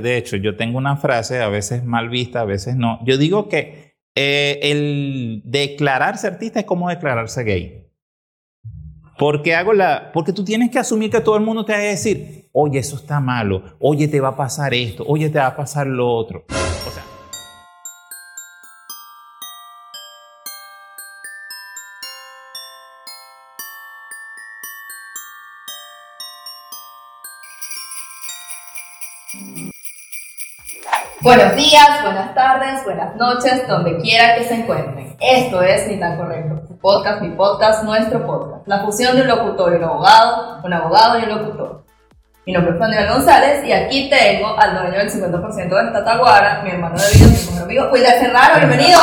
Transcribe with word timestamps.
De 0.00 0.16
hecho, 0.16 0.36
yo 0.36 0.56
tengo 0.56 0.78
una 0.78 0.96
frase, 0.96 1.40
a 1.40 1.48
veces 1.48 1.84
mal 1.84 2.08
vista, 2.08 2.40
a 2.40 2.44
veces 2.44 2.76
no. 2.76 2.98
Yo 3.04 3.18
digo 3.18 3.48
que 3.48 3.96
eh, 4.14 4.58
el 4.62 5.42
declararse 5.44 6.26
artista 6.26 6.60
es 6.60 6.66
como 6.66 6.88
declararse 6.88 7.44
gay. 7.44 7.86
Porque 9.18 9.54
hago 9.54 9.72
la, 9.72 10.10
porque 10.12 10.32
tú 10.32 10.44
tienes 10.44 10.70
que 10.70 10.78
asumir 10.78 11.10
que 11.10 11.20
todo 11.20 11.36
el 11.36 11.42
mundo 11.42 11.64
te 11.64 11.72
va 11.72 11.78
a 11.78 11.82
decir, 11.82 12.48
oye, 12.52 12.78
eso 12.78 12.96
está 12.96 13.20
malo, 13.20 13.62
oye, 13.78 14.08
te 14.08 14.20
va 14.20 14.28
a 14.28 14.36
pasar 14.36 14.74
esto, 14.74 15.04
oye, 15.06 15.30
te 15.30 15.38
va 15.38 15.46
a 15.46 15.56
pasar 15.56 15.86
lo 15.86 16.08
otro. 16.08 16.44
Buenos 31.26 31.56
días, 31.56 32.02
buenas 32.04 32.32
tardes, 32.36 32.84
buenas 32.84 33.16
noches, 33.16 33.66
donde 33.66 33.96
quiera 33.96 34.36
que 34.36 34.44
se 34.44 34.54
encuentren. 34.54 35.16
Esto 35.18 35.60
es 35.60 35.88
Ni 35.88 35.98
tan 35.98 36.16
correcto, 36.16 36.62
tu 36.68 36.78
podcast, 36.78 37.20
mi 37.20 37.30
podcast, 37.30 37.82
nuestro 37.82 38.24
podcast. 38.24 38.68
La 38.68 38.84
fusión 38.84 39.16
de 39.16 39.22
un 39.22 39.26
locutor 39.26 39.72
y 39.72 39.76
un 39.78 39.82
abogado, 39.82 40.60
un 40.62 40.72
abogado 40.72 41.18
y 41.18 41.24
un 41.24 41.30
locutor. 41.30 41.82
Mi 42.46 42.52
nombre 42.52 42.74
es 42.74 42.78
Manuel 42.78 43.08
González 43.08 43.64
y 43.66 43.72
aquí 43.72 44.08
tengo 44.08 44.56
al 44.56 44.78
dueño 44.78 44.98
del 44.98 45.10
50% 45.10 45.68
de 45.68 45.86
esta 45.88 46.04
taguara, 46.04 46.60
mi 46.62 46.70
hermano 46.70 46.94
de 46.94 47.18
vida, 47.18 47.26
mi 47.26 47.44
mejor 47.44 47.62
amigo, 47.64 47.88
Wilder 47.90 48.20
Ferraro, 48.20 48.58
bienvenido. 48.58 49.00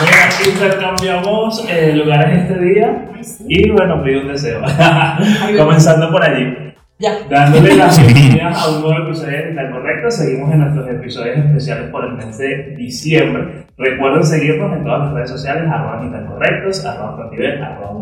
Bueno, 0.00 0.16
aquí 0.26 0.50
intercambiamos 0.50 1.64
eh, 1.66 1.92
lugares 1.94 2.42
este 2.42 2.58
día 2.58 3.08
y 3.48 3.70
bueno, 3.70 4.02
pido 4.04 4.20
un 4.20 4.28
deseo. 4.28 4.60
Comenzando 5.56 6.10
por 6.10 6.22
allí. 6.22 6.68
Ya. 7.00 7.16
Dándole 7.30 7.76
las 7.76 7.96
bienvenidas 8.12 8.60
a 8.60 8.70
un 8.70 8.82
nuevo 8.82 9.06
episodio 9.06 9.54
de 9.54 9.70
Correcto. 9.70 10.10
Seguimos 10.10 10.50
en 10.52 10.58
nuestros 10.58 10.88
episodios 10.88 11.38
especiales 11.38 11.90
por 11.90 12.04
el 12.04 12.14
mes 12.14 12.36
de 12.38 12.74
diciembre. 12.76 13.66
Recuerden 13.76 14.24
seguirnos 14.24 14.76
en 14.76 14.82
todas 14.82 15.04
las 15.04 15.14
redes 15.14 15.30
sociales, 15.30 15.70
arroba 15.70 16.02
ni 16.02 16.10
tan 16.10 16.26
correctos, 16.26 16.84
arroba 16.84 17.14
Frontiver, 17.14 17.62
arroba 17.62 17.92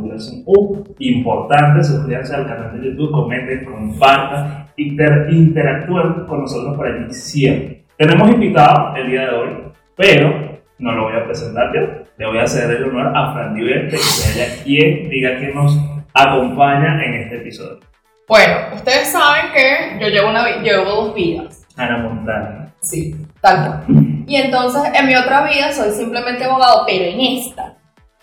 U. 0.47 0.85
Importante, 0.99 1.85
suscríbanse 1.85 2.37
al 2.37 2.47
canal 2.47 2.81
de 2.81 2.89
YouTube, 2.89 3.13
comenten, 3.13 3.67
compartan, 3.67 4.69
inter 4.79 5.27
interactúen 5.31 6.25
con 6.27 6.41
nosotros 6.41 6.75
por 6.75 6.87
allí 6.87 7.13
siempre. 7.13 7.83
Tenemos 7.99 8.31
invitado 8.31 8.97
el 8.97 9.11
día 9.11 9.27
de 9.27 9.37
hoy, 9.37 9.49
pero 9.95 10.59
no 10.79 10.93
lo 10.93 11.03
voy 11.03 11.17
a 11.17 11.25
presentar 11.27 11.71
yo. 11.75 11.83
Le 12.17 12.27
voy 12.27 12.39
a 12.39 12.45
hacer 12.45 12.71
el 12.71 12.85
honor 12.85 13.13
a 13.15 13.35
Fran 13.35 13.55
Diver, 13.55 13.91
que 13.91 13.99
sea 13.99 14.65
quien 14.65 15.11
diga 15.11 15.39
que 15.39 15.53
nos 15.53 15.79
acompaña 16.15 17.05
en 17.05 17.15
este 17.17 17.37
episodio. 17.37 17.81
Bueno, 18.29 18.75
ustedes 18.75 19.13
saben 19.13 19.53
que 19.53 19.99
yo 20.01 20.09
llevo, 20.09 20.31
una, 20.31 20.61
llevo 20.61 20.85
dos 20.85 21.15
vidas. 21.15 21.65
Ana 21.77 21.99
Montana. 21.99 22.75
Sí, 22.81 23.15
tal 23.41 23.57
cual. 23.57 23.85
Y 24.27 24.35
entonces 24.35 24.83
en 24.93 25.07
mi 25.07 25.15
otra 25.15 25.43
vida 25.45 25.73
soy 25.73 25.93
simplemente 25.93 26.45
abogado, 26.45 26.83
pero 26.87 27.05
en 27.05 27.21
esta, 27.21 27.75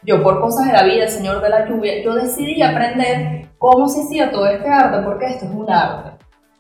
yo 0.04 0.22
por 0.22 0.42
cosas 0.42 0.68
de 0.68 0.74
la 0.74 0.84
vida, 0.84 1.06
el 1.06 1.10
señor 1.10 1.42
de 1.42 1.50
la 1.50 1.70
lluvia, 1.70 2.04
yo 2.04 2.16
decidí 2.16 2.62
aprender 2.62 3.48
cómo 3.58 3.88
se 3.88 4.02
hacía 4.02 4.30
todo 4.30 4.48
este 4.48 4.68
arte, 4.68 5.02
porque 5.06 5.28
esto 5.28 5.46
es 5.46 5.52
un 5.52 5.72
arte. 5.72 6.12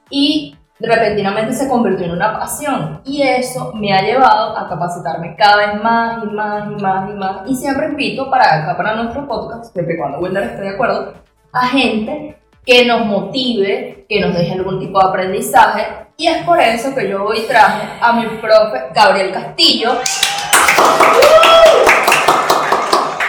Y 0.09 0.55
repentinamente 0.79 1.51
se 1.51 1.67
convirtió 1.67 2.05
en 2.05 2.13
una 2.13 2.39
pasión. 2.39 3.01
Y 3.03 3.23
eso 3.23 3.73
me 3.73 3.93
ha 3.93 4.01
llevado 4.01 4.57
a 4.57 4.69
capacitarme 4.69 5.35
cada 5.35 5.57
vez 5.57 5.83
más 5.83 6.23
y 6.23 6.27
más 6.27 6.71
y 6.71 6.81
más 6.81 7.09
y 7.09 7.13
más. 7.13 7.49
Y 7.49 7.55
siempre 7.55 7.87
invito 7.87 8.29
para 8.29 8.63
acá, 8.63 8.77
para 8.77 8.95
nuestro 8.95 9.27
podcast, 9.27 9.75
desde 9.75 9.97
cuando 9.97 10.19
Wilder 10.19 10.43
esté 10.43 10.61
de 10.61 10.69
acuerdo, 10.69 11.13
a 11.51 11.67
gente 11.67 12.37
que 12.65 12.85
nos 12.85 13.05
motive, 13.05 14.05
que 14.07 14.21
nos 14.21 14.33
deje 14.33 14.53
algún 14.53 14.79
tipo 14.79 14.99
de 14.99 15.09
aprendizaje. 15.09 15.85
Y 16.17 16.27
es 16.27 16.43
por 16.45 16.59
eso 16.59 16.93
que 16.95 17.09
yo 17.09 17.25
hoy 17.25 17.41
traje 17.47 17.87
a 17.99 18.13
mi 18.13 18.25
profe 18.37 18.83
Gabriel 18.93 19.31
Castillo, 19.31 19.93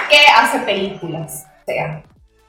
que 0.08 0.18
hace 0.36 0.58
películas. 0.60 1.46
O 1.62 1.64
sea, 1.64 2.02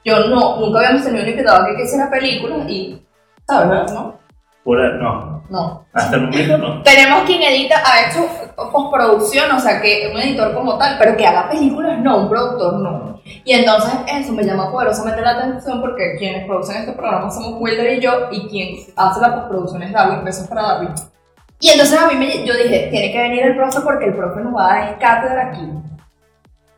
yo 0.04 0.28
no, 0.28 0.60
nunca 0.60 0.78
habíamos 0.80 1.04
tenido 1.04 1.24
un 1.24 1.30
invitado 1.30 1.66
que 1.76 1.82
hiciera 1.82 2.10
películas 2.10 2.68
y, 2.68 3.02
¿sabes? 3.46 3.92
¿No? 3.92 4.18
Pura, 4.62 4.92
no, 4.94 5.35
No. 5.48 5.84
hasta 5.92 6.16
el 6.16 6.22
momento 6.22 6.58
no. 6.58 6.82
Tenemos 6.82 7.22
quien 7.22 7.42
edita, 7.42 7.76
ha 7.84 8.08
hecho 8.08 8.26
postproducción, 8.72 9.50
o 9.50 9.60
sea, 9.60 9.80
que 9.80 10.10
un 10.12 10.20
editor 10.20 10.54
como 10.54 10.76
tal, 10.78 10.96
pero 10.98 11.16
que 11.16 11.26
haga 11.26 11.48
películas, 11.48 11.98
no, 12.00 12.22
un 12.22 12.28
productor 12.28 12.74
no. 12.80 13.20
Y 13.44 13.52
entonces 13.52 13.92
eso 14.06 14.32
me 14.32 14.44
llama 14.44 14.70
poderosamente 14.70 15.20
la 15.20 15.30
atención 15.30 15.80
porque 15.80 16.16
quienes 16.18 16.46
producen 16.46 16.76
este 16.76 16.92
programa 16.92 17.30
somos 17.30 17.60
Wilder 17.60 17.98
y 17.98 18.00
yo, 18.00 18.28
y 18.30 18.48
quien 18.48 18.76
hace 18.96 19.20
la 19.20 19.34
postproducción 19.34 19.82
es 19.82 19.92
Darwin, 19.92 20.24
besos 20.24 20.46
para 20.46 20.62
Darwin. 20.62 20.90
Y 21.60 21.70
entonces 21.70 21.98
a 21.98 22.06
mí 22.08 22.16
me, 22.16 22.44
yo 22.44 22.54
dije, 22.54 22.88
tiene 22.90 23.12
que 23.12 23.18
venir 23.18 23.42
el 23.46 23.56
profe 23.56 23.80
porque 23.80 24.06
el 24.06 24.14
profe 24.14 24.40
nos 24.42 24.54
va 24.54 24.72
a 24.72 24.78
dar 24.78 24.98
cátedra 24.98 25.48
aquí. 25.48 25.62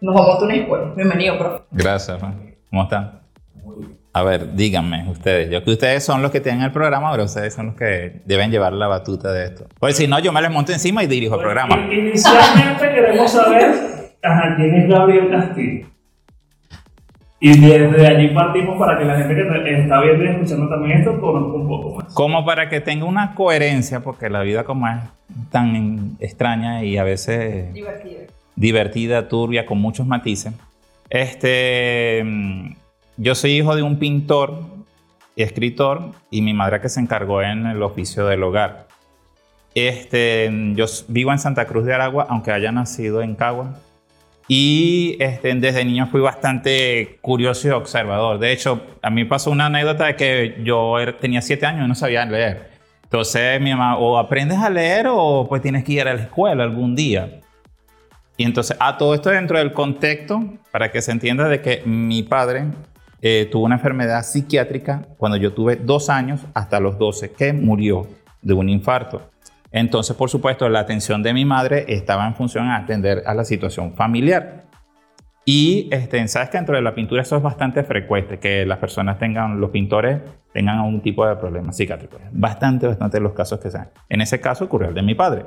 Nos 0.01 0.15
vamos 0.15 0.41
a 0.41 0.45
una 0.45 0.55
escuela. 0.55 0.93
Bienvenido, 0.95 1.39
profe. 1.39 1.65
gracias, 1.73 2.19
Fran. 2.19 2.55
¿Cómo 2.71 2.83
están? 2.85 3.21
A 4.19 4.23
ver, 4.25 4.55
díganme 4.55 5.09
ustedes. 5.09 5.49
Yo 5.49 5.63
que 5.63 5.71
ustedes 5.71 6.03
son 6.05 6.23
los 6.23 6.33
que 6.33 6.41
tienen 6.41 6.63
el 6.63 6.73
programa, 6.73 7.11
pero 7.13 7.23
ustedes 7.25 7.55
son 7.55 7.67
los 7.67 7.75
que 7.77 8.21
deben 8.25 8.51
llevar 8.51 8.73
la 8.73 8.89
batuta 8.89 9.31
de 9.33 9.45
esto. 9.45 9.67
Pues 9.79 9.97
si 9.97 10.09
no, 10.09 10.19
yo 10.19 10.33
me 10.33 10.43
les 10.43 10.51
monto 10.51 10.73
encima 10.73 11.05
y 11.05 11.07
dirijo 11.07 11.37
el 11.37 11.41
programa. 11.43 11.77
In- 11.77 11.93
Inicialmente 12.09 12.93
queremos 12.95 13.31
saber 13.31 13.71
ajá, 14.23 14.57
quién 14.57 14.75
es 14.75 14.89
Gabriel 14.89 15.31
Castillo. 15.31 15.87
Y 17.41 17.61
desde 17.61 18.07
allí 18.09 18.29
partimos 18.35 18.77
para 18.77 18.99
que 18.99 19.05
la 19.05 19.17
gente 19.19 19.37
que 19.37 19.81
está 19.83 20.01
viendo 20.01 20.25
y 20.25 20.29
escuchando 20.29 20.69
también 20.69 20.99
esto 20.99 21.21
conozca 21.21 21.57
un 21.57 21.69
poco 21.69 21.95
más. 21.95 22.13
Como 22.13 22.45
para 22.45 22.69
que 22.69 22.81
tenga 22.81 23.05
una 23.05 23.37
coherencia, 23.37 24.01
porque 24.01 24.29
la 24.29 24.41
vida 24.43 24.65
como 24.65 24.89
es 24.89 24.97
tan 25.53 26.17
extraña 26.19 26.83
y 26.83 26.99
a 26.99 27.05
veces 27.05 27.73
Divertido. 27.73 28.23
divertida, 28.57 29.29
turbia, 29.29 29.65
con 29.65 29.79
muchos 29.79 30.05
matices. 30.09 30.53
Este, 31.09 32.23
mm, 32.25 32.73
yo 33.19 33.35
soy 33.35 33.51
hijo 33.53 33.77
de 33.77 33.83
un 33.83 33.99
pintor 33.99 34.63
y 35.37 35.43
escritor 35.43 36.13
y 36.31 36.41
mi 36.41 36.55
madre 36.55 36.81
que 36.81 36.89
se 36.89 37.01
encargó 37.01 37.43
en 37.43 37.67
el 37.67 37.83
oficio 37.83 38.27
del 38.27 38.43
hogar. 38.43 38.87
Este, 39.75 40.51
yo 40.75 40.87
vivo 41.09 41.31
en 41.33 41.39
Santa 41.39 41.67
Cruz 41.67 41.85
de 41.85 41.95
Aragua, 41.95 42.27
aunque 42.31 42.51
haya 42.53 42.73
nacido 42.73 43.21
en 43.23 43.35
Cagua. 43.35 43.75
Y 44.49 45.17
este, 45.21 45.55
desde 45.55 45.85
niño 45.85 46.07
fui 46.07 46.21
bastante 46.21 47.19
curioso 47.21 47.69
y 47.69 47.71
observador. 47.73 48.39
De 48.39 48.51
hecho, 48.51 48.81
a 49.03 49.11
mí 49.11 49.25
pasó 49.25 49.51
una 49.51 49.67
anécdota 49.67 50.07
de 50.07 50.17
que 50.17 50.61
yo 50.65 50.99
era- 50.99 51.19
tenía 51.19 51.43
siete 51.43 51.67
años 51.67 51.85
y 51.85 51.89
no 51.89 51.95
sabía 51.95 52.25
leer. 52.25 52.71
Entonces 53.03 53.61
mi 53.61 53.71
mamá, 53.71 53.99
o 53.99 54.17
aprendes 54.19 54.59
a 54.59 54.71
leer 54.71 55.07
o 55.11 55.47
pues 55.49 55.61
tienes 55.61 55.85
que 55.85 55.93
ir 55.93 56.01
a 56.09 56.15
la 56.15 56.23
escuela 56.23 56.65
algún 56.65 56.97
día. 56.97 57.41
Y 58.37 58.45
entonces, 58.45 58.77
a 58.79 58.97
todo 58.97 59.15
esto 59.15 59.31
dentro 59.31 59.59
del 59.59 59.73
contexto, 59.73 60.41
para 60.71 60.93
que 60.93 61.03
se 61.03 61.11
entienda 61.11 61.49
de 61.49 61.61
que 61.61 61.83
mi 61.85 62.23
padre 62.23 62.67
eh, 63.21 63.49
tuvo 63.51 63.65
una 63.65 63.77
enfermedad 63.77 64.23
psiquiátrica 64.23 65.07
cuando 65.17 65.37
yo 65.37 65.53
tuve 65.53 65.77
dos 65.77 66.09
años 66.09 66.41
hasta 66.55 66.81
los 66.81 66.99
12, 66.99 67.33
que 67.33 67.53
murió 67.53 68.07
de 68.43 68.55
un 68.55 68.69
infarto. 68.69 69.31
Entonces, 69.71 70.17
por 70.17 70.31
supuesto, 70.31 70.69
la 70.69 70.81
atención 70.81 71.23
de 71.23 71.33
mi 71.33 71.45
madre 71.45 71.85
estaba 71.89 72.27
en 72.27 72.35
función 72.35 72.69
a 72.69 72.77
atender 72.77 73.23
a 73.27 73.35
la 73.35 73.45
situación 73.45 73.95
familiar. 73.95 74.65
Y 75.45 75.89
este, 75.91 76.27
sabes 76.29 76.51
que 76.51 76.59
dentro 76.59 76.77
de 76.77 76.83
la 76.83 76.95
pintura 76.95 77.23
eso 77.23 77.37
es 77.37 77.43
bastante 77.43 77.83
frecuente, 77.83 78.39
que 78.39 78.67
las 78.67 78.79
personas 78.79 79.19
tengan, 79.19 79.61
los 79.61 79.71
pintores 79.71 80.21
tengan 80.53 80.79
algún 80.79 81.01
tipo 81.01 81.27
de 81.27 81.37
problema 81.37 81.73
psiquiátrico. 81.73 82.19
Bastante, 82.33 82.87
bastante 82.87 83.19
los 83.19 83.33
casos 83.33 83.59
que 83.59 83.71
sean. 83.71 83.89
En 84.09 84.21
ese 84.21 84.41
caso 84.41 84.67
ocurrió 84.67 84.89
el 84.89 84.95
de 84.95 85.03
mi 85.03 85.15
padre. 85.15 85.45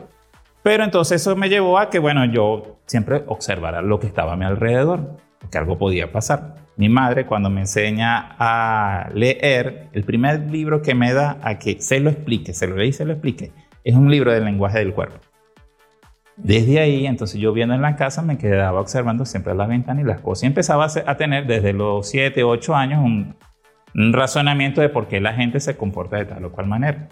Pero 0.63 0.83
entonces 0.83 1.21
eso 1.21 1.35
me 1.35 1.49
llevó 1.49 1.79
a 1.79 1.89
que, 1.89 1.99
bueno, 1.99 2.25
yo 2.25 2.79
siempre 2.85 3.23
observara 3.27 3.81
lo 3.81 3.99
que 3.99 4.07
estaba 4.07 4.33
a 4.33 4.35
mi 4.35 4.45
alrededor, 4.45 5.17
porque 5.39 5.57
algo 5.57 5.77
podía 5.77 6.11
pasar. 6.11 6.55
Mi 6.81 6.89
madre, 6.89 7.27
cuando 7.27 7.51
me 7.51 7.61
enseña 7.61 8.35
a 8.39 9.11
leer, 9.13 9.89
el 9.93 10.03
primer 10.03 10.49
libro 10.49 10.81
que 10.81 10.95
me 10.95 11.13
da 11.13 11.37
a 11.43 11.59
que 11.59 11.79
se 11.79 11.99
lo 11.99 12.09
explique, 12.09 12.55
se 12.55 12.65
lo 12.65 12.75
leí 12.75 12.91
se 12.91 13.05
lo 13.05 13.11
explique, 13.11 13.51
es 13.83 13.93
un 13.93 14.09
libro 14.09 14.33
del 14.33 14.45
lenguaje 14.45 14.79
del 14.79 14.91
cuerpo. 14.91 15.19
Desde 16.37 16.79
ahí, 16.79 17.05
entonces 17.05 17.39
yo 17.39 17.53
viendo 17.53 17.75
en 17.75 17.83
la 17.83 17.95
casa, 17.95 18.23
me 18.23 18.39
quedaba 18.39 18.81
observando 18.81 19.25
siempre 19.25 19.53
las 19.53 19.67
ventanas 19.67 20.03
y 20.03 20.07
las 20.07 20.21
cosas. 20.21 20.41
Y 20.41 20.47
empezaba 20.47 20.87
a 21.05 21.17
tener 21.17 21.45
desde 21.45 21.71
los 21.71 22.09
7, 22.09 22.43
8 22.43 22.75
años 22.75 23.05
un, 23.05 23.35
un 23.93 24.11
razonamiento 24.11 24.81
de 24.81 24.89
por 24.89 25.07
qué 25.07 25.21
la 25.21 25.33
gente 25.33 25.59
se 25.59 25.77
comporta 25.77 26.17
de 26.17 26.25
tal 26.25 26.45
o 26.45 26.51
cual 26.51 26.65
manera 26.65 27.09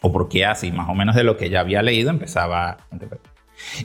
o 0.00 0.10
porque 0.10 0.46
así, 0.46 0.72
más 0.72 0.88
o 0.88 0.94
menos 0.94 1.14
de 1.14 1.24
lo 1.24 1.36
que 1.36 1.50
ya 1.50 1.60
había 1.60 1.82
leído, 1.82 2.08
empezaba 2.08 2.70
a. 2.70 2.76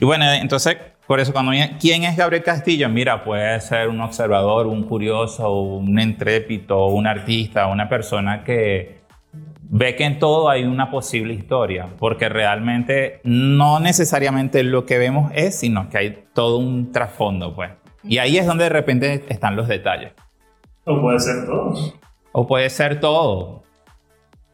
Y 0.00 0.04
bueno, 0.06 0.24
entonces, 0.32 0.78
por 1.06 1.20
eso 1.20 1.32
cuando 1.32 1.52
¿quién 1.80 2.04
es 2.04 2.16
Gabriel 2.16 2.42
Castillo? 2.42 2.88
Mira, 2.88 3.22
puede 3.22 3.60
ser 3.60 3.88
un 3.88 4.00
observador, 4.00 4.66
un 4.66 4.84
curioso, 4.84 5.52
un 5.52 5.98
intrépito, 6.00 6.86
un 6.86 7.06
artista, 7.06 7.68
una 7.68 7.88
persona 7.88 8.42
que 8.42 8.96
ve 9.68 9.94
que 9.96 10.04
en 10.04 10.18
todo 10.18 10.48
hay 10.48 10.64
una 10.64 10.90
posible 10.90 11.34
historia, 11.34 11.88
porque 11.98 12.28
realmente 12.28 13.20
no 13.24 13.80
necesariamente 13.80 14.62
lo 14.62 14.86
que 14.86 14.98
vemos 14.98 15.30
es, 15.34 15.58
sino 15.58 15.88
que 15.88 15.98
hay 15.98 16.24
todo 16.32 16.58
un 16.58 16.92
trasfondo, 16.92 17.54
pues. 17.54 17.70
Y 18.02 18.18
ahí 18.18 18.38
es 18.38 18.46
donde 18.46 18.64
de 18.64 18.70
repente 18.70 19.24
están 19.28 19.56
los 19.56 19.68
detalles. 19.68 20.12
O 20.84 21.00
puede 21.00 21.18
ser 21.18 21.46
todos. 21.46 21.94
O 22.32 22.46
puede 22.46 22.70
ser 22.70 23.00
todo, 23.00 23.62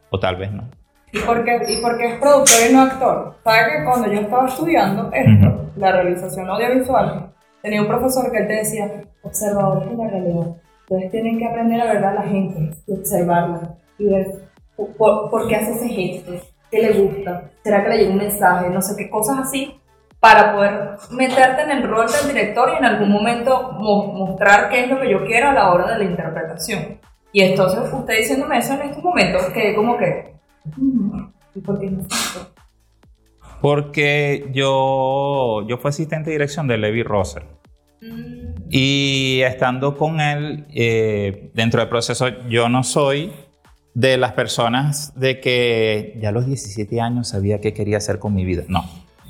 o 0.09 0.19
tal 0.19 0.35
vez 0.37 0.51
no. 0.51 0.69
¿Y 1.13 1.19
por, 1.19 1.45
qué, 1.45 1.61
¿Y 1.67 1.81
por 1.81 1.95
qué 1.97 2.07
es 2.07 2.19
productor 2.19 2.59
y 2.67 2.73
no 2.73 2.81
actor? 2.81 3.35
¿Sabes 3.43 3.67
que 3.67 3.83
cuando 3.85 4.11
yo 4.11 4.19
estaba 4.19 4.47
estudiando 4.47 5.11
esto, 5.13 5.71
la 5.75 5.91
realización 5.91 6.49
audiovisual, 6.49 7.31
tenía 7.61 7.81
un 7.81 7.87
profesor 7.87 8.31
que 8.31 8.41
te 8.41 8.53
decía, 8.53 9.03
observadores 9.21 9.89
de 9.89 9.95
la 9.95 10.09
realidad. 10.09 10.47
Ustedes 10.89 11.11
tienen 11.11 11.37
que 11.37 11.45
aprender 11.45 11.81
a 11.81 11.93
ver 11.93 12.03
a 12.03 12.13
la 12.15 12.23
gente 12.23 12.71
y 12.87 12.93
observarla 12.93 13.75
y 13.99 14.07
ver 14.07 14.27
por, 14.97 15.29
por 15.29 15.47
qué 15.47 15.55
hace 15.55 15.71
ese 15.73 15.87
gesto, 15.87 16.33
qué 16.71 16.81
le 16.81 16.99
gusta, 16.99 17.43
será 17.63 17.83
que 17.83 17.89
le 17.89 17.97
llega 17.99 18.11
un 18.11 18.17
mensaje, 18.17 18.69
no 18.71 18.81
sé 18.81 18.95
qué 18.97 19.09
cosas 19.09 19.37
así, 19.39 19.79
para 20.19 20.53
poder 20.53 20.97
meterte 21.11 21.61
en 21.61 21.71
el 21.71 21.87
rol 21.87 22.07
del 22.07 22.33
director 22.33 22.69
y 22.73 22.77
en 22.77 22.85
algún 22.85 23.11
momento 23.11 23.73
mostrar 23.73 24.69
qué 24.69 24.85
es 24.85 24.89
lo 24.89 24.99
que 24.99 25.11
yo 25.11 25.25
quiero 25.25 25.49
a 25.49 25.53
la 25.53 25.71
hora 25.71 25.93
de 25.93 26.03
la 26.03 26.09
interpretación. 26.09 26.99
Y 27.31 27.41
entonces 27.41 27.79
usted 27.91 28.17
diciéndome 28.17 28.57
eso 28.57 28.73
en 28.73 28.81
estos 28.81 29.03
momentos, 29.03 29.45
que 29.53 29.75
como 29.75 29.97
que, 29.97 30.33
¿y 31.55 31.59
por 31.61 31.79
qué 31.79 31.89
no 31.89 32.03
Porque 33.61 34.49
yo, 34.53 35.65
yo 35.67 35.77
fui 35.77 35.89
asistente 35.89 36.29
de 36.29 36.35
dirección 36.35 36.67
de 36.67 36.77
Levi 36.77 37.03
Rosser. 37.03 37.45
Mm. 38.01 38.53
Y 38.69 39.41
estando 39.41 39.95
con 39.97 40.19
él 40.19 40.65
eh, 40.73 41.51
dentro 41.53 41.79
del 41.79 41.89
proceso, 41.89 42.27
yo 42.49 42.69
no 42.69 42.83
soy 42.83 43.31
de 43.93 44.17
las 44.17 44.33
personas 44.33 45.13
de 45.19 45.39
que 45.39 46.17
ya 46.19 46.29
a 46.29 46.31
los 46.31 46.47
17 46.47 46.99
años 46.99 47.29
sabía 47.29 47.61
qué 47.61 47.73
quería 47.73 47.97
hacer 47.97 48.19
con 48.19 48.33
mi 48.33 48.45
vida. 48.45 48.63
No, 48.67 48.83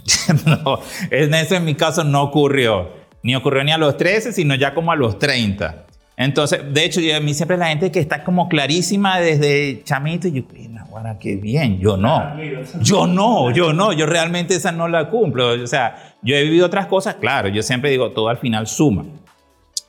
no, 0.45 0.79
en 1.11 1.33
ese 1.33 1.57
en 1.57 1.65
mi 1.65 1.75
caso 1.75 2.03
no 2.03 2.23
ocurrió. 2.23 3.03
Ni 3.21 3.35
ocurrió 3.35 3.63
ni 3.63 3.71
a 3.71 3.77
los 3.77 3.95
13, 3.97 4.33
sino 4.33 4.55
ya 4.55 4.73
como 4.73 4.91
a 4.91 4.95
los 4.95 5.17
30. 5.17 5.85
Entonces, 6.15 6.61
de 6.71 6.85
hecho, 6.85 7.01
a 7.15 7.19
mí 7.19 7.33
siempre 7.33 7.57
la 7.57 7.67
gente 7.67 7.91
que 7.91 7.99
está 7.99 8.23
como 8.23 8.47
clarísima 8.47 9.19
desde 9.19 9.81
chamito, 9.83 10.27
yo, 10.27 10.43
bueno, 10.91 11.17
qué 11.19 11.35
bien, 11.37 11.79
yo 11.79 11.97
no. 11.97 12.35
Yo 12.81 13.07
no, 13.07 13.49
yo 13.51 13.73
no, 13.73 13.93
yo 13.93 14.05
realmente 14.05 14.53
esa 14.53 14.71
no 14.71 14.87
la 14.87 15.09
cumplo. 15.09 15.49
O 15.49 15.67
sea, 15.67 16.15
yo 16.21 16.35
he 16.35 16.43
vivido 16.43 16.67
otras 16.67 16.85
cosas, 16.85 17.15
claro, 17.15 17.49
yo 17.49 17.63
siempre 17.63 17.89
digo, 17.89 18.11
todo 18.11 18.29
al 18.29 18.37
final 18.37 18.67
suma. 18.67 19.05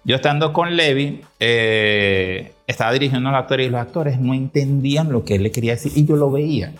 Yo 0.04 0.16
estando 0.16 0.52
con 0.52 0.76
Levi, 0.76 1.20
eh, 1.40 2.52
estaba 2.66 2.92
dirigiendo 2.92 3.28
a 3.28 3.32
los 3.32 3.40
actores 3.40 3.66
y 3.66 3.70
los 3.70 3.80
actores 3.80 4.18
no 4.18 4.34
entendían 4.34 5.12
lo 5.12 5.24
que 5.24 5.36
él 5.36 5.42
le 5.42 5.50
quería 5.50 5.72
decir 5.72 5.92
y 5.94 6.06
yo 6.06 6.16
lo 6.16 6.30
veía. 6.30 6.72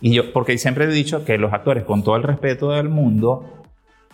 Y 0.00 0.14
yo, 0.14 0.32
porque 0.32 0.56
siempre 0.58 0.84
he 0.84 0.88
dicho 0.88 1.24
que 1.24 1.36
los 1.38 1.52
actores, 1.52 1.84
con 1.84 2.04
todo 2.04 2.16
el 2.16 2.22
respeto 2.22 2.70
del 2.70 2.88
mundo, 2.88 3.57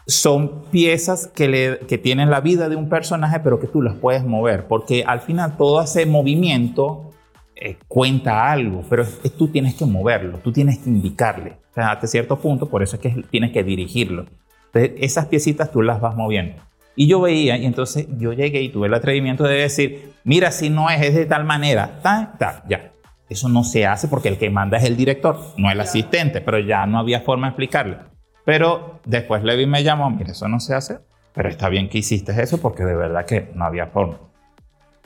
son 0.06 0.64
piezas 0.70 1.28
que, 1.28 1.48
le, 1.48 1.78
que 1.80 1.98
tienen 1.98 2.30
la 2.30 2.40
vida 2.40 2.68
de 2.68 2.76
un 2.76 2.88
personaje, 2.88 3.40
pero 3.40 3.58
que 3.58 3.66
tú 3.66 3.82
las 3.82 3.94
puedes 3.94 4.24
mover, 4.24 4.66
porque 4.66 5.04
al 5.06 5.20
final 5.20 5.56
todo 5.56 5.82
ese 5.82 6.06
movimiento 6.06 7.10
eh, 7.56 7.76
cuenta 7.88 8.50
algo, 8.50 8.82
pero 8.90 9.06
tú 9.38 9.48
tienes 9.48 9.74
que 9.74 9.86
moverlo, 9.86 10.38
tú 10.38 10.52
tienes 10.52 10.78
que 10.78 10.90
indicarle. 10.90 11.56
O 11.70 11.74
sea, 11.74 11.92
hasta 11.92 12.06
cierto 12.06 12.38
punto, 12.38 12.68
por 12.68 12.82
eso 12.82 12.96
es 12.96 13.02
que 13.02 13.22
tienes 13.30 13.52
que 13.52 13.64
dirigirlo. 13.64 14.26
Entonces, 14.66 14.92
esas 15.00 15.26
piecitas 15.26 15.70
tú 15.70 15.80
las 15.80 16.00
vas 16.00 16.16
moviendo. 16.16 16.62
Y 16.96 17.08
yo 17.08 17.20
veía, 17.20 17.56
y 17.56 17.66
entonces 17.66 18.06
yo 18.18 18.32
llegué 18.32 18.62
y 18.62 18.68
tuve 18.68 18.86
el 18.86 18.94
atrevimiento 18.94 19.44
de 19.44 19.56
decir, 19.56 20.12
mira, 20.22 20.50
si 20.52 20.70
no 20.70 20.90
es, 20.90 21.00
es 21.02 21.14
de 21.14 21.26
tal 21.26 21.44
manera, 21.44 22.00
ta, 22.02 22.34
ta, 22.38 22.64
ya. 22.68 22.92
Eso 23.28 23.48
no 23.48 23.64
se 23.64 23.86
hace 23.86 24.06
porque 24.06 24.28
el 24.28 24.38
que 24.38 24.50
manda 24.50 24.78
es 24.78 24.84
el 24.84 24.96
director, 24.96 25.40
no 25.56 25.70
el 25.70 25.80
asistente, 25.80 26.40
pero 26.40 26.58
ya 26.58 26.86
no 26.86 26.98
había 26.98 27.20
forma 27.20 27.46
de 27.46 27.50
explicarle. 27.50 27.96
Pero 28.44 29.00
después 29.04 29.42
Levi 29.42 29.66
me 29.66 29.82
llamó, 29.82 30.10
mira, 30.10 30.32
eso 30.32 30.48
no 30.48 30.60
se 30.60 30.74
hace, 30.74 30.98
pero 31.32 31.48
está 31.48 31.68
bien 31.68 31.88
que 31.88 31.98
hiciste 31.98 32.32
eso 32.40 32.58
porque 32.58 32.84
de 32.84 32.94
verdad 32.94 33.24
que 33.24 33.50
no 33.54 33.64
había 33.64 33.86
forma. 33.86 34.18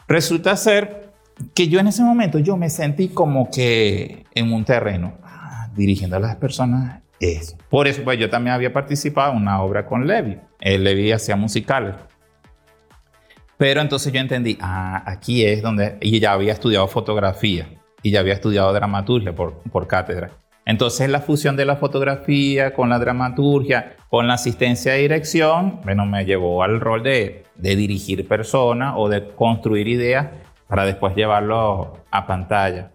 Resulta 0.07 0.57
ser 0.57 1.13
que 1.55 1.69
yo 1.69 1.79
en 1.79 1.87
ese 1.87 2.03
momento 2.03 2.39
yo 2.39 2.57
me 2.57 2.71
sentí 2.71 3.09
como 3.09 3.51
que 3.51 4.25
en 4.35 4.53
un 4.53 4.65
terreno, 4.65 5.15
ah, 5.23 5.69
dirigiendo 5.75 6.17
a 6.17 6.21
las 6.21 6.37
personas 6.37 7.03
eso. 7.21 7.57
Por 7.69 7.87
eso 7.89 8.03
pues 8.03 8.19
yo 8.19 8.31
también 8.31 8.55
había 8.55 8.73
participado 8.73 9.33
en 9.33 9.39
una 9.39 9.63
obra 9.63 9.87
con 9.87 10.07
Levi. 10.07 10.39
El 10.61 10.85
Levi 10.85 11.13
hacía 11.13 11.37
musicales. 11.37 11.95
Pero 13.57 13.81
entonces 13.81 14.13
yo 14.13 14.21
entendí, 14.21 14.57
ah, 14.61 15.03
aquí 15.07 15.45
es 15.45 15.63
donde, 15.63 15.99
y 16.01 16.21
ya 16.21 16.33
había 16.33 16.53
estudiado 16.53 16.87
fotografía 16.87 17.69
y 18.03 18.13
ya 18.13 18.21
había 18.21 18.35
estudiado 18.35 18.73
dramaturgia 18.73 19.35
por, 19.35 19.55
por 19.71 19.87
cátedra. 19.87 20.31
Entonces 20.69 21.09
la 21.09 21.21
fusión 21.21 21.57
de 21.57 21.65
la 21.65 21.77
fotografía 21.77 22.75
con 22.75 22.91
la 22.91 22.99
dramaturgia, 22.99 23.97
con 24.11 24.27
la 24.27 24.35
asistencia 24.35 24.93
de 24.93 24.99
dirección, 24.99 25.81
bueno, 25.83 26.05
me 26.05 26.27
llevó 26.27 26.63
al 26.63 26.79
rol 26.79 27.03
de, 27.03 27.45
de 27.57 27.75
dirigir 27.75 28.29
personas 28.29 28.93
o 28.95 29.09
de 29.09 29.29
construir 29.29 29.89
ideas 29.89 30.27
para 30.69 30.85
después 30.85 31.17
llevarlo 31.17 32.05
a 32.11 32.27
pantalla. 32.27 32.91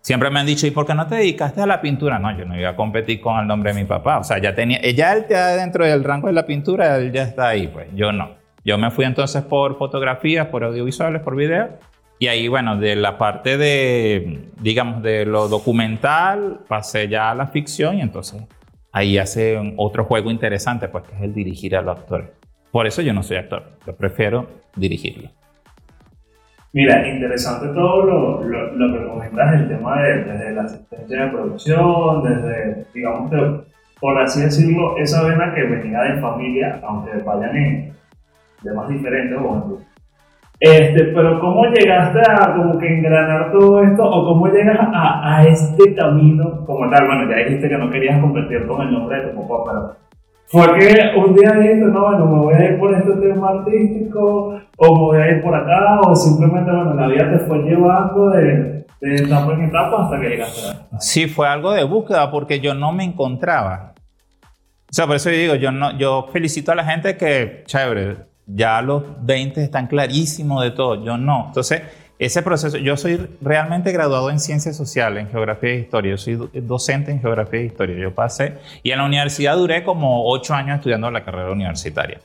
Siempre 0.00 0.30
me 0.30 0.40
han 0.40 0.46
dicho, 0.46 0.66
¿y 0.66 0.70
por 0.70 0.86
qué 0.86 0.94
no 0.94 1.06
te 1.06 1.16
dedicaste 1.16 1.60
a 1.60 1.66
la 1.66 1.82
pintura? 1.82 2.18
No, 2.18 2.34
yo 2.34 2.46
no 2.46 2.58
iba 2.58 2.70
a 2.70 2.76
competir 2.76 3.20
con 3.20 3.38
el 3.38 3.46
nombre 3.46 3.74
de 3.74 3.80
mi 3.82 3.86
papá. 3.86 4.20
O 4.20 4.24
sea, 4.24 4.38
ya 4.38 4.54
tenía, 4.54 4.80
ya 4.80 5.12
él 5.12 5.24
está 5.28 5.54
dentro 5.54 5.84
del 5.84 6.04
rango 6.04 6.28
de 6.28 6.32
la 6.32 6.46
pintura, 6.46 6.96
él 6.96 7.12
ya 7.12 7.24
está 7.24 7.48
ahí, 7.48 7.68
pues 7.68 7.88
yo 7.94 8.10
no. 8.10 8.38
Yo 8.64 8.78
me 8.78 8.90
fui 8.90 9.04
entonces 9.04 9.42
por 9.42 9.76
fotografías, 9.76 10.46
por 10.46 10.64
audiovisuales, 10.64 11.20
por 11.20 11.36
video, 11.36 11.78
y 12.18 12.26
ahí, 12.26 12.48
bueno, 12.48 12.76
de 12.76 12.96
la 12.96 13.16
parte 13.16 13.56
de, 13.56 14.50
digamos, 14.60 15.02
de 15.02 15.24
lo 15.24 15.48
documental, 15.48 16.60
pasé 16.66 17.08
ya 17.08 17.30
a 17.30 17.34
la 17.34 17.46
ficción 17.46 17.98
y 17.98 18.00
entonces 18.00 18.42
ahí 18.92 19.18
hace 19.18 19.74
otro 19.76 20.04
juego 20.04 20.30
interesante, 20.30 20.88
pues 20.88 21.04
que 21.04 21.14
es 21.14 21.22
el 21.22 21.32
dirigir 21.32 21.76
a 21.76 21.82
los 21.82 21.98
actores. 21.98 22.30
Por 22.72 22.86
eso 22.86 23.02
yo 23.02 23.12
no 23.12 23.22
soy 23.22 23.36
actor, 23.36 23.62
yo 23.86 23.94
prefiero 23.96 24.48
dirigirlo. 24.74 25.30
Mira, 26.72 27.08
interesante 27.08 27.68
todo 27.68 28.04
lo, 28.04 28.44
lo, 28.44 28.98
que 28.98 29.06
comentas, 29.06 29.54
el 29.54 29.68
tema 29.68 30.02
de, 30.02 30.24
desde 30.24 30.52
la 30.52 30.62
asistencia 30.62 31.24
de 31.24 31.30
producción, 31.30 32.22
desde, 32.24 32.86
digamos, 32.92 33.30
por 34.00 34.20
así 34.20 34.42
decirlo, 34.42 34.96
esa 34.98 35.24
vena 35.24 35.54
que 35.54 35.62
venía 35.62 36.02
de 36.02 36.20
familia, 36.20 36.80
aunque 36.82 37.16
vayan 37.24 37.56
en 37.56 37.92
temas 38.62 38.88
diferentes, 38.88 39.38
o 39.40 39.80
este, 40.60 41.04
pero 41.14 41.40
¿cómo 41.40 41.66
llegaste 41.66 42.20
a 42.20 42.54
como 42.56 42.78
que 42.78 42.88
engranar 42.88 43.52
todo 43.52 43.82
esto 43.82 44.02
o 44.02 44.26
cómo 44.26 44.48
llegas 44.48 44.78
a, 44.92 45.36
a, 45.36 45.46
este 45.46 45.94
camino 45.94 46.64
como 46.66 46.90
tal? 46.90 47.06
Bueno, 47.06 47.30
ya 47.30 47.44
dijiste 47.44 47.68
que 47.68 47.78
no 47.78 47.90
querías 47.90 48.20
competir 48.20 48.66
con 48.66 48.82
el 48.82 48.92
nombre 48.92 49.22
de 49.22 49.28
tu 49.32 49.40
papá, 49.40 49.62
pero 49.66 50.08
fue 50.50 50.78
que 50.78 51.18
un 51.18 51.34
día 51.34 51.52
dijiste, 51.52 51.86
no, 51.86 52.06
bueno, 52.06 52.26
me 52.26 52.38
voy 52.38 52.54
a 52.54 52.64
ir 52.64 52.78
por 52.78 52.94
este 52.94 53.12
tema 53.12 53.50
artístico 53.50 54.60
o 54.78 54.94
me 54.94 55.00
voy 55.00 55.18
a 55.18 55.30
ir 55.30 55.42
por 55.42 55.54
acá 55.54 56.00
o 56.00 56.16
simplemente, 56.16 56.72
bueno, 56.72 56.94
la 56.94 57.06
vida 57.06 57.30
te 57.30 57.38
fue 57.40 57.58
llevando 57.58 58.30
de, 58.30 58.86
de 59.00 59.14
etapa 59.14 59.52
en 59.52 59.64
etapa 59.64 60.04
hasta 60.04 60.20
que 60.20 60.28
llegaste 60.28 60.60
a... 60.70 61.00
Sí, 61.00 61.26
fue 61.26 61.46
algo 61.46 61.72
de 61.72 61.84
búsqueda 61.84 62.30
porque 62.30 62.60
yo 62.60 62.74
no 62.74 62.92
me 62.92 63.04
encontraba. 63.04 63.92
O 64.90 64.92
sea, 64.92 65.06
por 65.06 65.16
eso 65.16 65.30
yo 65.30 65.36
digo, 65.36 65.54
yo, 65.54 65.70
no, 65.70 65.96
yo 65.98 66.28
felicito 66.32 66.72
a 66.72 66.74
la 66.74 66.84
gente 66.84 67.18
que, 67.18 67.64
chévere, 67.66 68.16
ya 68.48 68.80
los 68.82 69.04
20 69.24 69.62
están 69.62 69.86
clarísimos 69.86 70.62
de 70.62 70.70
todo, 70.70 71.04
yo 71.04 71.16
no. 71.16 71.46
Entonces, 71.48 71.82
ese 72.18 72.42
proceso, 72.42 72.78
yo 72.78 72.96
soy 72.96 73.28
realmente 73.40 73.92
graduado 73.92 74.30
en 74.30 74.40
ciencias 74.40 74.76
sociales, 74.76 75.24
en 75.24 75.30
geografía 75.30 75.70
e 75.70 75.76
historia, 75.76 76.10
yo 76.12 76.18
soy 76.18 76.50
docente 76.52 77.12
en 77.12 77.20
geografía 77.20 77.60
e 77.60 77.66
historia, 77.66 77.96
yo 77.96 78.12
pasé, 78.12 78.54
y 78.82 78.90
en 78.90 78.98
la 78.98 79.04
universidad 79.04 79.56
duré 79.56 79.84
como 79.84 80.28
8 80.28 80.54
años 80.54 80.76
estudiando 80.78 81.10
la 81.10 81.24
carrera 81.24 81.52
universitaria, 81.52 82.18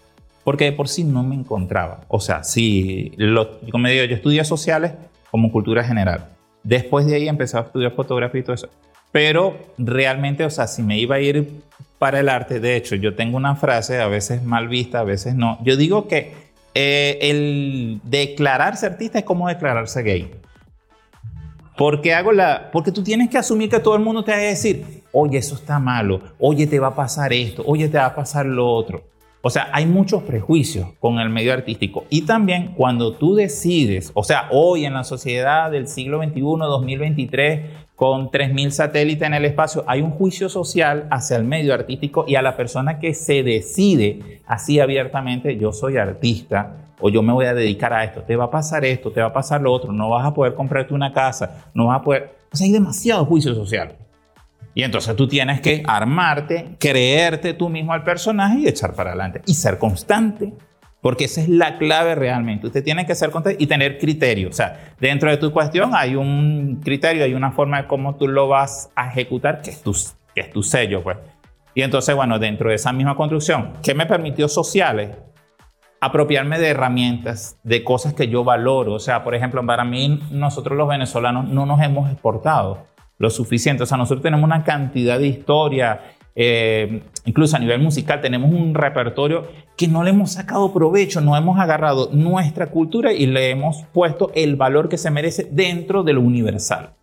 porque 0.43 0.65
de 0.65 0.71
por 0.71 0.87
sí 0.87 1.03
no 1.03 1.21
me 1.21 1.35
encontraba. 1.35 2.01
O 2.07 2.19
sea, 2.19 2.43
sí, 2.43 3.11
lo, 3.17 3.59
como 3.69 3.87
digo, 3.87 4.05
yo 4.05 4.15
estudié 4.15 4.43
sociales 4.45 4.93
como 5.29 5.51
cultura 5.51 5.83
general. 5.83 6.29
Después 6.63 7.05
de 7.05 7.15
ahí 7.15 7.27
empecé 7.27 7.57
a 7.57 7.61
estudiar 7.61 7.91
fotografía 7.91 8.39
y 8.39 8.43
todo 8.43 8.55
eso. 8.55 8.69
Pero 9.13 9.55
realmente, 9.77 10.43
o 10.43 10.49
sea, 10.49 10.65
si 10.65 10.81
me 10.81 10.97
iba 10.97 11.15
a 11.15 11.19
ir 11.19 11.61
para 11.99 12.19
el 12.19 12.27
arte, 12.27 12.59
de 12.59 12.75
hecho, 12.75 12.95
yo 12.95 13.15
tengo 13.15 13.37
una 13.37 13.55
frase, 13.55 14.01
a 14.01 14.07
veces 14.07 14.43
mal 14.43 14.67
vista, 14.67 15.01
a 15.01 15.03
veces 15.03 15.35
no. 15.35 15.59
Yo 15.63 15.77
digo 15.77 16.07
que 16.07 16.33
eh, 16.73 17.19
el 17.21 18.01
declararse 18.03 18.87
artista 18.87 19.19
es 19.19 19.23
como 19.23 19.47
declararse 19.47 20.01
gay. 20.01 20.31
Porque 21.77 22.15
hago 22.15 22.31
la, 22.31 22.71
porque 22.71 22.91
tú 22.91 23.03
tienes 23.03 23.29
que 23.29 23.37
asumir 23.37 23.69
que 23.69 23.79
todo 23.79 23.95
el 23.95 24.01
mundo 24.01 24.23
te 24.23 24.31
va 24.31 24.37
a 24.37 24.41
decir, 24.41 25.03
oye, 25.11 25.37
eso 25.37 25.53
está 25.53 25.77
malo, 25.77 26.19
oye, 26.39 26.65
te 26.65 26.79
va 26.79 26.87
a 26.87 26.95
pasar 26.95 27.33
esto, 27.33 27.63
oye, 27.67 27.89
te 27.89 27.99
va 27.99 28.07
a 28.07 28.15
pasar 28.15 28.47
lo 28.47 28.67
otro. 28.67 29.03
O 29.43 29.49
sea, 29.51 29.69
hay 29.73 29.85
muchos 29.85 30.23
prejuicios 30.23 30.87
con 30.99 31.19
el 31.19 31.29
medio 31.29 31.53
artístico. 31.53 32.05
Y 32.09 32.23
también 32.23 32.73
cuando 32.75 33.13
tú 33.13 33.35
decides, 33.35 34.11
o 34.15 34.23
sea, 34.23 34.47
hoy 34.49 34.85
en 34.85 34.93
la 34.93 35.03
sociedad 35.03 35.69
del 35.69 35.87
siglo 35.87 36.23
XXI, 36.23 36.41
2023, 36.41 37.61
con 38.03 38.29
3.000 38.31 38.71
satélites 38.71 39.25
en 39.25 39.33
el 39.33 39.45
espacio, 39.45 39.85
hay 39.87 40.01
un 40.01 40.11
juicio 40.11 40.49
social 40.49 41.07
hacia 41.09 41.37
el 41.37 41.45
medio 41.45 41.73
artístico 41.73 42.25
y 42.27 42.35
a 42.35 42.41
la 42.41 42.57
persona 42.57 42.99
que 42.99 43.13
se 43.13 43.43
decide 43.43 44.41
así 44.45 44.81
abiertamente, 44.81 45.55
yo 45.55 45.71
soy 45.71 45.95
artista 45.95 46.91
o 46.99 47.09
yo 47.09 47.21
me 47.23 47.31
voy 47.31 47.45
a 47.45 47.53
dedicar 47.53 47.93
a 47.93 48.03
esto, 48.03 48.21
te 48.23 48.35
va 48.35 48.43
a 48.43 48.51
pasar 48.51 48.83
esto, 48.83 49.13
te 49.13 49.21
va 49.21 49.27
a 49.27 49.31
pasar 49.31 49.61
lo 49.61 49.71
otro, 49.71 49.93
no 49.93 50.09
vas 50.09 50.25
a 50.25 50.33
poder 50.33 50.53
comprarte 50.53 50.93
una 50.93 51.13
casa, 51.13 51.63
no 51.73 51.85
vas 51.85 52.01
a 52.01 52.03
poder... 52.03 52.35
O 52.51 52.57
sea, 52.57 52.65
hay 52.65 52.73
demasiado 52.73 53.23
juicio 53.23 53.55
social. 53.55 53.95
Y 54.75 54.83
entonces 54.83 55.15
tú 55.15 55.25
tienes 55.25 55.61
que 55.61 55.81
armarte, 55.87 56.75
creerte 56.81 57.53
tú 57.53 57.69
mismo 57.69 57.93
al 57.93 58.03
personaje 58.03 58.59
y 58.59 58.67
echar 58.67 58.95
para 58.95 59.11
adelante. 59.11 59.43
Y 59.45 59.53
ser 59.53 59.77
constante. 59.77 60.51
Porque 61.03 61.25
esa 61.25 61.41
es 61.41 61.49
la 61.49 61.77
clave 61.77 62.15
realmente. 62.15 62.67
Usted 62.67 62.81
tiene 62.81 63.05
que 63.05 63.13
ser 63.13 63.29
consciente 63.29 63.61
y 63.61 63.67
tener 63.67 63.97
criterio. 63.97 64.47
O 64.47 64.53
sea, 64.53 64.93
dentro 65.01 65.29
de 65.29 65.35
tu 65.35 65.51
cuestión 65.51 65.91
hay 65.93 66.15
un 66.15 66.79
criterio, 66.81 67.25
hay 67.25 67.33
una 67.33 67.51
forma 67.51 67.81
de 67.81 67.87
cómo 67.87 68.15
tú 68.15 68.29
lo 68.29 68.47
vas 68.47 68.89
a 68.95 69.09
ejecutar, 69.09 69.61
que 69.61 69.71
es 69.71 69.81
tu, 69.81 69.93
que 70.33 70.39
es 70.39 70.49
tu 70.49 70.63
sello, 70.63 71.03
pues. 71.03 71.17
Y 71.75 71.81
entonces, 71.81 72.15
bueno, 72.15 72.39
dentro 72.39 72.69
de 72.69 72.75
esa 72.75 72.93
misma 72.93 73.17
construcción, 73.17 73.73
¿qué 73.83 73.93
me 73.93 74.05
permitió 74.05 74.47
sociales? 74.47 75.17
Apropiarme 75.99 76.57
de 76.57 76.69
herramientas, 76.69 77.59
de 77.63 77.83
cosas 77.83 78.13
que 78.13 78.29
yo 78.29 78.45
valoro. 78.45 78.93
O 78.93 78.99
sea, 78.99 79.25
por 79.25 79.35
ejemplo, 79.35 79.65
para 79.65 79.83
mí, 79.83 80.23
nosotros 80.31 80.77
los 80.77 80.87
venezolanos 80.87 81.49
no 81.49 81.65
nos 81.65 81.81
hemos 81.81 82.09
exportado 82.09 82.85
lo 83.17 83.29
suficiente. 83.29 83.83
O 83.83 83.85
sea, 83.85 83.97
nosotros 83.97 84.23
tenemos 84.23 84.45
una 84.45 84.63
cantidad 84.63 85.19
de 85.19 85.27
historia, 85.27 86.12
eh, 86.35 87.03
incluso 87.25 87.55
a 87.55 87.59
nivel 87.59 87.81
musical, 87.81 88.21
tenemos 88.21 88.51
un 88.51 88.73
repertorio 88.73 89.47
que 89.77 89.87
no 89.87 90.03
le 90.03 90.11
hemos 90.11 90.31
sacado 90.31 90.73
provecho, 90.73 91.21
no 91.21 91.37
hemos 91.37 91.59
agarrado 91.59 92.09
nuestra 92.11 92.67
cultura 92.67 93.13
y 93.13 93.27
le 93.27 93.49
hemos 93.49 93.83
puesto 93.93 94.31
el 94.33 94.55
valor 94.55 94.89
que 94.89 94.97
se 94.97 95.11
merece 95.11 95.47
dentro 95.51 96.03
de 96.03 96.13
lo 96.13 96.21
universal. 96.21 96.93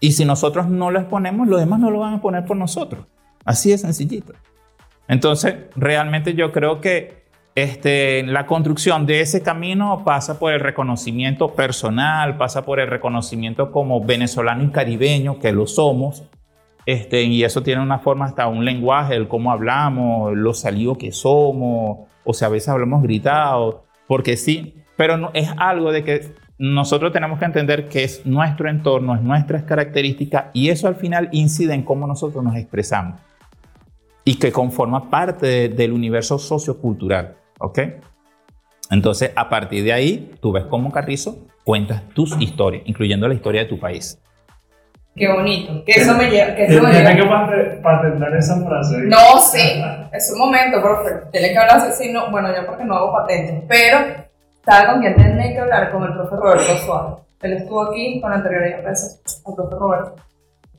Y 0.00 0.12
si 0.12 0.24
nosotros 0.24 0.68
no 0.68 0.90
lo 0.90 1.00
exponemos, 1.00 1.48
los 1.48 1.58
demás 1.58 1.80
no 1.80 1.90
lo 1.90 2.00
van 2.00 2.14
a 2.14 2.20
poner 2.20 2.44
por 2.44 2.56
nosotros. 2.56 3.06
Así 3.44 3.70
de 3.70 3.78
sencillito. 3.78 4.34
Entonces, 5.08 5.54
realmente 5.76 6.34
yo 6.34 6.52
creo 6.52 6.80
que 6.80 7.24
este, 7.54 8.22
la 8.24 8.44
construcción 8.44 9.06
de 9.06 9.20
ese 9.20 9.42
camino 9.42 10.02
pasa 10.04 10.38
por 10.38 10.52
el 10.52 10.60
reconocimiento 10.60 11.54
personal, 11.54 12.36
pasa 12.36 12.66
por 12.66 12.80
el 12.80 12.88
reconocimiento 12.88 13.72
como 13.72 14.04
venezolano 14.04 14.64
y 14.64 14.68
caribeño, 14.68 15.38
que 15.38 15.52
lo 15.52 15.66
somos, 15.66 16.24
este, 16.86 17.24
y 17.24 17.42
eso 17.42 17.62
tiene 17.62 17.82
una 17.82 17.98
forma 17.98 18.24
hasta 18.24 18.46
un 18.46 18.64
lenguaje, 18.64 19.16
el 19.16 19.26
cómo 19.26 19.50
hablamos, 19.50 20.36
lo 20.36 20.54
salido 20.54 20.96
que 20.96 21.10
somos, 21.10 22.06
o 22.24 22.32
sea, 22.32 22.48
a 22.48 22.52
veces 22.52 22.68
hablamos 22.68 23.02
gritado, 23.02 23.84
porque 24.06 24.36
sí, 24.36 24.74
pero 24.96 25.16
no, 25.16 25.30
es 25.34 25.50
algo 25.58 25.90
de 25.90 26.04
que 26.04 26.32
nosotros 26.58 27.12
tenemos 27.12 27.38
que 27.38 27.44
entender 27.44 27.88
que 27.88 28.04
es 28.04 28.24
nuestro 28.24 28.70
entorno, 28.70 29.16
es 29.16 29.20
nuestras 29.20 29.64
características, 29.64 30.46
y 30.52 30.70
eso 30.70 30.86
al 30.86 30.94
final 30.94 31.28
incide 31.32 31.74
en 31.74 31.82
cómo 31.82 32.06
nosotros 32.06 32.42
nos 32.42 32.56
expresamos 32.56 33.20
y 34.24 34.36
que 34.36 34.50
conforma 34.52 35.10
parte 35.10 35.68
del 35.68 35.92
universo 35.92 36.38
sociocultural, 36.38 37.36
¿ok? 37.58 37.78
Entonces, 38.90 39.32
a 39.34 39.48
partir 39.48 39.84
de 39.84 39.92
ahí, 39.92 40.32
tú 40.40 40.52
ves 40.52 40.64
cómo 40.66 40.92
Carrizo 40.92 41.46
cuentas 41.64 42.08
tus 42.14 42.40
historias, 42.40 42.84
incluyendo 42.86 43.26
la 43.26 43.34
historia 43.34 43.62
de 43.62 43.68
tu 43.68 43.78
país. 43.78 44.20
Qué 45.16 45.32
bonito. 45.32 45.82
Que 45.84 45.92
eso 45.92 46.14
me 46.14 46.30
lleva. 46.30 46.54
Que 46.54 46.66
Tienes 46.66 47.16
que 47.16 47.80
patentar 47.82 48.36
esa 48.36 48.62
frase. 48.64 48.98
No, 49.04 49.38
sí. 49.40 49.82
Es 50.12 50.30
un 50.32 50.38
momento, 50.38 50.82
profe. 50.82 51.10
Tiene 51.32 51.52
que 51.52 51.58
hablar 51.58 51.78
así. 51.78 52.12
No, 52.12 52.30
bueno, 52.30 52.54
yo 52.54 52.66
porque 52.66 52.84
no 52.84 52.96
hago 52.96 53.12
patentes. 53.12 53.64
Pero, 53.66 53.98
¿sabe 54.64 54.86
con 54.88 55.00
quién 55.00 55.16
tiene 55.16 55.54
que 55.54 55.60
hablar? 55.60 55.90
Con 55.90 56.04
el 56.04 56.12
profe 56.12 56.36
Roberto 56.36 56.76
Suárez. 56.84 57.18
Él 57.42 57.52
estuvo 57.54 57.82
aquí 57.82 58.20
con 58.20 58.32
anterioridad 58.32 58.80
al 58.86 59.54
profe 59.54 59.76
Roberto. 59.76 60.14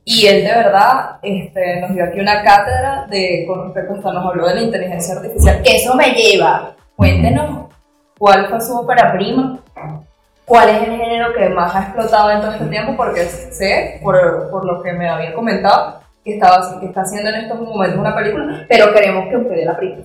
Y 0.04 0.26
él 0.26 0.44
de 0.44 0.54
verdad 0.54 1.18
este, 1.22 1.80
nos 1.80 1.92
dio 1.92 2.04
aquí 2.04 2.20
una 2.20 2.42
cátedra 2.42 3.06
de, 3.10 3.44
con 3.46 3.64
respecto 3.64 4.08
a 4.08 4.12
nos 4.12 4.24
habló 4.24 4.46
de 4.48 4.54
la 4.54 4.62
inteligencia 4.62 5.16
artificial. 5.16 5.62
Que 5.62 5.76
eso 5.76 5.94
me 5.94 6.12
lleva. 6.12 6.74
Cuéntenos 6.96 7.66
cuál 8.18 8.48
fue 8.48 8.60
su 8.60 8.76
ópera 8.76 9.12
prima, 9.12 9.60
cuál 10.48 10.70
es 10.70 10.82
el 10.82 10.96
género 10.96 11.32
que 11.34 11.48
más 11.50 11.74
ha 11.74 11.82
explotado 11.84 12.30
en 12.30 12.40
todo 12.40 12.52
este 12.52 12.66
tiempo, 12.66 12.96
porque 12.96 13.24
sé, 13.24 14.00
por, 14.02 14.50
por 14.50 14.64
lo 14.64 14.82
que 14.82 14.92
me 14.92 15.08
había 15.08 15.34
comentado, 15.34 16.00
que, 16.24 16.34
estaba, 16.34 16.80
que 16.80 16.86
está 16.86 17.02
haciendo 17.02 17.30
en 17.30 17.36
estos 17.36 17.60
momentos 17.60 17.98
una 17.98 18.16
película, 18.16 18.66
pero 18.68 18.92
queremos 18.92 19.28
que 19.28 19.36
usted 19.36 19.64
la 19.64 19.76
prima. 19.76 20.02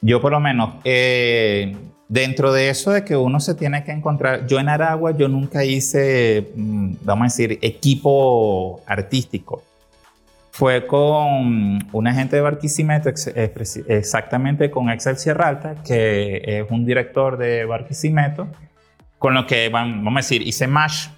Yo 0.00 0.20
por 0.20 0.32
lo 0.32 0.40
menos, 0.40 0.74
eh, 0.84 1.74
Dentro 2.08 2.52
de 2.52 2.68
eso 2.68 2.90
de 2.90 3.02
que 3.02 3.16
uno 3.16 3.40
se 3.40 3.54
tiene 3.54 3.82
que 3.82 3.90
encontrar, 3.90 4.46
yo 4.46 4.60
en 4.60 4.68
Aragua 4.68 5.12
yo 5.16 5.26
nunca 5.28 5.64
hice, 5.64 6.52
mm, 6.54 6.96
vamos 7.02 7.22
a 7.22 7.24
decir, 7.24 7.58
equipo 7.62 8.82
artístico. 8.86 9.62
Fue 10.50 10.86
con 10.86 11.78
un 11.92 12.06
agente 12.06 12.36
de 12.36 12.42
Barquisimeto, 12.42 13.08
exactamente 13.88 14.70
con 14.70 14.90
Excel 14.90 15.16
Sierra 15.16 15.48
Alta, 15.48 15.74
que 15.84 16.42
es 16.44 16.70
un 16.70 16.84
director 16.84 17.36
de 17.38 17.64
Barquisimeto, 17.64 18.46
con 19.18 19.34
lo 19.34 19.46
que, 19.46 19.68
vamos 19.68 20.12
a 20.12 20.16
decir, 20.16 20.42
hice 20.42 20.66
MASH 20.66 21.08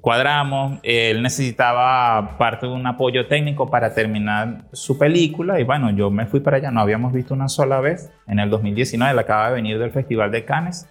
cuadramos, 0.00 0.78
él 0.82 1.22
necesitaba 1.22 2.36
parte 2.38 2.66
de 2.66 2.72
un 2.72 2.86
apoyo 2.86 3.26
técnico 3.26 3.70
para 3.70 3.94
terminar 3.94 4.64
su 4.72 4.98
película 4.98 5.58
y 5.58 5.64
bueno, 5.64 5.90
yo 5.90 6.10
me 6.10 6.26
fui 6.26 6.40
para 6.40 6.58
allá, 6.58 6.70
no 6.70 6.80
habíamos 6.80 7.12
visto 7.12 7.34
una 7.34 7.48
sola 7.48 7.80
vez, 7.80 8.10
en 8.26 8.38
el 8.38 8.50
2019, 8.50 9.12
él 9.12 9.18
acaba 9.18 9.48
de 9.48 9.54
venir 9.54 9.78
del 9.78 9.90
Festival 9.90 10.30
de 10.30 10.44
Cannes, 10.44 10.88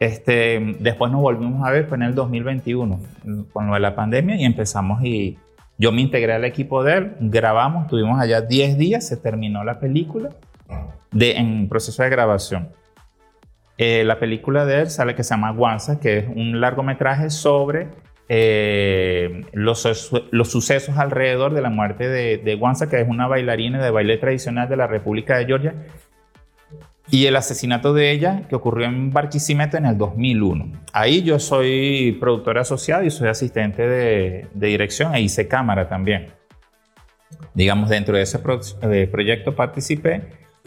este, 0.00 0.76
después 0.78 1.12
nos 1.12 1.20
volvimos 1.20 1.66
a 1.66 1.70
ver, 1.70 1.86
fue 1.86 1.96
en 1.96 2.04
el 2.04 2.14
2021, 2.14 3.00
con 3.52 3.66
lo 3.66 3.74
de 3.74 3.80
la 3.80 3.94
pandemia 3.94 4.36
y 4.36 4.44
empezamos 4.44 5.04
y 5.04 5.38
yo 5.76 5.92
me 5.92 6.00
integré 6.00 6.32
al 6.32 6.44
equipo 6.44 6.82
de 6.82 6.94
él, 6.94 7.16
grabamos, 7.20 7.84
estuvimos 7.84 8.18
allá 8.18 8.40
10 8.40 8.78
días, 8.78 9.06
se 9.06 9.16
terminó 9.16 9.62
la 9.62 9.78
película 9.78 10.30
de, 11.12 11.36
en 11.36 11.68
proceso 11.68 12.02
de 12.02 12.10
grabación. 12.10 12.68
Eh, 13.78 14.02
la 14.04 14.18
película 14.18 14.64
de 14.64 14.80
él 14.80 14.90
sale 14.90 15.14
que 15.14 15.22
se 15.22 15.30
llama 15.30 15.52
Guanza, 15.52 16.00
que 16.00 16.18
es 16.18 16.24
un 16.28 16.60
largometraje 16.60 17.30
sobre 17.30 17.88
eh, 18.28 19.44
los, 19.52 20.10
los, 20.32 20.50
sucesos 20.50 20.98
alrededor 20.98 21.54
de 21.54 21.62
la 21.62 21.70
muerte 21.70 22.08
de, 22.08 22.38
de 22.38 22.54
Wanza, 22.56 22.90
que 22.90 23.00
es 23.00 23.08
una 23.08 23.28
bailarina 23.28 23.82
de 23.82 23.90
baile 23.90 24.18
tradicional 24.18 24.68
de 24.68 24.76
la 24.76 24.88
República 24.88 25.38
de 25.38 25.46
Georgia, 25.46 25.74
y 27.10 27.26
el 27.26 27.36
asesinato 27.36 27.94
de 27.94 28.10
ella 28.10 28.42
que 28.48 28.56
ocurrió 28.56 28.86
en 28.86 29.12
Barquisimeto 29.12 29.76
en 29.76 29.86
el 29.86 29.96
2001. 29.96 30.72
Ahí 30.92 31.22
yo 31.22 31.38
soy 31.38 32.18
productor 32.20 32.58
asociado 32.58 33.04
y 33.04 33.10
soy 33.10 33.28
asistente 33.28 33.88
de, 33.88 34.46
de 34.52 34.66
dirección 34.66 35.14
e 35.14 35.20
hice 35.20 35.48
cámara 35.48 35.88
también. 35.88 36.26
Digamos, 37.54 37.88
dentro 37.88 38.16
de 38.16 38.22
ese 38.22 38.40
eh, 38.82 39.08
proyecto 39.10 39.54
participé 39.54 40.22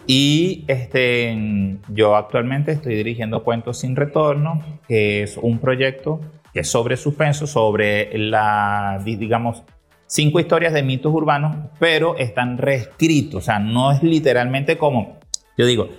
y 0.08 0.66
este, 0.68 1.78
yo 1.90 2.16
actualmente 2.16 2.72
estoy 2.72 2.96
dirigiendo 2.96 3.44
Cuentos 3.44 3.80
sin 3.80 3.96
Retorno, 3.96 4.64
que 4.88 5.24
es 5.24 5.38
un 5.38 5.60
proyecto 5.60 6.20
que 6.54 6.62
es 6.62 6.70
sobre 6.70 6.98
suspenso, 6.98 7.48
sobre 7.48 8.18
la, 8.18 9.02
digamos, 9.04 9.64
cinco 10.08 10.40
historias 10.40 10.74
de 10.74 10.84
mitos 10.84 11.14
urbanos, 11.14 11.56
pero 11.80 12.18
están 12.18 12.58
reescritos, 12.58 13.36
o 13.36 13.42
sea, 13.42 13.60
no 13.60 13.92
es 13.92 14.04
literalmente 14.04 14.78
como, 14.78 15.20
yo 15.58 15.66
digo, 15.66 15.90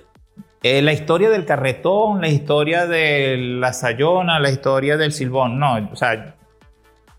eh, 0.63 0.83
la 0.83 0.93
historia 0.93 1.31
del 1.31 1.47
carretón, 1.47 2.21
la 2.21 2.29
historia 2.29 2.87
de 2.87 3.37
la 3.39 3.73
sayona, 3.73 4.39
la 4.39 4.51
historia 4.51 4.97
del 4.99 5.13
silbón, 5.13 5.59
no, 5.59 5.89
o 5.91 5.97
sea, 5.97 6.37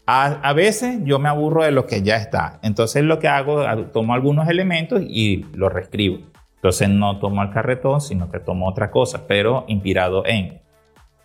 a, 0.05 0.25
a, 0.25 0.53
veces 0.53 0.99
yo 1.03 1.17
me 1.17 1.29
aburro 1.29 1.63
de 1.63 1.71
lo 1.71 1.87
que 1.87 2.03
ya 2.03 2.17
está, 2.17 2.59
entonces 2.61 3.03
lo 3.03 3.17
que 3.17 3.27
hago, 3.27 3.65
tomo 3.87 4.13
algunos 4.13 4.47
elementos 4.47 5.01
y 5.01 5.45
los 5.53 5.73
reescribo. 5.73 6.19
Entonces 6.63 6.87
no 6.87 7.19
tomo 7.19 7.43
el 7.43 7.49
carretón, 7.49 7.99
sino 7.99 8.31
que 8.31 8.39
tomo 8.39 8.69
otra 8.69 8.89
cosa, 8.89 9.27
pero 9.27 9.65
inspirado 9.67 10.25
en. 10.25 10.61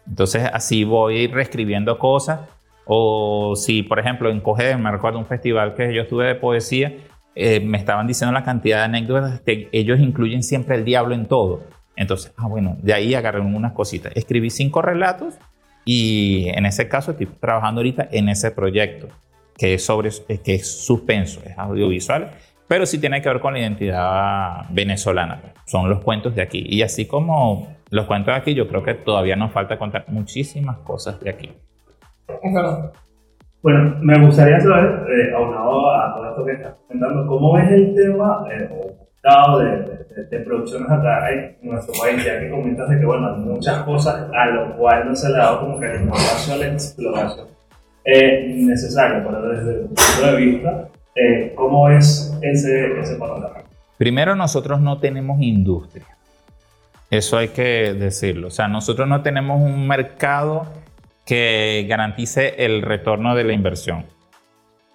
Entonces 0.05 0.51
así 0.53 0.83
voy 0.83 1.29
reescribiendo 1.29 1.97
cosas. 1.97 2.41
O 2.87 3.55
si, 3.55 3.85
por 3.85 4.01
ejemplo, 4.01 4.31
en 4.31 4.41
Coger, 4.41 4.77
me 4.79 4.91
recuerdo 4.91 5.21
un 5.21 5.27
festival 5.27 5.75
que 5.77 5.95
yo 5.95 6.03
estuve 6.03 6.27
de 6.27 6.35
poesía, 6.35 6.93
eh, 7.37 7.61
me 7.61 7.79
estaban 7.79 8.09
diciendo 8.09 8.33
la 8.33 8.43
cantidad 8.43 8.79
de 8.79 8.83
anécdotas 8.87 9.41
que 9.43 9.69
ellos 9.71 10.01
incluyen 10.01 10.43
siempre 10.43 10.75
el 10.75 10.85
diablo 10.85 11.15
en 11.15 11.27
todo. 11.27 11.63
Entonces, 11.95 12.33
ah, 12.37 12.49
bueno, 12.49 12.77
de 12.83 12.95
ahí 12.95 13.15
agarré 13.15 13.39
unas 13.41 13.75
cositas. 13.75 14.11
Escribí 14.17 14.51
cinco 14.51 14.83
relatos 14.83 15.35
y 15.85 16.49
en 16.49 16.67
ese 16.67 16.89
caso 16.89 17.13
estoy 17.13 17.27
trabajando 17.27 17.79
ahorita 17.79 18.09
en 18.11 18.29
ese 18.29 18.51
proyecto 18.51 19.07
que 19.57 19.75
es 19.75 19.85
sobre 19.85 20.11
que 20.43 20.55
es 20.55 20.85
suspenso, 20.85 21.41
es 21.45 21.57
audiovisual, 21.59 22.33
pero 22.69 22.85
sí 22.85 23.01
tiene 23.01 23.23
que 23.23 23.29
ver 23.29 23.41
con 23.41 23.55
la 23.55 23.61
identidad 23.61 24.67
venezolana. 24.71 25.41
Son 25.65 25.89
los 25.89 26.01
cuentos 26.01 26.35
de 26.35 26.43
aquí. 26.43 26.65
Y 26.69 26.83
así 26.83 27.07
como 27.07 27.69
los 27.91 28.07
cuentos 28.07 28.35
de 28.35 28.41
aquí, 28.41 28.55
yo 28.55 28.69
creo 28.69 28.83
que 28.83 28.95
todavía 28.95 29.37
nos 29.37 29.53
falta 29.53 29.79
contar 29.79 30.05
muchísimas 30.09 30.79
cosas 30.79 31.19
de 31.21 31.31
aquí. 31.31 31.51
Bueno, 33.63 33.97
me 34.01 34.25
gustaría 34.25 34.61
saber, 34.61 35.05
eh, 35.11 35.35
aunado 35.35 35.91
a 35.91 36.15
todo 36.15 36.31
esto 36.31 36.45
que 36.45 36.53
estás 36.53 36.75
comentando, 36.87 37.27
¿cómo 37.27 37.59
es 37.59 37.71
el 37.73 37.95
tema 37.95 38.45
eh, 38.53 38.69
o 38.71 39.59
de, 39.59 40.27
de, 40.31 40.39
producciones 40.41 40.89
acá 40.91 41.31
en 41.33 41.57
nuestro 41.63 41.93
país? 42.01 42.25
Ya 42.25 42.39
que 42.39 42.51
comentas 42.51 42.89
de 42.89 43.01
que, 43.01 43.05
bueno, 43.05 43.35
hay 43.35 43.41
muchas 43.41 43.83
cosas 43.83 44.31
a 44.33 44.47
lo 44.47 44.77
cual 44.77 45.09
no 45.09 45.17
se 45.17 45.29
le 45.31 45.37
ha 45.37 45.39
dado 45.39 45.61
como 45.61 45.81
que 45.81 45.87
la 45.87 45.97
información, 45.97 46.61
la 46.61 46.67
exploración 46.69 47.49
eh, 48.05 48.55
necesaria, 48.65 49.25
pero 49.25 49.43
desde 49.49 49.71
el 49.73 49.87
punto 49.87 50.27
de 50.27 50.37
vista, 50.37 50.89
eh, 51.19 51.53
¿cómo 51.55 51.91
es 51.91 52.37
ese, 52.43 53.01
ese 53.01 53.17
panorama? 53.17 53.63
Primero, 53.97 54.37
nosotros 54.37 54.81
no 54.81 54.99
tenemos 54.99 55.41
industria. 55.41 56.07
Eso 57.11 57.39
hay 57.39 57.49
que 57.49 57.95
decirlo. 57.95 58.49
O 58.49 58.51
sea, 58.51 58.69
nosotros 58.69 59.09
no 59.09 59.23
tenemos 59.23 59.61
un 59.61 59.89
mercado 59.89 60.67
que 61.25 61.87
garantice 61.89 62.55
el 62.65 62.83
retorno 62.83 63.35
de 63.35 63.45
la 63.45 63.53
inversión. 63.53 64.07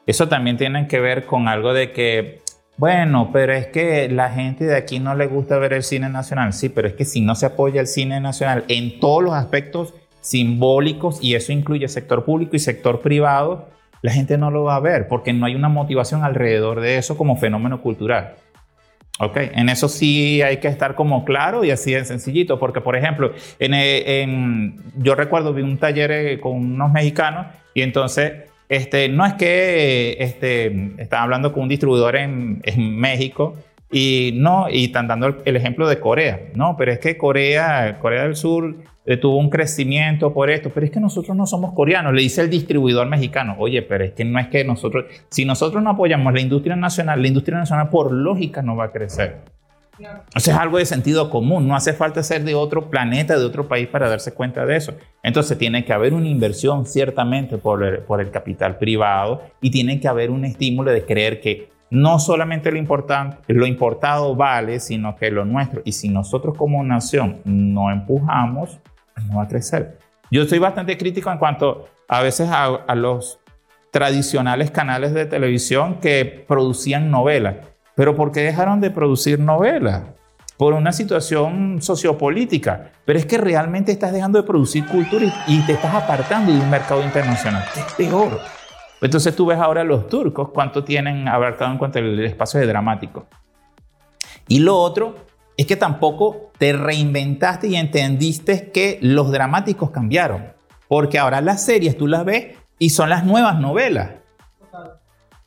Eso 0.06 0.28
también 0.28 0.58
tiene 0.58 0.88
que 0.88 1.00
ver 1.00 1.26
con 1.26 1.48
algo 1.48 1.74
de 1.74 1.92
que 1.92 2.42
Bueno, 2.78 3.30
pero 3.32 3.54
es 3.54 3.68
que 3.68 4.10
la 4.10 4.32
gente 4.32 4.66
de 4.66 4.76
aquí 4.76 5.00
no 5.00 5.14
le 5.16 5.28
gusta 5.28 5.58
ver 5.60 5.74
el 5.74 5.84
cine 5.84 6.10
nacional. 6.10 6.54
Sí, 6.54 6.70
pero 6.70 6.88
es 6.88 6.96
que 6.96 7.06
si 7.06 7.22
no 7.22 7.36
se 7.36 7.46
apoya 7.46 7.82
el 7.82 7.88
cine 7.88 8.20
nacional 8.20 8.66
en 8.68 9.00
todos 9.00 9.22
los 9.24 9.34
aspectos 9.34 9.94
simbólicos, 10.22 11.20
y 11.22 11.36
eso 11.36 11.52
incluye 11.52 11.88
sector 11.88 12.26
público 12.26 12.56
y 12.56 12.60
sector 12.60 13.02
privado, 13.02 13.68
la 14.04 14.12
gente 14.12 14.38
no 14.38 14.52
lo 14.52 14.66
va 14.66 14.76
a 14.76 14.80
ver 14.82 15.08
porque 15.08 15.34
no 15.34 15.48
hay 15.48 15.56
una 15.56 15.70
motivación 15.70 16.24
alrededor 16.24 16.82
de 16.82 16.98
eso 16.98 17.18
como 17.18 17.38
fenómeno 17.38 17.82
cultural. 17.82 18.36
Ok, 19.20 19.38
en 19.38 19.70
eso 19.70 19.88
sí 19.88 20.42
hay 20.42 20.58
que 20.58 20.68
estar 20.68 20.96
como 20.96 21.24
claro 21.24 21.64
y 21.64 21.72
así 21.72 21.94
de 21.94 22.04
sencillito, 22.04 22.60
porque 22.60 22.82
por 22.82 22.96
ejemplo, 22.96 23.32
en, 23.60 24.76
yo 24.98 25.16
recuerdo 25.16 25.54
vi 25.54 25.62
un 25.62 25.78
taller 25.78 26.12
eh, 26.12 26.40
con 26.40 26.54
unos 26.54 26.92
mexicanos 26.92 27.48
y 27.74 27.82
entonces 27.82 28.34
este, 28.68 29.08
no 29.08 29.26
es 29.26 29.36
que 29.36 30.18
este, 30.20 30.96
estaba 30.98 31.24
hablando 31.24 31.54
con 31.54 31.64
un 31.64 31.70
distribuidor 31.70 32.18
en, 32.18 32.60
en 32.64 32.98
México 32.98 33.56
y 33.94 34.32
no, 34.34 34.68
y 34.70 34.86
están 34.86 35.08
dando 35.08 35.38
el, 35.46 35.56
ejemplo 35.56 35.88
de 35.88 36.00
Corea, 36.00 36.48
no, 36.56 36.76
pero 36.78 36.92
es 36.92 37.00
que 37.00 37.16
Corea, 37.16 38.00
Corea 38.02 38.24
del 38.24 38.36
Sur 38.36 38.76
eh, 39.06 39.18
tuvo 39.18 39.38
un 39.38 39.52
crecimiento 39.52 40.34
por 40.34 40.50
esto, 40.50 40.72
pero 40.74 40.88
es 40.88 40.92
que 40.92 41.00
nosotros 41.00 41.38
no 41.38 41.46
somos 41.46 41.74
coreanos, 41.74 42.12
le 42.12 42.24
dice 42.24 42.42
el 42.42 42.50
distribuidor 42.50 43.08
mexicano, 43.08 43.56
oye, 43.60 43.84
pero 43.84 44.04
es 44.04 44.14
que 44.14 44.26
no 44.26 44.40
es 44.40 44.48
que 44.48 44.64
nosotros, 44.64 45.06
si 45.30 45.46
nosotros 45.46 45.84
no 45.84 45.92
apoyamos 45.92 46.34
la 46.34 46.42
industria 46.42 46.76
nacional, 46.76 47.22
la 47.22 47.28
industria 47.28 47.60
nacional 47.60 47.90
por 47.90 48.12
lógica 48.12 48.64
no 48.64 48.76
va 48.76 48.86
a 48.86 48.92
crecer. 48.92 49.42
O 50.36 50.40
sea, 50.40 50.56
es 50.56 50.60
algo 50.60 50.80
de 50.80 50.86
sentido 50.86 51.30
común, 51.30 51.68
no 51.68 51.76
hace 51.76 51.94
falta 51.94 52.24
ser 52.24 52.44
de 52.44 52.56
otro 52.56 52.90
planeta, 52.90 53.38
de 53.38 53.46
otro 53.46 53.68
país 53.68 53.88
para 53.88 54.10
darse 54.10 54.34
cuenta 54.34 54.66
de 54.66 54.76
eso. 54.76 54.96
Entonces 55.22 55.56
tiene 55.60 55.86
que 55.86 55.94
haber 55.94 56.16
una 56.16 56.28
inversión 56.28 56.88
ciertamente 56.88 57.60
por 57.60 58.04
por 58.06 58.20
el 58.20 58.32
capital 58.32 58.80
privado 58.80 59.44
y 59.62 59.70
tiene 59.70 60.00
que 60.00 60.08
haber 60.08 60.32
un 60.32 60.46
estímulo 60.46 60.92
de 60.92 61.06
creer 61.06 61.40
que 61.40 61.73
no 61.90 62.20
solamente 62.20 62.72
lo, 62.72 62.78
importante, 62.78 63.38
lo 63.48 63.66
importado 63.66 64.36
vale, 64.36 64.80
sino 64.80 65.16
que 65.16 65.30
lo 65.30 65.46
nuestro. 65.46 65.82
Y 65.86 65.92
si 65.92 66.10
nosotros 66.10 66.58
como 66.58 66.84
nación 66.84 67.42
no 67.46 67.92
empujamos, 67.92 68.80
no 69.28 69.38
va 69.38 69.44
a 69.44 69.48
crecer. 69.48 70.00
Yo 70.32 70.46
soy 70.46 70.60
bastante 70.60 70.98
crítico 70.98 71.32
en 71.32 71.38
cuanto 71.38 71.88
a 72.08 72.22
veces 72.22 72.50
a, 72.52 72.96
los 72.96 73.40
tradicionales 73.92 74.72
canales 74.72 75.14
de 75.14 75.26
televisión 75.26 76.00
que 76.02 76.46
producían 76.48 77.12
novelas. 77.12 77.58
Pero 77.96 78.16
¿por 78.16 78.32
qué 78.32 78.42
dejaron 78.42 78.82
de 78.82 78.90
producir 78.90 79.40
novelas? 79.40 80.02
Por 80.58 80.74
una 80.74 80.92
situación 80.92 81.82
sociopolítica. 81.82 82.92
Pero 83.06 83.20
es 83.20 83.26
que 83.28 83.38
realmente 83.38 83.92
estás 83.92 84.12
dejando 84.12 84.42
de 84.42 84.48
producir 84.48 84.88
cultura 84.88 85.26
y, 85.48 85.62
te 85.66 85.74
estás 85.74 85.94
apartando 85.94 86.52
de 86.52 86.60
un 86.60 86.70
mercado 86.70 87.04
internacional. 87.04 87.64
Es 87.76 87.94
peor. 87.94 88.40
Entonces 89.04 89.36
tú 89.36 89.46
ves 89.46 89.60
ahora 89.60 89.84
los 89.84 90.08
turcos, 90.08 90.50
cuánto 90.50 90.84
tienen 90.84 91.28
abarcado 91.28 91.72
en 91.72 91.78
cuanto 91.78 92.00
al 92.00 92.20
espacio 92.26 92.60
de 92.60 92.66
dramático. 92.66 93.28
Y 94.48 94.60
lo 94.60 94.78
otro 94.78 95.16
es 95.56 95.68
que 95.68 95.76
tampoco 95.76 96.52
te 96.58 96.74
reinventaste 96.74 97.68
y 97.68 97.76
entendiste 97.76 98.72
que 98.72 98.98
los 99.02 99.32
dramáticos 99.32 99.92
cambiaron. 99.92 100.54
Porque 100.88 101.20
ahora 101.20 101.42
las 101.42 101.64
series 101.64 101.98
tú 101.98 102.08
las 102.08 102.26
ves 102.26 102.56
y 102.80 102.90
son 102.90 103.10
las 103.10 103.24
nuevas 103.26 103.60
novelas. 103.60 104.12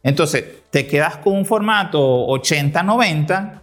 Entonces, 0.02 0.44
te 0.70 0.86
quedas 0.86 1.16
con 1.16 1.32
un 1.32 1.44
formato 1.44 2.26
80-90 2.28 3.62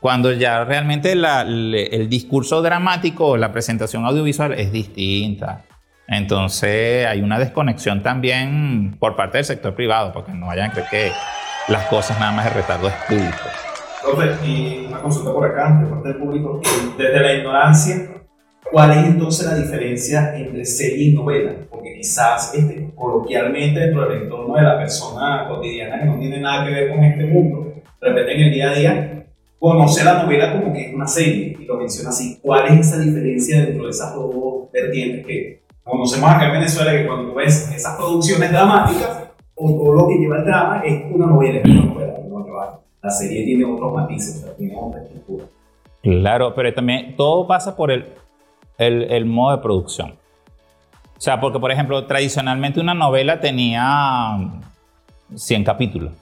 cuando 0.00 0.32
ya 0.32 0.64
realmente 0.64 1.12
el 1.12 2.08
discurso 2.08 2.62
dramático, 2.62 3.36
la 3.36 3.52
presentación 3.52 4.06
audiovisual 4.06 4.54
es 4.54 4.72
distinta. 4.72 5.65
Entonces, 6.08 7.06
hay 7.06 7.20
una 7.20 7.38
desconexión 7.38 8.02
también 8.02 8.96
por 8.98 9.16
parte 9.16 9.38
del 9.38 9.44
sector 9.44 9.74
privado, 9.74 10.12
porque 10.12 10.32
no 10.32 10.46
vayan 10.46 10.70
a 10.70 10.72
creer 10.72 10.88
que 10.88 11.12
las 11.68 11.86
cosas 11.86 12.18
nada 12.20 12.32
más 12.32 12.44
de 12.44 12.50
retardo 12.50 12.88
es 12.88 12.94
público. 13.08 13.48
Entonces, 14.04 14.38
y 14.46 14.86
una 14.86 15.00
consulta 15.00 15.32
por 15.32 15.50
acá, 15.50 15.80
de 15.82 15.86
parte 15.86 16.08
del 16.08 16.18
público, 16.18 16.60
desde 16.96 17.20
la 17.20 17.32
ignorancia, 17.32 18.08
¿cuál 18.70 18.92
es 18.92 19.04
entonces 19.04 19.46
la 19.46 19.56
diferencia 19.56 20.36
entre 20.36 20.64
serie 20.64 21.08
y 21.08 21.14
novela? 21.14 21.54
Porque 21.68 21.94
quizás 21.96 22.54
este, 22.54 22.88
coloquialmente 22.94 23.80
dentro 23.80 24.08
del 24.08 24.22
entorno 24.22 24.54
de 24.54 24.62
la 24.62 24.78
persona 24.78 25.46
cotidiana 25.48 25.98
que 25.98 26.04
no 26.04 26.18
tiene 26.20 26.40
nada 26.40 26.66
que 26.66 26.72
ver 26.72 26.90
con 26.90 27.02
este 27.02 27.24
mundo, 27.24 27.74
de 28.00 28.08
repente 28.08 28.34
en 28.34 28.40
el 28.42 28.52
día 28.52 28.70
a 28.70 28.74
día, 28.74 29.26
conoce 29.58 30.04
la 30.04 30.22
novela 30.22 30.52
como 30.52 30.72
que 30.72 30.86
es 30.86 30.94
una 30.94 31.06
serie, 31.08 31.56
y 31.58 31.64
lo 31.64 31.76
menciona 31.76 32.10
así. 32.10 32.38
¿Cuál 32.40 32.66
es 32.66 32.86
esa 32.86 33.00
diferencia 33.00 33.64
dentro 33.64 33.84
de 33.84 33.90
esas 33.90 34.14
dos 34.14 34.70
vertientes 34.72 35.26
que 35.26 35.65
conocemos 35.86 36.30
acá 36.30 36.46
en 36.46 36.52
Venezuela, 36.52 36.92
que 36.92 37.06
cuando 37.06 37.34
ves 37.34 37.70
esas 37.74 37.96
producciones 37.96 38.50
dramáticas, 38.50 39.30
o 39.54 39.70
todo 39.70 39.94
lo 39.94 40.08
que 40.08 40.18
lleva 40.18 40.38
el 40.38 40.44
drama 40.44 40.82
es 40.84 41.04
una 41.10 41.26
novela, 41.26 41.60
es 41.60 41.64
una 41.64 41.84
novela, 41.84 42.12
no 42.28 42.82
la 43.02 43.10
serie 43.10 43.44
tiene 43.44 43.64
otros 43.64 43.92
matices, 43.92 44.44
tiene 44.58 44.74
otra 44.76 45.02
estructura. 45.02 45.44
Claro, 46.02 46.54
pero 46.54 46.74
también 46.74 47.16
todo 47.16 47.46
pasa 47.46 47.76
por 47.76 47.92
el, 47.92 48.12
el, 48.78 49.24
modo 49.26 49.56
de 49.56 49.62
producción. 49.62 50.16
O 51.16 51.20
sea, 51.20 51.40
porque 51.40 51.60
por 51.60 51.70
ejemplo, 51.70 52.04
tradicionalmente 52.06 52.80
una 52.80 52.94
novela 52.94 53.40
tenía 53.40 54.60
100 55.34 55.64
capítulos, 55.64 56.12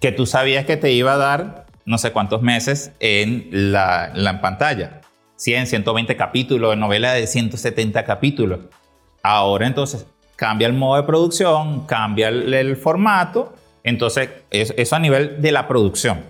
que 0.00 0.12
tú 0.12 0.24
sabías 0.24 0.64
que 0.64 0.76
te 0.76 0.92
iba 0.92 1.12
a 1.12 1.18
dar 1.18 1.66
no 1.84 1.98
sé 1.98 2.12
cuántos 2.12 2.42
meses 2.42 2.92
en 3.00 3.48
la, 3.50 4.10
la 4.14 4.40
pantalla. 4.40 5.02
100, 5.36 5.68
120 5.68 6.16
capítulos, 6.16 6.76
novela 6.76 7.12
de 7.12 7.26
170 7.26 8.04
capítulos. 8.04 8.60
Ahora 9.30 9.66
entonces 9.66 10.06
cambia 10.36 10.66
el 10.66 10.72
modo 10.72 10.96
de 10.96 11.06
producción, 11.06 11.84
cambia 11.84 12.28
el, 12.28 12.76
formato 12.76 13.52
entonces, 13.84 14.30
eso 14.50 14.96
a 14.96 14.98
nivel 14.98 15.42
de 15.42 15.52
la 15.52 15.68
producción, 15.68 16.20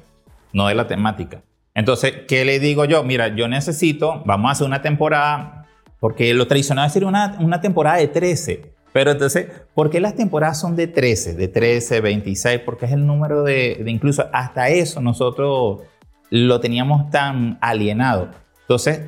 no 0.52 0.66
de 0.66 0.74
la 0.74 0.88
temática. 0.88 1.42
Entonces, 1.76 2.12
¿qué 2.26 2.44
le 2.44 2.58
digo 2.58 2.86
yo? 2.86 3.04
Mira, 3.04 3.28
yo 3.28 3.46
necesito, 3.46 4.20
vamos 4.26 4.48
a 4.48 4.52
hacer 4.52 4.66
una 4.66 4.82
temporada, 4.82 5.68
porque 6.00 6.34
lo 6.34 6.48
tradicional 6.48 6.90
sería 6.90 7.06
una, 7.06 7.36
una 7.38 7.60
temporada 7.60 7.98
de 7.98 8.08
13. 8.08 8.72
Pero 8.92 9.12
entonces, 9.12 9.46
¿por 9.74 9.90
qué 9.90 10.00
las 10.00 10.16
temporadas 10.16 10.58
son 10.60 10.74
de 10.74 10.88
13? 10.88 11.34
De 11.34 11.46
13, 11.46 12.00
26, 12.00 12.60
porque 12.64 12.86
es 12.86 12.92
el 12.92 13.06
número 13.06 13.44
de, 13.44 13.80
de 13.80 13.90
incluso 13.92 14.28
hasta 14.32 14.70
eso 14.70 15.00
nosotros 15.00 15.82
lo 16.30 16.58
teníamos 16.58 17.10
tan 17.10 17.58
alienado. 17.60 18.30
Entonces, 18.62 19.02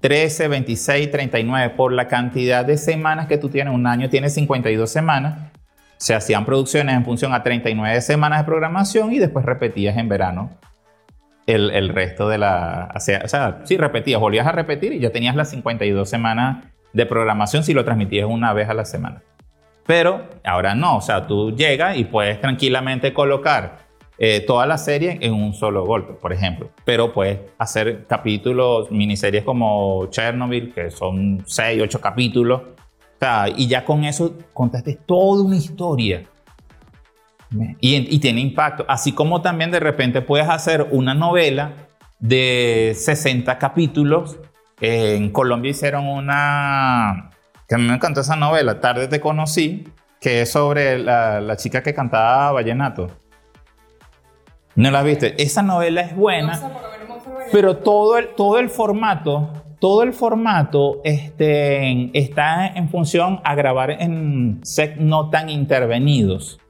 13, 0.00 0.48
26, 0.48 1.10
39, 1.10 1.74
por 1.76 1.92
la 1.92 2.08
cantidad 2.08 2.64
de 2.64 2.78
semanas 2.78 3.26
que 3.26 3.38
tú 3.38 3.48
tienes, 3.48 3.74
un 3.74 3.86
año 3.86 4.08
tiene 4.08 4.30
52 4.30 4.90
semanas, 4.90 5.50
se 5.96 6.14
hacían 6.14 6.44
producciones 6.44 6.94
en 6.94 7.04
función 7.04 7.34
a 7.34 7.42
39 7.42 8.00
semanas 8.00 8.40
de 8.40 8.44
programación 8.44 9.12
y 9.12 9.18
después 9.18 9.44
repetías 9.44 9.96
en 9.96 10.08
verano 10.08 10.50
el, 11.46 11.70
el 11.70 11.88
resto 11.88 12.28
de 12.28 12.38
la... 12.38 12.92
O 12.94 13.00
sea, 13.00 13.22
o 13.24 13.28
sea, 13.28 13.62
sí, 13.64 13.76
repetías, 13.76 14.20
volvías 14.20 14.46
a 14.46 14.52
repetir 14.52 14.92
y 14.92 15.00
ya 15.00 15.10
tenías 15.10 15.34
las 15.34 15.50
52 15.50 16.08
semanas 16.08 16.64
de 16.92 17.06
programación 17.06 17.64
si 17.64 17.74
lo 17.74 17.84
transmitías 17.84 18.26
una 18.26 18.52
vez 18.52 18.68
a 18.68 18.74
la 18.74 18.84
semana. 18.84 19.22
Pero 19.86 20.28
ahora 20.44 20.74
no, 20.74 20.98
o 20.98 21.00
sea, 21.00 21.26
tú 21.26 21.56
llegas 21.56 21.96
y 21.96 22.04
puedes 22.04 22.40
tranquilamente 22.40 23.12
colocar 23.12 23.87
eh, 24.20 24.40
toda 24.40 24.66
la 24.66 24.78
serie 24.78 25.18
en 25.20 25.32
un 25.32 25.54
solo 25.54 25.84
golpe, 25.86 26.14
por 26.14 26.32
ejemplo. 26.32 26.70
Pero 26.84 27.12
puedes 27.12 27.38
hacer 27.56 28.06
capítulos, 28.08 28.90
miniseries 28.90 29.44
como 29.44 30.06
Chernobyl, 30.10 30.74
que 30.74 30.90
son 30.90 31.44
6, 31.46 31.82
8 31.82 32.00
capítulos, 32.00 32.62
y 33.56 33.66
ya 33.66 33.84
con 33.84 34.04
eso 34.04 34.36
contaste 34.52 34.98
toda 35.06 35.42
una 35.44 35.56
historia. 35.56 36.24
Y, 37.80 38.18
tiene 38.18 38.40
impacto. 38.40 38.84
Así 38.88 39.12
como 39.12 39.40
también 39.40 39.70
de 39.70 39.80
repente 39.80 40.20
puedes 40.20 40.48
hacer 40.48 40.88
una 40.90 41.14
novela 41.14 41.72
de 42.18 42.92
60 42.96 43.58
capítulos. 43.58 44.38
en 44.80 45.30
Colombia 45.30 45.70
hicieron 45.70 46.06
una... 46.06 47.30
que 47.68 47.74
a 47.74 47.78
mí 47.78 47.84
me 47.84 47.94
encantó 47.94 48.20
esa 48.20 48.36
novela, 48.36 48.80
Tarde 48.80 49.08
te 49.08 49.20
conocí, 49.20 49.88
que 50.20 50.42
es 50.42 50.52
sobre 50.52 50.98
la, 50.98 51.40
la 51.40 51.56
chica 51.56 51.82
que 51.82 51.94
cantaba 51.94 52.52
vallenato. 52.52 53.08
¿No 54.78 54.92
la 54.92 55.02
viste? 55.02 55.34
Esa 55.42 55.60
novela 55.60 56.02
es 56.02 56.14
buena, 56.14 56.70
pero 57.50 57.78
todo 57.78 58.16
el, 58.16 58.28
todo 58.36 58.58
el 58.58 58.70
formato 58.70 59.52
todo 59.80 60.02
el 60.02 60.12
formato 60.12 61.00
este, 61.04 62.10
está 62.18 62.66
en 62.66 62.88
función 62.88 63.40
a 63.44 63.54
grabar 63.54 63.90
en 63.90 64.60
set 64.62 64.96
no 64.96 65.30
tan 65.30 65.50
intervenidos. 65.50 66.60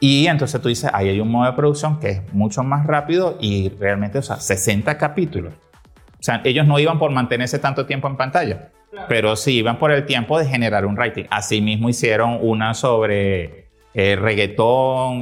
Y 0.00 0.26
entonces 0.26 0.60
tú 0.60 0.68
dices, 0.68 0.90
ahí 0.92 1.08
hay 1.08 1.20
un 1.20 1.30
modo 1.30 1.50
de 1.50 1.56
producción 1.56 2.00
que 2.00 2.08
es 2.10 2.34
mucho 2.34 2.62
más 2.64 2.86
rápido 2.86 3.38
y 3.40 3.70
realmente, 3.70 4.18
o 4.18 4.22
sea, 4.22 4.36
60 4.36 4.98
capítulos. 4.98 5.54
O 5.54 6.22
sea, 6.22 6.40
ellos 6.44 6.66
no 6.66 6.78
iban 6.78 6.98
por 6.98 7.10
mantenerse 7.10 7.58
tanto 7.58 7.86
tiempo 7.86 8.08
en 8.08 8.16
pantalla, 8.16 8.72
pero 9.08 9.36
sí 9.36 9.58
iban 9.58 9.78
por 9.78 9.92
el 9.92 10.04
tiempo 10.04 10.38
de 10.38 10.46
generar 10.46 10.86
un 10.86 10.96
rating. 10.96 11.24
Asimismo 11.30 11.88
hicieron 11.88 12.38
una 12.42 12.74
sobre 12.74 13.61
eh, 13.94 14.16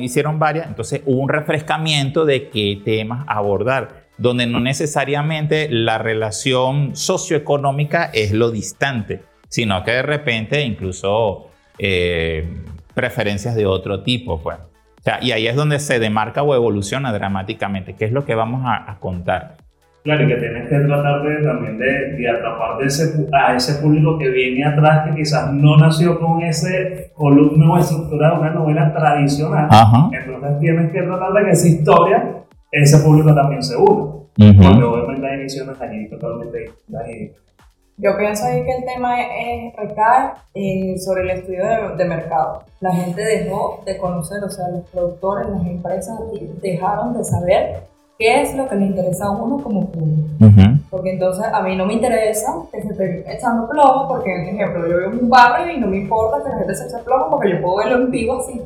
hicieron 0.00 0.38
varias. 0.38 0.66
Entonces 0.66 1.02
hubo 1.06 1.20
un 1.20 1.28
refrescamiento 1.28 2.24
de 2.24 2.48
qué 2.50 2.80
temas 2.85 3.24
abordar 3.26 4.09
donde 4.20 4.46
no 4.46 4.61
necesariamente 4.61 5.68
la 5.70 5.96
relación 5.96 6.94
socioeconómica 6.94 8.11
es 8.12 8.33
lo 8.33 8.50
distante, 8.50 9.22
sino 9.48 9.83
que 9.83 9.92
de 9.92 10.02
repente 10.02 10.62
incluso 10.62 11.48
eh, 11.78 12.46
preferencias 12.92 13.54
de 13.54 13.64
otro 13.64 14.02
tipo. 14.02 14.42
Pues. 14.42 14.59
O 14.59 15.02
sea, 15.02 15.20
y 15.22 15.33
ahí 15.33 15.46
es 15.46 15.56
donde 15.56 15.78
se 15.78 15.98
demarca 15.98 16.42
o 16.42 16.54
evoluciona 16.54 17.14
dramáticamente. 17.14 17.96
¿Qué 17.96 18.04
es 18.04 18.12
lo 18.12 18.26
que 18.26 18.35
vamos 18.35 18.62
a 18.66 18.98
contar? 19.00 19.56
Claro, 20.03 20.25
y 20.25 20.29
que 20.29 20.37
tienes 20.37 20.69
que 20.69 20.79
tratar 20.79 21.23
de, 21.23 21.43
también 21.43 21.79
de, 21.79 22.13
de 22.17 22.31
atrapar 22.31 22.79
de 22.79 22.87
ese, 22.87 23.27
a 23.33 23.55
ese 23.55 23.83
público 23.83 24.19
que 24.19 24.31
viene 24.31 24.65
atrás, 24.65 25.07
que 25.07 25.17
quizás 25.17 25.53
no 25.53 25.77
nació 25.77 26.19
con 26.19 26.41
ese 26.43 27.11
columna 27.15 27.73
o 27.73 27.79
estructura 27.79 28.31
de 28.31 28.41
una 28.41 28.51
novela 28.51 28.93
tradicional. 28.95 29.69
Ajá. 29.71 30.09
Entonces 30.13 30.59
tienes 30.59 30.91
que 30.91 31.03
tratar 31.03 31.33
de 31.35 31.45
que 31.45 31.51
esa 31.51 31.69
historia, 31.69 32.35
ese 32.73 32.99
público 33.05 33.35
también 33.35 33.63
se 33.63 33.77
una. 33.77 34.21
Ujú. 34.39 34.63
Porque 34.63 34.83
obviamente 34.83 35.27
hay 35.27 35.41
ediciones 35.41 35.79
allí 35.81 36.09
totalmente 36.09 36.59
distintas 36.61 37.07
Yo 37.99 38.17
pienso 38.17 38.47
ahí 38.47 38.65
que 38.65 38.77
el 38.77 38.85
tema 38.87 39.21
es, 39.21 39.77
recae 39.77 40.31
eh, 40.55 40.99
sobre 40.99 41.25
el 41.25 41.31
estudio 41.31 41.67
de, 41.67 41.97
de 41.99 42.05
mercado. 42.07 42.63
La 42.81 42.93
gente 42.95 43.23
dejó 43.23 43.83
de 43.85 43.99
conocer, 43.99 44.43
o 44.43 44.49
sea, 44.49 44.69
los 44.69 44.89
productores, 44.89 45.47
las 45.51 45.67
empresas 45.67 46.19
dejaron 46.63 47.13
de 47.19 47.25
saber 47.25 47.91
qué 48.20 48.42
es 48.42 48.54
lo 48.54 48.68
que 48.68 48.76
le 48.76 48.85
interesa 48.85 49.24
a 49.24 49.30
uno 49.30 49.64
como 49.64 49.90
público. 49.90 50.28
Ujú. 50.40 50.78
Porque 50.90 51.12
entonces 51.12 51.46
a 51.50 51.62
mí 51.62 51.74
no 51.74 51.87
me 51.87 51.94
interesa 51.94 52.52
que 52.70 52.83
se 52.83 52.88
esté 52.88 53.24
echando 53.35 53.66
plomo, 53.66 54.09
porque, 54.09 54.30
por 54.30 54.54
ejemplo, 54.54 54.87
yo 54.87 54.98
vivo 54.98 55.11
en 55.12 55.24
un 55.24 55.30
barrio 55.30 55.74
y 55.74 55.80
no 55.80 55.87
me 55.87 55.96
importa 55.96 56.44
que 56.44 56.50
la 56.50 56.59
gente 56.59 56.74
se 56.74 56.85
eche 56.85 56.98
plomo 57.02 57.30
porque 57.30 57.50
yo 57.50 57.62
puedo 57.62 57.78
verlo 57.78 58.04
en 58.04 58.11
vivo 58.11 58.38
así, 58.38 58.61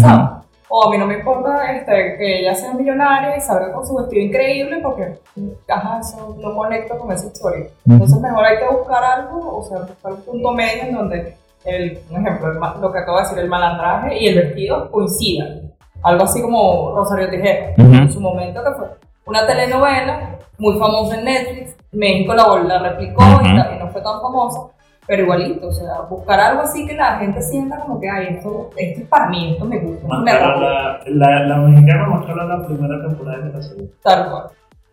¿sabes? 0.00 0.30
O 0.68 0.86
a 0.86 0.90
mí 0.92 0.98
no 0.98 1.06
me 1.06 1.14
importa 1.14 1.72
este, 1.72 2.16
que 2.16 2.38
ella 2.42 2.54
sea 2.54 2.72
millonaria 2.72 3.36
y 3.36 3.40
salga 3.40 3.72
con 3.72 3.84
su 3.84 3.96
vestido 3.96 4.22
increíble 4.22 4.78
porque, 4.80 5.18
ajá, 5.66 5.98
eso 5.98 6.36
no 6.40 6.54
conecto 6.54 6.96
con 6.96 7.10
esa 7.10 7.26
historia. 7.26 7.66
Entonces 7.88 8.20
mejor 8.20 8.44
hay 8.44 8.58
que 8.58 8.68
buscar 8.72 9.02
algo, 9.02 9.58
o 9.58 9.62
sea, 9.64 9.78
buscar 9.80 10.12
un 10.12 10.20
punto 10.20 10.52
medio 10.52 10.84
en 10.84 10.94
donde, 10.94 11.36
el, 11.64 11.98
por 11.98 12.20
ejemplo, 12.20 12.52
el 12.52 12.80
lo 12.80 12.92
que 12.92 12.98
acabo 13.00 13.16
de 13.16 13.24
decir, 13.24 13.38
el 13.40 13.48
malandraje 13.48 14.16
y 14.20 14.28
el 14.28 14.36
vestido 14.36 14.88
coincidan. 14.92 15.69
Algo 16.02 16.24
así 16.24 16.40
como 16.42 16.94
Rosario 16.96 17.28
Tijera, 17.30 17.74
Ujú. 17.78 17.94
en 17.94 18.12
su 18.12 18.20
momento 18.20 18.62
que 18.64 18.72
fue 18.72 18.86
una 19.26 19.46
telenovela 19.46 20.38
muy 20.58 20.78
famosa 20.78 21.18
en 21.18 21.24
Netflix, 21.24 21.76
México 21.92 22.34
la, 22.34 22.46
la 22.62 22.78
replicó 22.90 23.22
y, 23.22 23.46
Ujú. 23.46 23.56
ta- 23.56 23.74
y 23.74 23.78
no 23.78 23.88
fue 23.90 24.00
tan 24.02 24.20
famosa, 24.20 24.60
pero 25.06 25.22
igualito, 25.24 25.68
o 25.68 25.72
sea, 25.72 26.00
buscar 26.08 26.38
algo 26.40 26.62
así 26.62 26.86
que 26.86 26.94
la 26.94 27.18
gente 27.18 27.42
sienta 27.42 27.80
como 27.80 28.00
que, 28.00 28.08
ay, 28.08 28.36
esto, 28.36 28.70
esto 28.76 29.00
es 29.02 29.08
para 29.08 29.28
mí, 29.28 29.52
esto 29.52 29.64
me 29.64 29.78
gusta, 29.78 30.06
me 30.18 30.32
la, 30.32 31.00
la, 31.06 31.40
la 31.46 31.56
mexicana 31.56 32.22
cara 32.26 32.44
la 32.44 32.66
primera 32.66 33.02
temporada 33.06 33.38
de 33.44 33.52
la 33.52 33.62
serie. 33.62 33.90
tal 34.02 34.30
cual. 34.30 34.44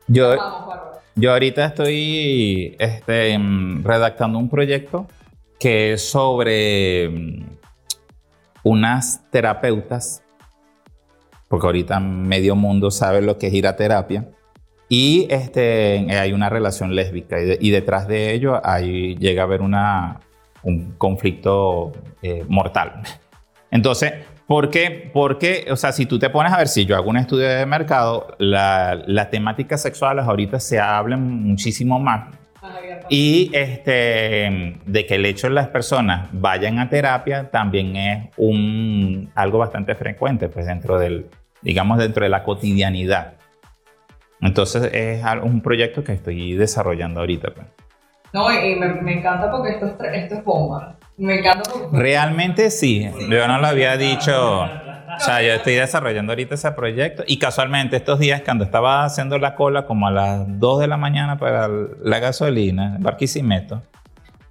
Yo, 0.07 0.35
Vamos, 0.37 0.73
yo 1.15 1.31
ahorita 1.33 1.65
estoy 1.65 2.75
este, 2.79 3.37
mm, 3.37 3.83
redactando 3.83 4.39
un 4.39 4.49
proyecto 4.49 5.05
que 5.59 5.93
es 5.93 6.09
sobre 6.09 7.09
mm, 7.09 7.45
unas 8.63 9.21
terapeutas, 9.31 10.23
porque 11.47 11.65
ahorita 11.65 11.99
medio 11.99 12.55
mundo 12.55 12.91
sabe 12.91 13.21
lo 13.21 13.37
que 13.37 13.47
es 13.47 13.53
ir 13.53 13.67
a 13.67 13.75
terapia, 13.75 14.25
y 14.89 15.27
este, 15.29 16.07
hay 16.17 16.31
una 16.33 16.49
relación 16.49 16.95
lésbica, 16.95 17.39
y, 17.41 17.45
de- 17.45 17.57
y 17.59 17.69
detrás 17.71 18.07
de 18.07 18.33
ello 18.33 18.61
hay, 18.63 19.15
llega 19.17 19.41
a 19.41 19.45
haber 19.45 19.61
una, 19.61 20.19
un 20.63 20.93
conflicto 20.97 21.91
eh, 22.21 22.45
mortal. 22.47 23.01
Entonces, 23.69 24.13
¿por 24.47 24.69
qué? 24.69 25.09
Porque, 25.13 25.67
o 25.69 25.75
sea, 25.75 25.91
si 25.91 26.05
tú 26.05 26.17
te 26.19 26.29
pones 26.29 26.53
a 26.53 26.57
ver, 26.57 26.69
si 26.69 26.85
yo 26.85 26.95
hago 26.95 27.09
un 27.09 27.17
estudio 27.17 27.49
de 27.49 27.65
mercado, 27.65 28.35
la, 28.39 29.01
la 29.05 29.29
temática 29.29 29.77
sexual 29.77 30.19
ahorita 30.19 30.59
se 30.59 30.79
habla 30.79 31.17
muchísimo 31.17 31.99
más. 31.99 32.33
Y 33.09 33.51
este, 33.53 34.77
de 34.85 35.05
que 35.05 35.15
el 35.15 35.25
hecho 35.25 35.47
de 35.47 35.53
las 35.53 35.69
personas 35.69 36.29
vayan 36.31 36.79
a 36.79 36.89
terapia 36.89 37.49
también 37.49 37.95
es 37.95 38.29
un, 38.37 39.31
algo 39.35 39.59
bastante 39.59 39.95
frecuente, 39.95 40.49
pues 40.49 40.65
dentro 40.65 40.99
del, 40.99 41.27
digamos, 41.61 41.97
dentro 41.97 42.23
de 42.23 42.29
la 42.29 42.43
cotidianidad. 42.43 43.33
Entonces 44.41 44.89
es 44.93 45.23
un 45.41 45.61
proyecto 45.61 46.03
que 46.03 46.13
estoy 46.13 46.53
desarrollando 46.55 47.21
ahorita. 47.21 47.53
pues. 47.53 47.67
No, 48.33 48.51
y 48.51 48.75
me, 48.75 48.87
me 49.01 49.19
encanta 49.19 49.49
porque 49.49 49.71
esto 49.71 49.87
es, 49.87 49.93
esto 50.13 50.35
es 50.35 50.43
bomba. 50.43 50.97
Me 51.17 51.39
encanta 51.39 51.69
porque... 51.71 51.97
Realmente 51.97 52.69
sí, 52.69 53.09
yo 53.29 53.47
no 53.47 53.59
lo 53.59 53.67
había 53.67 53.97
dicho. 53.97 54.69
O 55.17 55.19
sea, 55.19 55.41
yo 55.41 55.53
estoy 55.53 55.73
desarrollando 55.73 56.31
ahorita 56.31 56.55
ese 56.55 56.71
proyecto 56.71 57.23
y 57.25 57.39
casualmente 57.39 57.97
estos 57.97 58.19
días 58.19 58.41
cuando 58.45 58.63
estaba 58.63 59.03
haciendo 59.03 59.37
la 59.39 59.55
cola 59.55 59.85
como 59.85 60.07
a 60.07 60.11
las 60.11 60.59
2 60.59 60.79
de 60.79 60.87
la 60.87 60.97
mañana 60.97 61.37
para 61.37 61.67
la 61.67 62.19
gasolina, 62.19 62.97
Barquisimeto, 62.99 63.81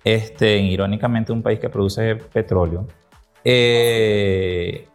este, 0.05 0.59
irónicamente 0.59 1.33
un 1.33 1.42
país 1.42 1.61
que 1.61 1.68
produce 1.68 2.16
petróleo, 2.16 2.87
eh, 3.44 4.88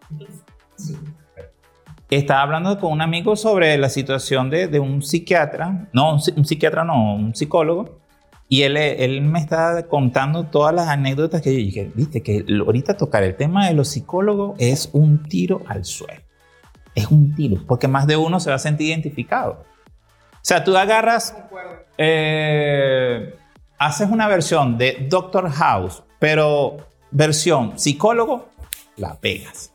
estaba 2.09 2.41
hablando 2.41 2.77
con 2.77 2.91
un 2.91 3.01
amigo 3.01 3.37
sobre 3.37 3.77
la 3.77 3.87
situación 3.87 4.49
de, 4.49 4.67
de 4.67 4.79
un 4.79 5.01
psiquiatra, 5.01 5.87
no, 5.93 6.15
un, 6.15 6.21
un 6.35 6.45
psiquiatra 6.45 6.83
no, 6.83 7.15
un 7.15 7.33
psicólogo, 7.33 8.00
y 8.51 8.63
él, 8.63 8.75
él 8.75 9.21
me 9.21 9.39
estaba 9.39 9.83
contando 9.83 10.47
todas 10.47 10.75
las 10.75 10.89
anécdotas 10.89 11.41
que 11.41 11.53
yo 11.53 11.57
dije, 11.57 11.89
viste, 11.95 12.21
que 12.21 12.43
ahorita 12.65 12.97
tocar 12.97 13.23
el 13.23 13.37
tema 13.37 13.65
de 13.69 13.73
los 13.73 13.87
psicólogos 13.87 14.55
es 14.59 14.89
un 14.91 15.23
tiro 15.23 15.61
al 15.69 15.85
suelo. 15.85 16.21
Es 16.93 17.07
un 17.07 17.33
tiro, 17.33 17.61
porque 17.65 17.87
más 17.87 18.07
de 18.07 18.17
uno 18.17 18.41
se 18.41 18.49
va 18.49 18.57
a 18.57 18.59
sentir 18.59 18.89
identificado. 18.89 19.63
O 20.33 20.39
sea, 20.41 20.65
tú 20.65 20.75
agarras, 20.75 21.33
eh, 21.97 23.35
haces 23.77 24.09
una 24.09 24.27
versión 24.27 24.77
de 24.77 25.07
Doctor 25.09 25.49
House, 25.49 26.03
pero 26.19 26.75
versión 27.09 27.79
psicólogo, 27.79 28.49
la 28.97 29.17
pegas. 29.17 29.73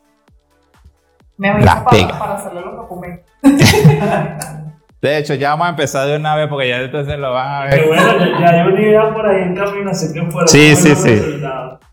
Me 1.37 1.51
La 1.65 1.83
para, 1.83 2.19
para 2.19 2.35
hacerle 2.35 2.61
los 2.61 2.75
documentos. 2.75 3.25
De 5.01 5.17
hecho, 5.17 5.35
ya 5.35 5.51
vamos 5.51 5.67
a 5.67 5.69
empezar 5.71 6.07
de 6.07 6.17
una 6.17 6.35
vez 6.35 6.47
porque 6.47 6.69
ya 6.69 6.81
entonces 6.81 7.19
lo 7.19 7.31
van 7.33 7.67
a 7.67 7.69
Pero 7.69 7.89
ver. 7.91 7.99
bueno, 7.99 8.25
ya, 8.39 8.39
ya 8.39 8.49
hay 8.63 8.67
una 8.71 8.81
idea 8.81 9.13
por 9.13 9.27
ahí 9.27 9.43
en 9.43 9.55
camino, 9.55 9.91
así 9.91 10.11
que 10.13 10.21
fuera 10.31 10.47
Sí, 10.47 10.75
sí, 10.75 10.95
sí. 10.95 11.41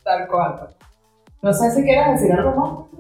Tal 0.03 0.27
cual. 0.29 0.69
No 1.43 1.53
sé 1.53 1.71
si 1.71 1.83
quieres 1.83 2.21
decir 2.21 2.33
algo 2.33 2.55
más. 2.57 2.95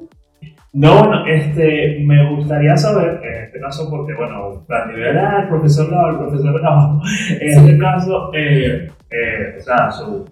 No, 0.75 0.99
bueno, 0.99 1.25
este, 1.27 2.01
me 2.05 2.35
gustaría 2.35 2.77
saber, 2.77 3.21
en 3.23 3.45
este 3.45 3.61
caso, 3.61 3.89
porque, 3.89 4.13
bueno, 4.15 4.65
Plantiver 4.67 5.07
era 5.07 5.43
el 5.43 5.49
profesor 5.49 5.89
Gabo, 5.89 6.09
el 6.11 6.17
profesor 6.19 6.61
Gabo, 6.61 7.01
en 7.41 7.49
este 7.49 7.79
caso, 7.79 8.31
eh, 8.35 8.91
eh, 9.09 9.57
o 9.57 9.61
sea, 9.63 9.91
su, 9.93 10.29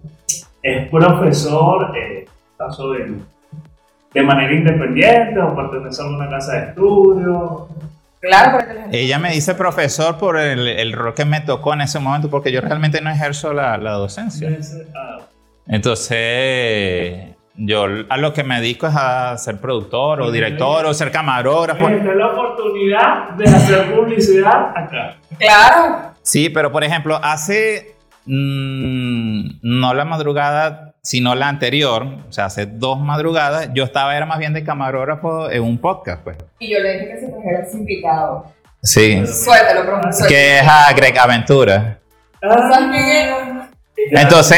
es 0.61 0.89
profesor, 0.89 1.93
eh, 1.97 2.25
caso 2.57 2.91
de, 2.91 3.13
de 4.13 4.21
manera 4.23 4.53
independiente 4.53 5.39
o 5.39 5.55
pertenece 5.55 6.01
a 6.01 6.05
alguna 6.05 6.29
casa 6.29 6.53
de 6.53 6.67
estudio. 6.67 7.67
Claro. 8.23 8.57
Ella 8.93 9.19
me 9.19 9.31
dice 9.31 9.53
profesor 9.53 10.17
por 10.17 10.37
el, 10.39 10.65
el 10.65 10.93
rol 10.93 11.13
que 11.13 11.25
me 11.25 11.41
tocó 11.41 11.73
en 11.73 11.81
ese 11.81 11.99
momento 11.99 12.29
porque 12.29 12.53
yo 12.53 12.61
realmente 12.61 13.01
no 13.01 13.09
ejerzo 13.09 13.51
la, 13.51 13.77
la 13.77 13.91
docencia. 13.91 14.49
Ah, 14.95 15.17
Entonces, 15.67 17.35
yo 17.55 17.85
a 18.09 18.17
lo 18.17 18.31
que 18.31 18.45
me 18.45 18.61
dedico 18.61 18.87
es 18.87 18.95
a 18.95 19.37
ser 19.37 19.59
productor 19.59 20.21
o 20.21 20.31
director 20.31 20.85
o 20.85 20.93
ser 20.93 21.11
camarógrafo. 21.11 21.89
Esta 21.89 22.11
es 22.11 22.15
la 22.17 22.27
oportunidad 22.27 23.29
de 23.31 23.43
hacer 23.43 23.93
publicidad 23.93 24.71
acá. 24.73 25.17
Claro. 25.37 26.13
Sí, 26.21 26.49
pero 26.49 26.71
por 26.71 26.85
ejemplo, 26.85 27.19
hace 27.21 27.97
mm, 28.25 29.59
no 29.61 29.93
la 29.93 30.05
madrugada, 30.05 30.92
sino 31.05 31.35
la 31.35 31.49
anterior, 31.49 32.07
o 32.29 32.31
sea, 32.31 32.45
hace 32.45 32.65
dos 32.65 32.97
madrugadas, 32.99 33.69
yo 33.73 33.83
estaba 33.83 34.15
era 34.15 34.25
más 34.25 34.39
bien 34.39 34.53
de 34.53 34.63
camarógrafo 34.63 35.51
en 35.51 35.61
un 35.61 35.77
podcast, 35.77 36.23
pues. 36.23 36.37
Y 36.59 36.71
yo 36.73 36.79
le 36.79 36.93
dije 36.93 37.07
que 37.09 37.19
se 37.19 37.27
trajera 37.27 37.59
ese 37.59 37.77
invitado. 37.77 38.45
Sí. 38.81 39.21
Suéltalo, 39.27 39.85
profesor. 39.85 40.27
Que 40.29 40.59
es 40.59 40.63
a 40.67 40.93
Greg 40.93 41.17
Aventura. 41.19 41.99
¿Sabes 42.41 42.87
quién 42.91 42.95
es? 42.95 43.69
Entonces. 44.11 44.57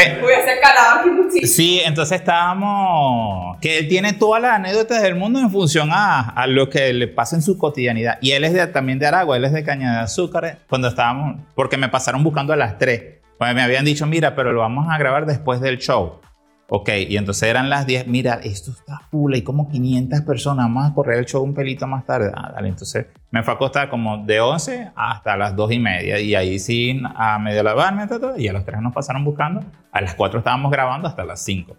Sí, 1.44 1.80
entonces 1.84 2.20
estábamos. 2.20 3.58
Que 3.60 3.78
él 3.78 3.88
tiene 3.88 4.12
todas 4.12 4.40
las 4.42 4.52
anécdotas 4.52 5.02
del 5.02 5.14
mundo 5.14 5.38
en 5.40 5.50
función 5.50 5.90
a, 5.92 6.20
a 6.30 6.46
lo 6.46 6.68
que 6.70 6.92
le 6.92 7.08
pasa 7.08 7.36
en 7.36 7.42
su 7.42 7.58
cotidianidad. 7.58 8.18
Y 8.20 8.32
él 8.32 8.44
es 8.44 8.52
de- 8.54 8.66
también 8.68 8.98
de 8.98 9.06
Aragua, 9.06 9.36
él 9.36 9.44
es 9.44 9.52
de 9.52 9.62
Caña 9.64 9.92
de 9.94 9.98
Azúcar. 10.00 10.58
Cuando 10.68 10.88
estábamos. 10.88 11.36
Porque 11.54 11.76
me 11.76 11.88
pasaron 11.88 12.22
buscando 12.24 12.52
a 12.52 12.56
las 12.56 12.78
3. 12.78 13.02
Pues 13.38 13.54
me 13.54 13.62
habían 13.62 13.84
dicho, 13.84 14.06
mira, 14.06 14.34
pero 14.34 14.52
lo 14.52 14.60
vamos 14.60 14.86
a 14.90 14.96
grabar 14.98 15.26
después 15.26 15.60
del 15.60 15.78
show. 15.78 16.20
Ok, 16.68 16.88
y 17.08 17.16
entonces 17.16 17.48
eran 17.48 17.70
las 17.70 17.86
10. 17.86 18.08
Mira, 18.08 18.40
esto 18.42 18.72
está 18.72 19.00
full, 19.10 19.34
hay 19.34 19.42
como 19.42 19.68
500 19.68 20.22
personas. 20.22 20.68
A 20.76 20.94
correr 20.94 21.18
el 21.18 21.26
show 21.26 21.42
un 21.42 21.54
pelito 21.54 21.86
más 21.86 22.04
tarde. 22.04 22.32
Ah, 22.34 22.50
dale, 22.54 22.68
entonces 22.68 23.06
me 23.30 23.42
fue 23.44 23.54
a 23.54 23.58
costar 23.58 23.88
como 23.88 24.24
de 24.24 24.40
11 24.40 24.90
hasta 24.96 25.36
las 25.36 25.54
2 25.54 25.72
y 25.72 25.78
media. 25.78 26.20
Y 26.20 26.34
ahí 26.34 26.58
sí, 26.58 27.00
a 27.14 27.38
medio 27.38 27.62
lavarme, 27.62 28.08
y 28.36 28.48
a 28.48 28.52
las 28.52 28.64
3 28.64 28.80
nos 28.80 28.92
pasaron 28.92 29.24
buscando. 29.24 29.60
A 29.92 30.00
las 30.00 30.14
4 30.14 30.40
estábamos 30.40 30.72
grabando 30.72 31.06
hasta 31.06 31.24
las 31.24 31.40
5. 31.44 31.76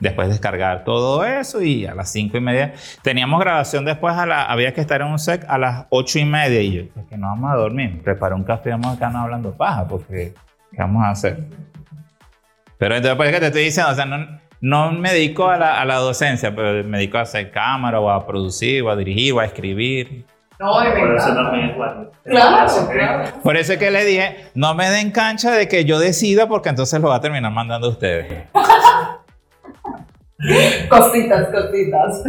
Después 0.00 0.28
descargar 0.28 0.82
todo 0.82 1.24
eso 1.24 1.62
y 1.62 1.86
a 1.86 1.94
las 1.94 2.10
5 2.10 2.36
y 2.36 2.40
media. 2.40 2.74
Teníamos 3.02 3.38
grabación 3.38 3.84
después, 3.84 4.16
a 4.16 4.26
la, 4.26 4.42
había 4.46 4.74
que 4.74 4.80
estar 4.80 5.00
en 5.00 5.06
un 5.06 5.20
set 5.20 5.44
a 5.48 5.58
las 5.58 5.86
8 5.90 6.18
y 6.18 6.24
media. 6.24 6.60
Y 6.60 6.72
yo, 6.72 6.88
¿por 6.88 7.06
qué 7.06 7.16
no 7.16 7.28
vamos 7.28 7.52
a 7.52 7.54
dormir? 7.54 8.02
Preparé 8.02 8.34
un 8.34 8.42
café 8.42 8.70
y 8.70 8.72
vamos 8.72 8.96
acá 8.96 9.10
no 9.10 9.20
hablando 9.20 9.56
paja, 9.56 9.86
porque 9.86 10.34
¿qué 10.72 10.78
vamos 10.78 11.04
a 11.04 11.10
hacer? 11.10 11.46
Pero 12.82 12.96
entonces, 12.96 13.16
pues, 13.16 13.30
que 13.30 13.38
te 13.38 13.46
estoy 13.46 13.62
diciendo, 13.62 13.92
o 13.92 13.94
sea, 13.94 14.06
no, 14.06 14.40
no 14.60 14.90
me 14.90 15.12
dedico 15.12 15.46
a 15.46 15.56
la, 15.56 15.80
a 15.80 15.84
la 15.84 15.98
docencia, 15.98 16.52
pero 16.52 16.82
me 16.82 16.98
dedico 16.98 17.16
a 17.16 17.20
hacer 17.20 17.52
cámara 17.52 18.00
o 18.00 18.10
a 18.10 18.26
producir 18.26 18.82
o 18.82 18.90
a 18.90 18.96
dirigir 18.96 19.34
o 19.34 19.38
a 19.38 19.44
escribir. 19.44 20.26
No, 20.58 20.84
y 20.84 20.88
me 20.88 20.98
Por 20.98 21.14
eso 21.14 21.32
también 21.32 21.70
es 21.70 21.76
bueno. 21.76 22.10
Claro, 22.24 22.88
claro. 22.90 23.30
Por 23.40 23.56
eso 23.56 23.74
es 23.74 23.78
que 23.78 23.92
le 23.92 24.04
dije, 24.04 24.46
no 24.56 24.74
me 24.74 24.90
den 24.90 25.12
cancha 25.12 25.52
de 25.52 25.68
que 25.68 25.84
yo 25.84 26.00
decida 26.00 26.48
porque 26.48 26.70
entonces 26.70 27.00
lo 27.00 27.10
va 27.10 27.14
a 27.14 27.20
terminar 27.20 27.52
mandando 27.52 27.86
a 27.86 27.90
ustedes. 27.90 28.48
Cositas, 30.88 31.50
cositas. 31.50 32.24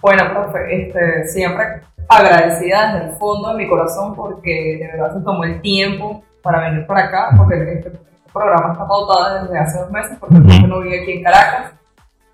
Bueno, 0.00 0.30
profe, 0.30 0.80
este, 0.80 1.28
siempre 1.28 1.82
agradecida 2.08 2.94
desde 2.94 3.10
el 3.10 3.16
fondo 3.18 3.50
de 3.50 3.56
mi 3.62 3.68
corazón 3.68 4.16
porque 4.16 4.78
de 4.80 4.86
verdad 4.92 5.12
se 5.12 5.20
tomó 5.22 5.44
el 5.44 5.60
tiempo 5.60 6.24
para 6.40 6.70
venir 6.70 6.86
para 6.86 7.04
acá, 7.04 7.32
porque 7.36 7.74
este 7.74 8.06
programa 8.36 8.72
está 8.72 8.86
pautado 8.86 9.42
desde 9.42 9.58
hace 9.58 9.78
dos 9.80 9.90
meses, 9.90 10.16
porque 10.20 10.36
yo 10.60 10.66
no 10.68 10.80
vive 10.80 11.02
aquí 11.02 11.12
en 11.12 11.22
Caracas. 11.24 11.72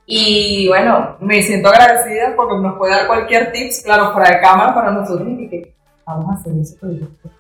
Y 0.07 0.67
bueno, 0.69 1.17
me 1.21 1.41
siento 1.43 1.69
agradecida 1.69 2.35
porque 2.37 2.57
nos 2.59 2.77
puede 2.77 2.93
dar 2.95 3.07
cualquier 3.07 3.53
tips, 3.53 3.83
claro, 3.85 4.13
fuera 4.13 4.31
de 4.31 4.41
cámara 4.41 4.75
para 4.75 4.91
nosotros 4.91 5.29
y 5.29 5.49
que 5.49 5.75
vamos 6.05 6.31
a 6.31 6.41
hacer 6.41 6.53
ese 6.61 6.77
proyecto. 6.79 7.31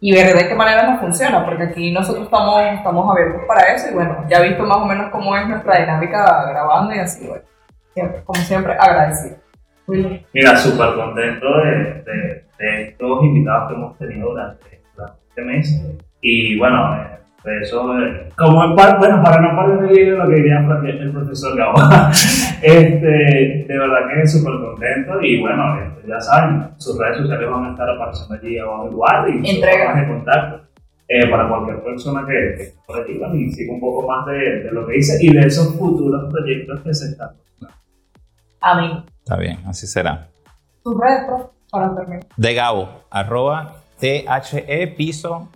Y 0.00 0.12
ver 0.12 0.34
de 0.34 0.48
qué 0.48 0.54
manera 0.54 0.90
nos 0.90 1.00
funciona, 1.00 1.44
porque 1.44 1.62
aquí 1.64 1.92
nosotros 1.92 2.24
estamos, 2.24 2.60
estamos 2.62 3.08
abiertos 3.10 3.42
para 3.46 3.72
eso 3.74 3.88
y 3.90 3.94
bueno, 3.94 4.24
ya 4.28 4.38
he 4.38 4.48
visto 4.48 4.64
más 4.64 4.78
o 4.78 4.86
menos 4.86 5.10
cómo 5.12 5.36
es 5.36 5.46
nuestra 5.46 5.78
dinámica 5.78 6.46
grabando 6.50 6.92
y 6.94 6.98
así, 6.98 7.24
bueno, 7.28 7.44
siempre, 7.94 8.22
como 8.24 8.40
siempre, 8.40 8.72
agradecido. 8.72 9.36
Willy. 9.86 10.26
Mira, 10.32 10.56
súper 10.56 10.94
contento 10.94 11.46
de, 11.58 12.02
de- 12.02 12.44
de 12.58 12.82
estos 12.88 13.24
invitados 13.24 13.68
que 13.68 13.74
hemos 13.74 13.98
tenido 13.98 14.30
durante, 14.30 14.80
durante 14.96 15.18
este 15.28 15.42
mes. 15.42 15.82
Y 16.20 16.58
bueno, 16.58 16.94
eh, 16.96 17.18
eso, 17.44 17.98
eh, 17.98 18.28
como 18.36 18.62
en 18.64 18.76
par- 18.76 18.98
bueno, 18.98 19.22
para 19.22 19.40
no 19.40 19.56
perder 19.60 19.90
el 19.90 19.98
hilo 19.98 20.12
de 20.12 20.18
lo 20.18 20.28
que 20.28 20.34
diría 20.36 20.58
el 20.58 21.12
profesor 21.12 21.56
Gabo, 21.56 21.74
este, 22.62 23.06
de 23.68 23.78
verdad 23.78 23.98
que 24.14 24.26
súper 24.26 24.52
contento. 24.60 25.20
Y 25.22 25.40
bueno, 25.40 25.80
este, 25.82 26.08
ya 26.08 26.20
saben, 26.20 26.70
sus 26.76 26.98
redes 26.98 27.18
sociales 27.18 27.50
van 27.50 27.64
a 27.66 27.70
estar 27.70 27.88
apareciendo 27.90 28.34
allí 28.34 28.58
abajo 28.58 28.88
igual 28.90 29.28
y 29.34 29.38
sus 29.46 29.54
Entrega. 29.56 29.84
formas 29.86 30.00
de 30.02 30.08
contacto. 30.14 30.60
eh, 31.08 31.28
para 31.30 31.48
cualquier 31.48 31.82
persona 31.82 32.24
que, 32.26 32.72
por 32.86 33.00
aquí 33.00 33.20
y 33.34 33.50
siga 33.52 33.74
un 33.74 33.80
poco 33.80 34.06
más 34.08 34.24
de, 34.26 34.62
de 34.62 34.70
lo 34.72 34.86
que 34.86 34.94
dice 34.94 35.18
y 35.20 35.32
de 35.34 35.40
esos 35.46 35.76
futuros 35.76 36.32
proyectos 36.32 36.80
que 36.80 36.94
se 36.94 37.06
están 37.10 37.30
A 38.60 38.80
mí. 38.80 39.04
Está 39.18 39.36
bien, 39.36 39.58
así 39.66 39.86
será. 39.86 40.28
Tus 40.82 40.96
redes, 40.98 41.22
para 41.70 41.94
terminar. 41.94 42.24
De 42.36 42.54
Gabo, 42.54 42.88
arroba 43.10 43.74
T-H-E 43.98 44.86
piso 44.96 45.48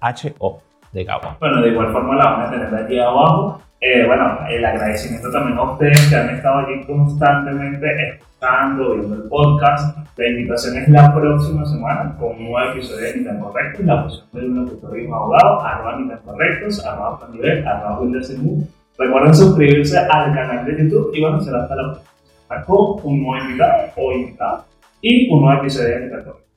G-A-B-H-O. 0.00 0.62
De 0.92 1.04
Gabo. 1.04 1.36
Bueno, 1.38 1.62
de 1.62 1.68
igual 1.68 1.92
forma 1.92 2.16
la 2.16 2.30
van 2.32 2.46
a 2.46 2.50
tener 2.50 2.74
aquí 2.74 2.98
abajo. 2.98 3.62
Eh, 3.80 4.04
bueno, 4.06 4.40
el 4.48 4.64
agradecimiento 4.64 5.30
también 5.30 5.56
a 5.56 5.72
ustedes 5.72 6.08
que 6.08 6.16
han 6.16 6.30
estado 6.30 6.58
allí 6.58 6.84
constantemente 6.84 7.86
escuchando, 8.08 8.94
viendo 8.96 9.14
el 9.14 9.28
podcast. 9.28 9.96
La 10.16 10.28
invitación 10.28 10.76
es 10.78 10.88
la 10.88 11.14
próxima 11.14 11.64
semana 11.64 12.16
con 12.18 12.36
un 12.36 12.50
nuevo 12.50 12.72
episodio 12.72 13.06
de 13.06 13.16
Ni 13.18 13.24
tan 13.24 13.40
Correctos, 13.40 13.86
la 13.86 14.02
posición 14.02 14.28
de 14.32 14.48
un 14.48 14.64
locutor 14.64 14.98
y 14.98 15.06
un 15.06 15.14
abogado, 15.14 15.60
arroba 15.60 15.96
Ni 15.96 16.08
tan 16.08 16.18
Correctos, 16.18 16.84
arroba 16.84 17.16
Juan 17.18 17.32
Nivel, 17.32 17.66
arroba 17.66 18.00
Wilder 18.00 18.24
Simú. 18.24 18.68
Recuerden 18.98 19.34
suscribirse 19.34 19.96
al 19.96 20.34
canal 20.34 20.66
de 20.66 20.76
YouTube 20.76 21.12
y 21.14 21.20
bueno, 21.20 21.40
será 21.40 21.62
hasta 21.62 21.76
la 21.76 21.82
próxima 21.84 22.64
con 22.66 23.12
un 23.12 23.22
nuevo 23.22 23.44
invitado 23.44 23.92
o 23.96 24.12
invitada 24.12 24.64
y 25.00 25.32
un 25.32 25.40
nuevo 25.40 25.60
episodio 25.60 25.88
de 25.88 26.00
Ni 26.00 26.10
tan 26.10 26.24
Correctos. 26.24 26.50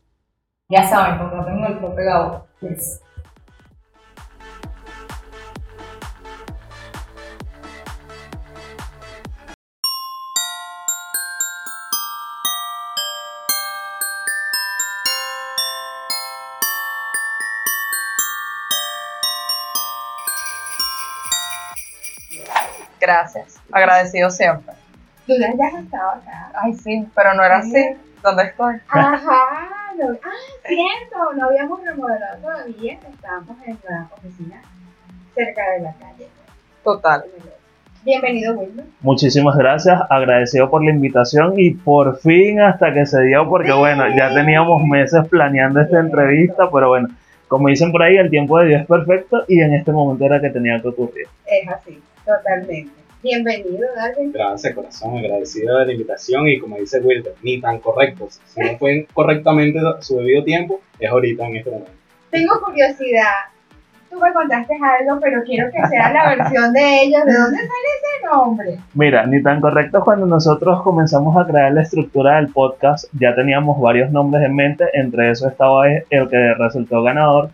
Ya 0.69 0.83
saben, 0.87 1.19
contraten 1.19 1.63
al 1.63 1.77
profe 1.77 2.03
Gabo. 2.03 2.47
Yes. 2.61 3.03
Gracias, 23.07 23.59
agradecido 23.69 24.29
siempre. 24.29 24.73
Tú 25.27 25.33
ya 25.37 25.67
has 25.67 25.83
estado 25.83 26.11
acá. 26.11 26.51
Ay, 26.55 26.73
sí, 26.73 27.05
pero 27.13 27.33
no 27.33 27.43
era 27.43 27.57
así. 27.57 27.95
¿Dónde 28.23 28.43
estoy? 28.43 28.75
Ajá. 28.87 29.19
no- 29.99 30.17
ah, 30.23 30.29
cierto. 30.65 31.33
No 31.35 31.45
habíamos 31.47 31.83
remodelado 31.83 32.37
todavía. 32.41 32.93
Estábamos 33.13 33.57
en 33.65 33.77
la 33.89 34.07
oficina 34.17 34.61
cerca 35.35 35.61
de 35.71 35.79
la 35.81 35.93
calle. 35.93 36.27
Total. 36.83 37.23
Bienvenido, 38.05 38.53
Wilmer. 38.57 38.85
Muchísimas 39.01 39.57
gracias, 39.57 39.99
agradecido 40.09 40.69
por 40.69 40.83
la 40.83 40.91
invitación 40.91 41.53
y 41.57 41.71
por 41.71 42.17
fin 42.19 42.61
hasta 42.61 42.93
que 42.93 43.05
se 43.05 43.21
dio, 43.23 43.47
porque 43.49 43.71
bueno, 43.73 44.03
ya 44.17 44.33
teníamos 44.33 44.83
meses 44.85 45.25
planeando 45.29 45.79
esta 45.81 45.99
entrevista, 45.99 46.69
pero 46.71 46.89
bueno, 46.89 47.07
como 47.47 47.67
dicen 47.69 47.91
por 47.93 48.03
ahí, 48.03 48.17
el 48.17 48.29
tiempo 48.29 48.59
de 48.59 48.67
Dios 48.67 48.81
es 48.81 48.87
perfecto 48.87 49.43
y 49.47 49.61
en 49.61 49.73
este 49.73 49.91
momento 49.93 50.25
era 50.25 50.41
que 50.41 50.49
tenía 50.49 50.81
que 50.81 50.87
ocurrir. 50.89 51.27
Es 51.45 51.69
así, 51.69 52.01
totalmente. 52.25 53.03
Bienvenido, 53.23 53.87
Darwin. 53.95 54.33
Gracias, 54.33 54.75
corazón, 54.75 55.17
agradecido 55.17 55.77
de 55.79 55.85
la 55.85 55.91
invitación 55.93 56.45
y 56.45 56.59
como 56.59 56.77
dice 56.77 56.99
Wilder, 56.99 57.33
ni 57.41 57.61
tan 57.61 57.79
correctos. 57.79 58.41
Si 58.47 58.59
no 58.59 58.77
fue 58.77 59.07
correctamente 59.13 59.79
su 60.01 60.17
debido 60.17 60.43
tiempo, 60.43 60.81
es 60.99 61.09
ahorita 61.09 61.47
en 61.47 61.55
este 61.55 61.71
momento. 61.71 61.91
Tengo 62.31 62.59
curiosidad. 62.61 63.31
Tú 64.09 64.19
me 64.19 64.33
contaste 64.33 64.73
algo, 64.73 65.21
pero 65.21 65.41
quiero 65.43 65.71
que 65.71 65.87
sea 65.87 66.11
la 66.11 66.35
versión 66.35 66.73
de 66.73 67.03
ellos. 67.03 67.23
¿De 67.25 67.33
dónde 67.33 67.57
sale 67.57 67.69
ese 67.69 68.25
nombre? 68.29 68.79
Mira, 68.93 69.25
ni 69.25 69.41
tan 69.41 69.61
correcto 69.61 70.01
cuando 70.03 70.25
nosotros 70.25 70.83
comenzamos 70.83 71.37
a 71.37 71.47
crear 71.47 71.71
la 71.71 71.83
estructura 71.83 72.35
del 72.35 72.49
podcast, 72.49 73.05
ya 73.17 73.33
teníamos 73.33 73.79
varios 73.79 74.11
nombres 74.11 74.43
en 74.43 74.53
mente, 74.53 74.85
entre 74.93 75.31
esos 75.31 75.49
estaba 75.49 75.87
el 75.87 76.29
que 76.29 76.53
resultó 76.55 77.01
ganador. 77.01 77.51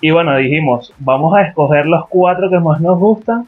Y 0.00 0.12
bueno, 0.12 0.34
dijimos, 0.38 0.94
vamos 0.98 1.36
a 1.36 1.42
escoger 1.42 1.84
los 1.84 2.08
cuatro 2.08 2.48
que 2.48 2.58
más 2.58 2.80
nos 2.80 2.98
gustan 2.98 3.46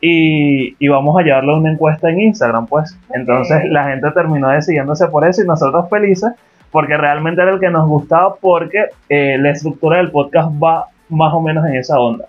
y, 0.00 0.76
y 0.78 0.88
vamos 0.88 1.18
a 1.18 1.22
llevarlo 1.22 1.54
a 1.54 1.58
una 1.58 1.72
encuesta 1.72 2.10
en 2.10 2.20
Instagram, 2.20 2.66
pues. 2.66 2.96
Entonces 3.14 3.64
la 3.68 3.88
gente 3.90 4.10
terminó 4.12 4.48
decidiéndose 4.48 5.08
por 5.08 5.26
eso 5.26 5.42
y 5.42 5.46
nosotros 5.46 5.88
felices 5.90 6.32
porque 6.70 6.96
realmente 6.96 7.42
era 7.42 7.52
el 7.52 7.60
que 7.60 7.70
nos 7.70 7.88
gustaba 7.88 8.34
porque 8.40 8.86
eh, 9.08 9.36
la 9.38 9.50
estructura 9.50 9.98
del 9.98 10.10
podcast 10.10 10.50
va 10.62 10.86
más 11.08 11.34
o 11.34 11.40
menos 11.40 11.66
en 11.66 11.76
esa 11.76 11.98
onda. 11.98 12.26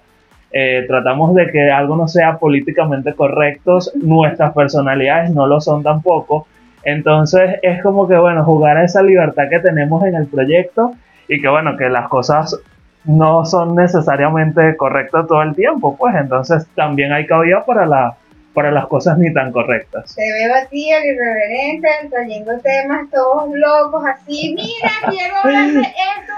Eh, 0.51 0.83
tratamos 0.87 1.33
de 1.35 1.49
que 1.49 1.71
algo 1.71 1.95
no 1.95 2.07
sea 2.07 2.37
políticamente 2.37 3.13
correcto, 3.13 3.79
nuestras 4.01 4.53
personalidades 4.53 5.31
no 5.31 5.47
lo 5.47 5.61
son 5.61 5.83
tampoco. 5.83 6.47
Entonces 6.83 7.59
es 7.61 7.81
como 7.83 8.07
que, 8.07 8.17
bueno, 8.17 8.43
jugar 8.43 8.77
a 8.77 8.83
esa 8.83 9.03
libertad 9.03 9.43
que 9.49 9.59
tenemos 9.59 10.03
en 10.03 10.15
el 10.15 10.27
proyecto 10.27 10.93
y 11.27 11.39
que, 11.39 11.47
bueno, 11.47 11.77
que 11.77 11.89
las 11.89 12.09
cosas 12.09 12.59
no 13.05 13.45
son 13.45 13.75
necesariamente 13.75 14.75
correctas 14.77 15.27
todo 15.27 15.41
el 15.41 15.55
tiempo, 15.55 15.95
pues 15.97 16.15
entonces 16.15 16.65
también 16.75 17.11
hay 17.11 17.25
cabida 17.25 17.65
para, 17.65 17.85
la, 17.85 18.15
para 18.53 18.71
las 18.71 18.85
cosas 18.87 19.17
ni 19.17 19.33
tan 19.33 19.51
correctas. 19.51 20.13
Te 20.15 20.31
veo 20.31 20.53
a 20.55 20.65
ti, 20.65 20.91
el 20.91 21.03
irreverente, 21.15 21.87
trayendo 22.09 22.59
temas 22.59 23.09
todos 23.11 23.49
locos, 23.53 24.03
así. 24.05 24.53
Mira, 24.55 24.91
quiero 25.09 25.35
hablar 25.43 25.67
de 25.69 25.79
esto. 25.81 26.33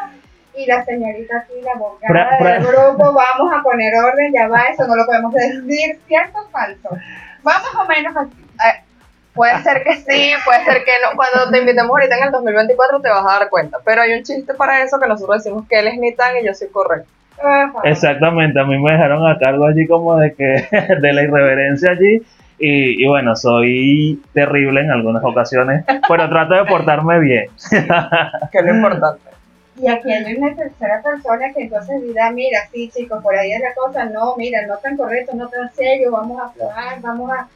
Y 0.55 0.67
la 0.67 0.85
señorita 0.85 1.37
aquí, 1.39 1.53
la 1.63 2.07
pra- 2.07 2.37
del 2.59 2.63
grupo, 2.67 3.11
vamos 3.11 3.51
a 3.51 3.63
poner 3.63 3.91
orden, 3.95 4.31
ya 4.31 4.47
va, 4.47 4.61
eso 4.71 4.85
no 4.85 4.95
lo 4.95 5.03
podemos 5.05 5.33
decir, 5.33 5.99
¿cierto 6.07 6.37
o 6.45 6.49
falso? 6.51 6.89
Va 7.45 7.53
más 7.53 7.75
o 7.75 7.85
menos 7.87 8.15
así. 8.15 8.42
Puede 9.33 9.61
ser 9.63 9.83
que 9.83 9.95
sí, 9.95 10.31
puede 10.45 10.63
ser 10.63 10.83
que 10.83 10.91
no. 11.01 11.15
Cuando 11.15 11.51
te 11.51 11.59
invitemos 11.59 11.89
ahorita 11.89 12.17
en 12.17 12.23
el 12.25 12.31
2024 12.31 13.01
te 13.01 13.09
vas 13.09 13.25
a 13.25 13.39
dar 13.39 13.49
cuenta. 13.49 13.79
Pero 13.83 14.01
hay 14.01 14.13
un 14.13 14.23
chiste 14.23 14.53
para 14.53 14.83
eso 14.83 14.99
que 14.99 15.07
nosotros 15.07 15.43
decimos 15.43 15.67
que 15.67 15.79
él 15.79 15.87
es 15.87 15.97
Nitan 15.97 16.37
y 16.37 16.45
yo 16.45 16.53
soy 16.53 16.69
correcto. 16.69 17.09
Exactamente, 17.83 18.59
a 18.59 18.63
mí 18.63 18.77
me 18.79 18.93
dejaron 18.93 19.27
a 19.27 19.37
cargo 19.37 19.65
allí 19.65 19.87
como 19.87 20.17
de 20.17 20.33
que 20.33 20.67
de 21.01 21.13
la 21.13 21.23
irreverencia 21.23 21.91
allí 21.91 22.21
y, 22.59 23.03
y 23.03 23.07
bueno, 23.07 23.35
soy 23.35 24.21
terrible 24.33 24.81
en 24.81 24.91
algunas 24.91 25.23
ocasiones, 25.23 25.83
pero 26.07 26.29
trato 26.29 26.53
de 26.53 26.65
portarme 26.65 27.19
bien. 27.19 27.47
Que 28.51 28.59
es 28.59 28.65
lo 28.65 28.75
importante. 28.75 29.21
Y 29.75 29.87
aquí 29.87 30.11
hay 30.11 30.35
una 30.35 30.55
tercera 30.55 31.01
persona 31.01 31.51
que 31.51 31.63
entonces 31.63 31.99
dirá, 32.03 32.29
mira, 32.29 32.59
sí 32.71 32.91
chicos, 32.95 33.23
por 33.23 33.35
ahí 33.35 33.53
es 33.53 33.59
la 33.59 33.73
cosa, 33.73 34.05
no, 34.05 34.35
mira, 34.37 34.67
no 34.67 34.77
tan 34.77 34.95
correcto, 34.95 35.35
no 35.35 35.47
tan 35.47 35.73
serio, 35.73 36.11
vamos 36.11 36.39
a 36.39 36.45
aflojar, 36.45 37.01
vamos 37.01 37.31
a, 37.31 37.47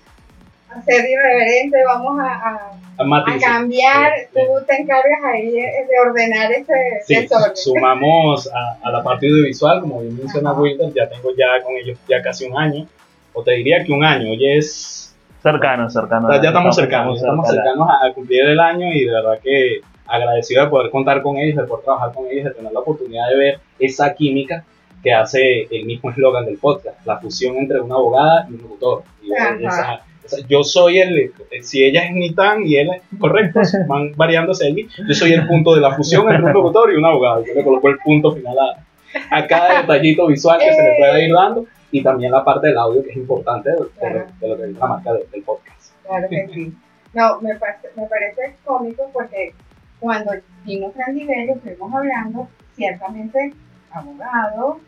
a 0.69 0.81
ser 0.83 1.05
irreverente, 1.09 1.77
vamos 1.85 2.19
a, 2.19 2.33
a- 2.33 2.71
A 2.99 3.39
cambiar, 3.39 4.11
Sí, 4.19 4.25
tú 4.33 4.39
sí. 4.59 4.65
te 4.67 4.81
encargas 4.81 5.19
ahí 5.31 5.51
de, 5.51 5.61
de 5.61 5.99
ordenar 6.09 6.51
ese 6.51 6.73
Sí, 7.05 7.15
desorden. 7.15 7.55
sumamos 7.55 8.49
a, 8.53 8.77
a 8.81 8.91
la 8.91 9.03
parte 9.03 9.27
audiovisual, 9.27 9.81
como 9.81 10.01
bien 10.01 10.17
menciona. 10.17 10.53
Wilder, 10.53 10.91
ya 10.93 11.07
tengo 11.07 11.29
ya 11.37 11.61
con 11.63 11.75
ellos 11.75 11.97
ya 12.09 12.21
casi 12.21 12.45
un 12.45 12.57
año, 12.57 12.87
o 13.33 13.43
te 13.43 13.51
diría 13.51 13.83
que 13.83 13.91
un 13.91 14.03
año, 14.03 14.31
hoy 14.31 14.57
es, 14.57 15.15
Cercano, 15.43 15.89
cercano. 15.89 16.29
ya 16.41 16.49
estamos 16.49 16.75
cercanos, 16.75 17.19
ya 17.21 17.27
estamos 17.27 17.47
cercanos. 17.47 17.87
a, 17.89 18.07
a 18.07 18.13
cumplir 18.13 18.43
el 18.45 18.59
año 18.59 18.87
y 18.91 19.05
de 19.05 19.13
verdad 19.13 19.39
que 19.41 19.81
agradecido 20.07 20.63
de 20.63 20.69
poder 20.69 20.89
contar 20.91 21.21
con 21.21 21.37
ellos, 21.37 21.55
de 21.57 21.63
poder 21.67 21.85
trabajar 21.85 22.11
con 22.13 22.25
ellos, 22.29 22.45
de 22.45 22.51
tener 22.51 22.71
la 22.71 22.79
oportunidad 22.79 23.29
de 23.29 23.35
ver 23.37 23.59
esa 23.77 24.13
química 24.15 24.63
que 25.03 25.13
hace 25.13 25.67
el 25.69 25.85
mismo 25.85 26.09
eslogan 26.09 26.45
del 26.45 26.57
podcast, 26.57 27.05
la 27.05 27.19
fusión 27.19 27.55
entre 27.57 27.79
una 27.79 27.95
abogada 27.95 28.47
y 28.49 28.55
un 28.55 28.61
locutor. 28.63 29.03
Y 29.21 29.31
Ajá. 29.65 30.01
Yo 30.47 30.63
soy 30.63 30.99
el, 30.99 31.33
si 31.61 31.83
ella 31.83 32.03
es 32.05 32.11
ni 32.13 32.33
tan 32.33 32.63
y 32.65 32.75
él 32.77 32.89
es 32.95 33.19
correcto, 33.19 33.59
van 33.87 34.13
variándose 34.15 34.67
allí, 34.67 34.87
yo 35.07 35.13
soy 35.13 35.33
el 35.33 35.47
punto 35.47 35.73
de 35.75 35.81
la 35.81 35.95
fusión 35.95 36.29
entre 36.29 36.45
un 36.47 36.53
locutor 36.53 36.91
y 36.93 36.97
un 36.97 37.05
abogado. 37.05 37.43
Yo 37.45 37.53
le 37.53 37.63
coloco 37.63 37.89
el 37.89 37.97
punto 37.99 38.31
final 38.33 38.55
a, 38.59 39.37
a 39.37 39.47
cada 39.47 39.81
detallito 39.81 40.27
visual 40.27 40.59
que 40.59 40.73
se 40.73 40.81
le 40.83 40.95
pueda 40.97 41.21
ir 41.21 41.33
dando 41.33 41.65
y 41.91 42.03
también 42.03 42.31
la 42.31 42.43
parte 42.43 42.67
del 42.67 42.77
audio 42.77 43.01
que 43.03 43.11
es 43.11 43.17
importante 43.17 43.69
de, 43.71 43.77
lo- 43.79 43.89
Claro. 43.89 44.25
de 44.39 44.47
lo 44.47 44.57
que 44.57 44.63
es 44.63 44.71
la 44.77 44.87
marca 44.87 45.13
de- 45.13 45.25
del 45.31 45.43
podcast. 45.43 45.93
Claro 46.05 46.27
que 46.29 46.47
sí. 46.53 46.73
No, 47.13 47.39
me, 47.41 47.55
parece- 47.55 47.87
me 47.95 48.05
parece 48.07 48.55
cómico 48.65 49.09
porque 49.13 49.53
cuando 49.99 50.31
vino 50.65 50.91
Fran 50.91 51.15
Liberio 51.15 51.55
estuvimos 51.55 51.93
hablando, 51.93 52.47
ciertamente, 52.75 53.53
abogado, 53.91 54.79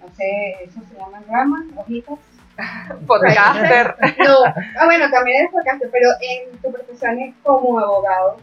no 0.00 0.14
sé, 0.14 0.56
eso 0.64 0.80
se 0.90 0.98
llaman 0.98 1.24
ramas, 1.28 1.64
hojitas. 1.76 2.18
Podcaster, 3.06 3.94
No, 4.18 4.34
ah, 4.44 4.84
bueno, 4.84 5.10
también 5.10 5.38
eres 5.40 5.52
podcaster, 5.52 5.88
pero 5.92 6.08
en 6.20 6.58
tu 6.58 6.72
profesión 6.72 7.18
es 7.20 7.34
como 7.42 7.78
abogado, 7.78 8.36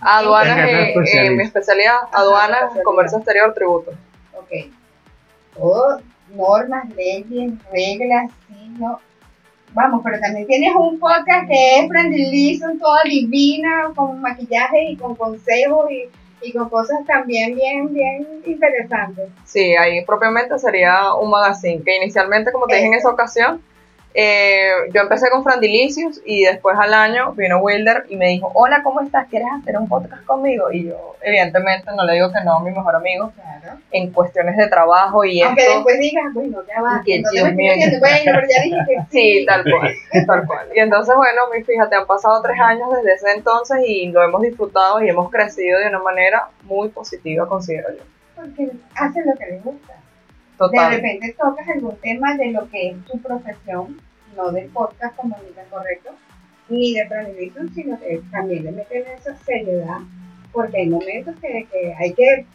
aduanas, 0.00 0.58
¿En 0.58 0.64
eh, 0.68 0.82
eh, 0.82 0.88
especializas? 0.90 1.36
mi 1.36 1.42
especialidad, 1.44 1.96
Ajá, 1.96 2.18
aduanas, 2.20 2.50
especialidad. 2.58 2.84
comercio 2.84 3.18
exterior, 3.18 3.54
tributos. 3.54 3.94
ok. 4.34 4.50
Todo, 5.54 6.00
normas, 6.34 6.88
leyes, 6.94 7.52
reglas, 7.72 8.30
sí, 8.48 8.68
no. 8.78 9.00
Vamos, 9.74 10.02
pero 10.04 10.20
también 10.20 10.46
tienes 10.46 10.74
un 10.74 10.98
podcast 10.98 11.48
que 11.48 11.78
es 11.80 11.88
Brandy 11.88 12.30
Leeson, 12.30 12.78
toda 12.78 13.00
divina, 13.04 13.90
con 13.94 14.20
maquillaje 14.20 14.90
y 14.90 14.96
con 14.96 15.14
consejos 15.16 15.90
y, 15.90 16.08
y 16.42 16.52
con 16.52 16.68
cosas 16.68 16.98
también 17.06 17.54
bien, 17.54 17.92
bien 17.92 18.26
interesantes. 18.44 19.28
Sí, 19.44 19.74
ahí 19.76 20.04
propiamente 20.04 20.58
sería 20.58 21.14
un 21.14 21.30
magazine, 21.30 21.82
que 21.84 21.96
inicialmente, 21.96 22.52
como 22.52 22.66
te 22.66 22.76
dije 22.76 22.88
en 22.88 22.94
esa 22.94 23.10
ocasión, 23.10 23.62
eh, 24.14 24.70
yo 24.92 25.00
empecé 25.02 25.30
con 25.30 25.42
Frandilicious 25.42 26.20
y 26.24 26.44
después 26.44 26.76
al 26.78 26.92
año 26.94 27.32
vino 27.32 27.58
Wilder 27.58 28.04
y 28.08 28.16
me 28.16 28.28
dijo, 28.28 28.50
hola, 28.54 28.82
¿cómo 28.82 29.00
estás? 29.00 29.26
¿Quieres 29.28 29.48
hacer 29.60 29.76
un 29.78 29.88
podcast 29.88 30.24
conmigo? 30.24 30.70
Y 30.72 30.86
yo, 30.88 31.16
evidentemente, 31.22 31.90
no 31.96 32.04
le 32.04 32.14
digo 32.14 32.30
que 32.32 32.40
no 32.44 32.56
a 32.56 32.62
mi 32.62 32.70
mejor 32.70 32.94
amigo 32.94 33.32
Claro. 33.34 33.78
en 33.90 34.12
cuestiones 34.12 34.56
de 34.56 34.66
trabajo 34.68 35.24
y 35.24 35.40
Aunque 35.42 35.62
esto. 35.62 35.74
después 35.76 35.98
digas, 35.98 36.24
bueno, 36.34 36.58
ya 36.68 36.82
va, 36.82 37.02
Que 37.04 37.20
no 37.20 37.30
te 37.30 37.36
Dios 37.36 37.44
me 37.44 37.50
estoy 37.50 37.54
mío. 37.56 37.72
diciendo, 37.74 37.98
bueno, 38.00 38.32
pero 38.34 38.46
ya 38.48 38.62
dije 38.62 38.76
que 38.88 38.96
Sí, 39.10 39.46
tal 39.46 39.64
cual, 39.64 39.92
tal 40.26 40.46
cual. 40.46 40.66
Y 40.74 40.80
entonces, 40.80 41.14
bueno, 41.14 41.42
mi- 41.54 41.62
fíjate, 41.64 41.96
han 41.96 42.06
pasado 42.06 42.42
tres 42.42 42.58
años 42.60 42.88
desde 42.96 43.14
ese 43.14 43.30
entonces 43.36 43.78
y 43.86 44.08
lo 44.10 44.22
hemos 44.22 44.42
disfrutado 44.42 45.02
y 45.02 45.08
hemos 45.08 45.30
crecido 45.30 45.78
de 45.80 45.88
una 45.88 46.00
manera 46.00 46.48
muy 46.64 46.88
positiva, 46.88 47.46
considero 47.48 47.88
yo. 47.96 48.02
Porque 48.36 48.68
hacen 48.96 49.24
lo 49.26 49.34
que 49.38 49.46
les 49.46 49.62
gusta. 49.64 49.94
De 50.68 50.88
repente 50.96 51.36
tocas 51.38 51.68
algún 51.68 51.96
tema 51.96 52.36
de 52.36 52.50
lo 52.52 52.68
que 52.70 52.90
es 52.90 53.04
tu 53.04 53.18
profesión, 53.20 54.00
no 54.36 54.50
del 54.52 54.68
podcast 54.70 55.14
como 55.16 55.36
ni 55.46 55.50
tan 55.52 55.66
correcto, 55.66 56.10
ni 56.68 56.94
de 56.94 57.06
planificación, 57.06 57.74
sino 57.74 57.98
que 58.00 58.22
también 58.30 58.64
le 58.64 58.72
meten 58.72 59.04
esa 59.18 59.36
seriedad, 59.36 59.98
porque 60.52 60.78
hay 60.78 60.88
momentos 60.88 61.34
que, 61.40 61.66
que 61.70 61.94
hay 61.94 62.12
que 62.14 62.46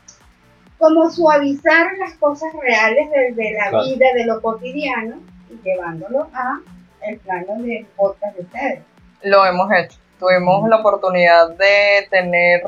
como 0.77 1.09
suavizar 1.09 1.87
las 1.97 2.13
cosas 2.15 2.49
reales 2.61 3.09
de, 3.11 3.31
de 3.33 3.51
la 3.53 3.69
Claro. 3.69 3.85
vida, 3.85 4.05
de 4.15 4.25
lo 4.25 4.41
cotidiano, 4.41 5.15
y 5.49 5.59
llevándolo 5.63 6.27
a 6.33 6.59
el 7.01 7.17
plano 7.19 7.55
del 7.61 7.85
podcast 7.95 8.35
de 8.35 8.41
ustedes. 8.43 8.79
Lo 9.23 9.45
hemos 9.45 9.71
hecho. 9.71 9.97
Tuvimos 10.19 10.67
la 10.69 10.77
oportunidad 10.77 11.49
de 11.51 12.07
tener 12.09 12.61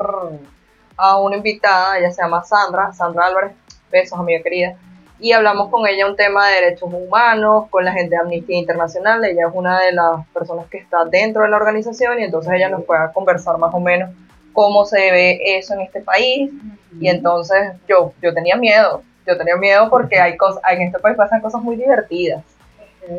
a 0.97 1.17
una 1.19 1.37
invitada, 1.37 1.97
ella 1.97 2.11
se 2.11 2.21
llama 2.21 2.43
Sandra, 2.43 2.91
Sandra 2.93 3.25
Álvarez, 3.27 3.53
besos 3.91 4.19
amiga 4.19 4.41
querida, 4.43 4.75
y 5.19 5.31
hablamos 5.33 5.69
con 5.69 5.87
ella 5.87 6.07
un 6.07 6.15
tema 6.15 6.47
de 6.47 6.61
derechos 6.61 6.89
humanos, 6.91 7.67
con 7.69 7.83
la 7.83 7.91
gente 7.91 8.11
de 8.11 8.21
Amnistía 8.21 8.57
Internacional, 8.57 9.23
ella 9.25 9.47
es 9.47 9.53
una 9.53 9.79
de 9.79 9.91
las 9.91 10.25
personas 10.27 10.67
que 10.67 10.77
está 10.77 11.05
dentro 11.05 11.43
de 11.43 11.49
la 11.49 11.57
organización 11.57 12.19
y 12.19 12.23
entonces 12.23 12.53
ella 12.53 12.69
nos 12.69 12.83
puede 12.85 13.01
conversar 13.13 13.57
más 13.57 13.73
o 13.73 13.79
menos 13.79 14.09
cómo 14.53 14.85
se 14.85 14.97
ve 15.11 15.39
eso 15.57 15.73
en 15.73 15.81
este 15.81 16.01
país 16.01 16.51
y 16.99 17.07
entonces 17.07 17.73
yo, 17.87 18.13
yo 18.21 18.33
tenía 18.33 18.55
miedo, 18.55 19.03
yo 19.27 19.37
tenía 19.37 19.55
miedo 19.55 19.89
porque 19.89 20.19
hay 20.19 20.37
cosas, 20.37 20.61
en 20.69 20.83
este 20.83 20.99
país 20.99 21.17
pasan 21.17 21.41
cosas 21.41 21.61
muy 21.61 21.75
divertidas 21.75 22.43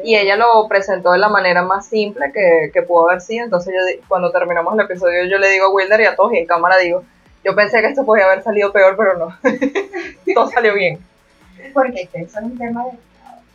y 0.05 0.17
ella 0.17 0.37
lo 0.37 0.67
presentó 0.69 1.13
de 1.13 1.19
la 1.19 1.29
manera 1.29 1.63
más 1.63 1.87
simple 1.87 2.33
que, 2.33 2.71
que 2.73 2.83
pudo 2.83 3.09
haber 3.09 3.21
sido. 3.21 3.45
Entonces, 3.45 3.75
yo, 3.75 4.03
cuando 4.09 4.31
terminamos 4.31 4.75
el 4.75 4.81
episodio, 4.81 5.25
yo 5.25 5.39
le 5.39 5.51
digo 5.51 5.67
a 5.67 5.71
Wilder 5.71 6.01
y 6.01 6.05
a 6.05 6.17
todos, 6.17 6.33
y 6.33 6.39
en 6.39 6.47
cámara 6.47 6.79
digo, 6.79 7.03
yo 7.45 7.55
pensé 7.55 7.81
que 7.81 7.89
esto 7.89 8.05
podía 8.05 8.27
haber 8.27 8.43
salido 8.43 8.73
peor, 8.73 8.97
pero 8.97 9.19
no. 9.19 9.37
Todo 10.35 10.49
salió 10.49 10.75
bien. 10.75 10.99
Porque 11.73 12.09
eso 12.13 12.39
es 12.39 12.45
un 12.45 12.59
tema 12.59 12.85
de... 12.85 12.91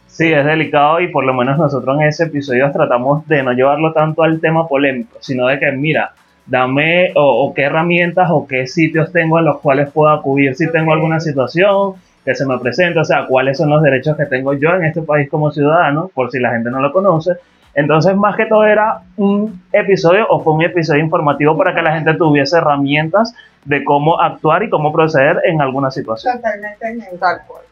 Sí, 0.08 0.32
es 0.32 0.46
delicado 0.46 1.02
y 1.02 1.10
por 1.10 1.26
lo 1.26 1.34
menos 1.34 1.58
nosotros 1.58 1.98
en 2.00 2.08
ese 2.08 2.26
episodio 2.26 2.72
tratamos 2.72 3.28
de 3.28 3.44
no 3.44 3.52
llevarlo 3.52 3.91
tanto 3.91 4.24
al 4.24 4.39
tema 4.39 4.68
polémico, 4.68 5.18
sino 5.20 5.48
de 5.48 5.60
que, 5.60 5.72
mira, 5.74 6.13
dame 6.46 7.12
o, 7.15 7.46
o 7.46 7.54
qué 7.54 7.63
herramientas 7.63 8.30
o 8.32 8.48
qué 8.48 8.65
sitios 8.68 9.12
tengo 9.12 9.39
en 9.39 9.46
los 9.46 9.60
cuales 9.60 9.89
puedo 9.91 10.10
acudir 10.10 10.56
si 10.56 10.72
tengo 10.72 10.94
alguna 10.94 11.20
situación 11.20 11.96
que 12.26 12.34
se 12.34 12.46
me 12.46 12.58
presenta, 12.58 13.02
o 13.02 13.06
sea, 13.06 13.28
cuáles 13.28 13.58
son 13.58 13.70
los 13.70 13.84
derechos 13.84 14.18
que 14.18 14.26
tengo 14.26 14.54
yo 14.54 14.74
en 14.74 14.86
este 14.86 15.04
país 15.04 15.30
como 15.30 15.52
ciudadano, 15.52 16.10
por 16.13 16.32
si 16.32 16.39
la 16.39 16.52
gente 16.52 16.72
no 16.72 16.82
lo 16.82 16.91
conoce. 16.91 17.34
Entonces, 17.76 18.15
más 18.15 18.36
que 18.36 18.46
todo 18.46 18.65
era 18.65 19.02
un 19.18 19.62
episodio 19.72 20.26
o 20.30 20.41
fue 20.41 20.54
un 20.54 20.63
episodio 20.63 21.04
informativo 21.04 21.56
para 21.56 21.76
que 21.76 21.82
la 21.82 21.94
gente 21.94 22.15
tuviese 22.15 22.58
herramientas 22.58 23.36
de 23.65 23.84
cómo 23.84 24.20
actuar 24.20 24.63
y 24.63 24.70
cómo 24.70 24.91
proceder 24.91 25.41
en 25.44 25.62
alguna 25.62 25.91
situación. 25.91 26.36
Totalmente. 26.36 27.18
Tal 27.20 27.41
cual. 27.46 27.63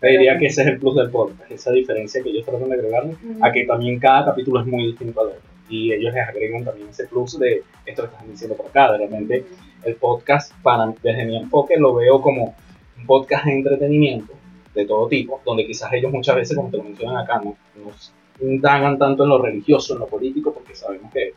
Te 0.00 0.08
diría 0.08 0.38
que 0.38 0.46
ese 0.46 0.62
es 0.62 0.68
el 0.68 0.78
plus 0.78 0.96
del 0.96 1.10
podcast, 1.10 1.50
esa 1.50 1.72
diferencia 1.72 2.22
que 2.22 2.30
ellos 2.30 2.46
tratan 2.46 2.70
de 2.70 2.74
agregarle, 2.74 3.16
a 3.42 3.52
que 3.52 3.64
también 3.64 3.98
cada 3.98 4.24
capítulo 4.24 4.60
es 4.60 4.66
muy 4.66 4.86
distinto 4.86 5.20
al 5.20 5.26
otro. 5.28 5.40
Y 5.68 5.92
ellos 5.92 6.14
les 6.14 6.26
agregan 6.26 6.64
también 6.64 6.88
ese 6.88 7.06
plus 7.06 7.38
de 7.38 7.62
esto 7.84 8.02
que 8.02 8.08
están 8.08 8.30
diciendo 8.30 8.56
por 8.56 8.66
acá. 8.66 8.92
De 8.92 8.98
repente, 8.98 9.44
el 9.84 9.94
podcast, 9.96 10.54
para, 10.62 10.92
desde 11.02 11.24
mi 11.26 11.36
enfoque, 11.36 11.76
lo 11.76 11.94
veo 11.94 12.20
como 12.22 12.54
un 12.98 13.06
podcast 13.06 13.44
de 13.44 13.52
entretenimiento 13.52 14.32
de 14.74 14.86
todo 14.86 15.06
tipo, 15.06 15.40
donde 15.44 15.66
quizás 15.66 15.92
ellos 15.92 16.10
muchas 16.10 16.34
veces, 16.34 16.56
como 16.56 16.70
te 16.70 16.78
lo 16.78 16.84
mencionan 16.84 17.18
acá, 17.18 17.40
no 17.44 17.56
nos 17.84 18.12
indagan 18.40 18.98
tanto 18.98 19.24
en 19.24 19.28
lo 19.28 19.42
religioso, 19.42 19.92
en 19.92 20.00
lo 20.00 20.06
político, 20.06 20.54
porque 20.54 20.74
sabemos 20.74 21.12
que 21.12 21.34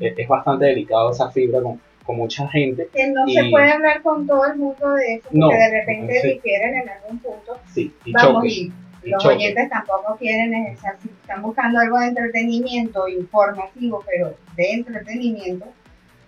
es, 0.00 0.18
es 0.18 0.28
bastante 0.28 0.66
delicado 0.66 1.12
esa 1.12 1.30
fibra 1.30 1.62
con, 1.62 1.80
con 2.04 2.16
mucha 2.16 2.48
gente. 2.48 2.88
que 2.92 3.08
no 3.08 3.26
Y- 3.26 3.34
se 3.34 3.44
puede 3.50 3.70
hablar 3.70 4.02
con 4.02 4.26
todo 4.26 4.44
el 4.46 4.56
mundo 4.58 4.90
de 4.94 5.14
eso, 5.14 5.22
porque 5.24 5.38
No, 5.38 5.48
de 5.48 5.70
repente 5.70 6.20
sí. 6.20 6.28
difieren 6.34 6.74
en 6.76 6.88
algún 6.88 7.18
punto. 7.18 7.58
Sí, 7.72 7.94
y 8.04 8.12
Vamos, 8.12 8.44
y 8.46 8.72
los 9.04 9.22
choque. 9.22 9.34
oyentes 9.36 9.68
tampoco 9.68 10.16
quieren, 10.16 10.54
eh, 10.54 10.74
o 10.76 10.80
sea, 10.80 10.96
si 11.02 11.08
están 11.08 11.42
buscando 11.42 11.78
algo 11.80 11.98
de 11.98 12.06
entretenimiento, 12.08 13.08
informativo, 13.08 14.04
pero 14.08 14.34
de 14.56 14.70
entretenimiento, 14.72 15.66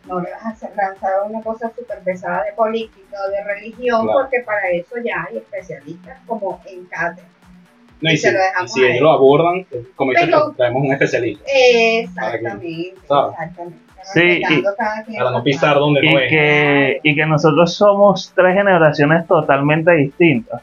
no 0.07 0.21
le 0.21 0.31
vas 0.33 0.63
a 0.63 0.69
lanzar 0.75 1.13
una 1.29 1.41
cosa 1.43 1.73
súper 1.75 2.01
pesada 2.01 2.45
de 2.45 2.53
política 2.53 3.17
o 3.27 3.31
de 3.31 3.43
religión, 3.45 4.03
Claro. 4.03 4.21
porque 4.21 4.41
para 4.41 4.69
eso 4.71 4.97
ya 5.05 5.27
hay 5.29 5.39
especialistas 5.39 6.19
como 6.27 6.61
en 6.67 6.85
cátedra. 6.87 7.29
No, 8.01 8.11
y 8.11 8.15
y 8.15 8.17
se 8.19 8.29
si, 8.29 8.35
lo 8.35 8.41
y 8.65 8.69
si 8.69 8.85
ellos 8.85 9.01
lo 9.01 9.13
abordan, 9.13 9.67
como 9.97 10.11
dices 10.11 10.29
traemos 10.57 10.83
un 10.83 10.93
especialista. 10.93 11.45
Exactamente, 11.47 12.95
exactamente. 13.03 13.79
Sí, 14.13 14.43
quien 14.47 14.63
Para 15.19 15.31
no 15.31 15.43
pisar 15.43 15.77
donde 15.79 16.03
no 16.03 16.11
y 16.11 16.15
es. 16.23 16.29
que, 16.31 17.01
y 17.03 17.15
que 17.15 17.27
nosotros 17.27 17.75
somos 17.75 18.33
tres 18.35 18.55
generaciones 18.55 19.27
totalmente 19.27 19.93
distintas. 19.93 20.63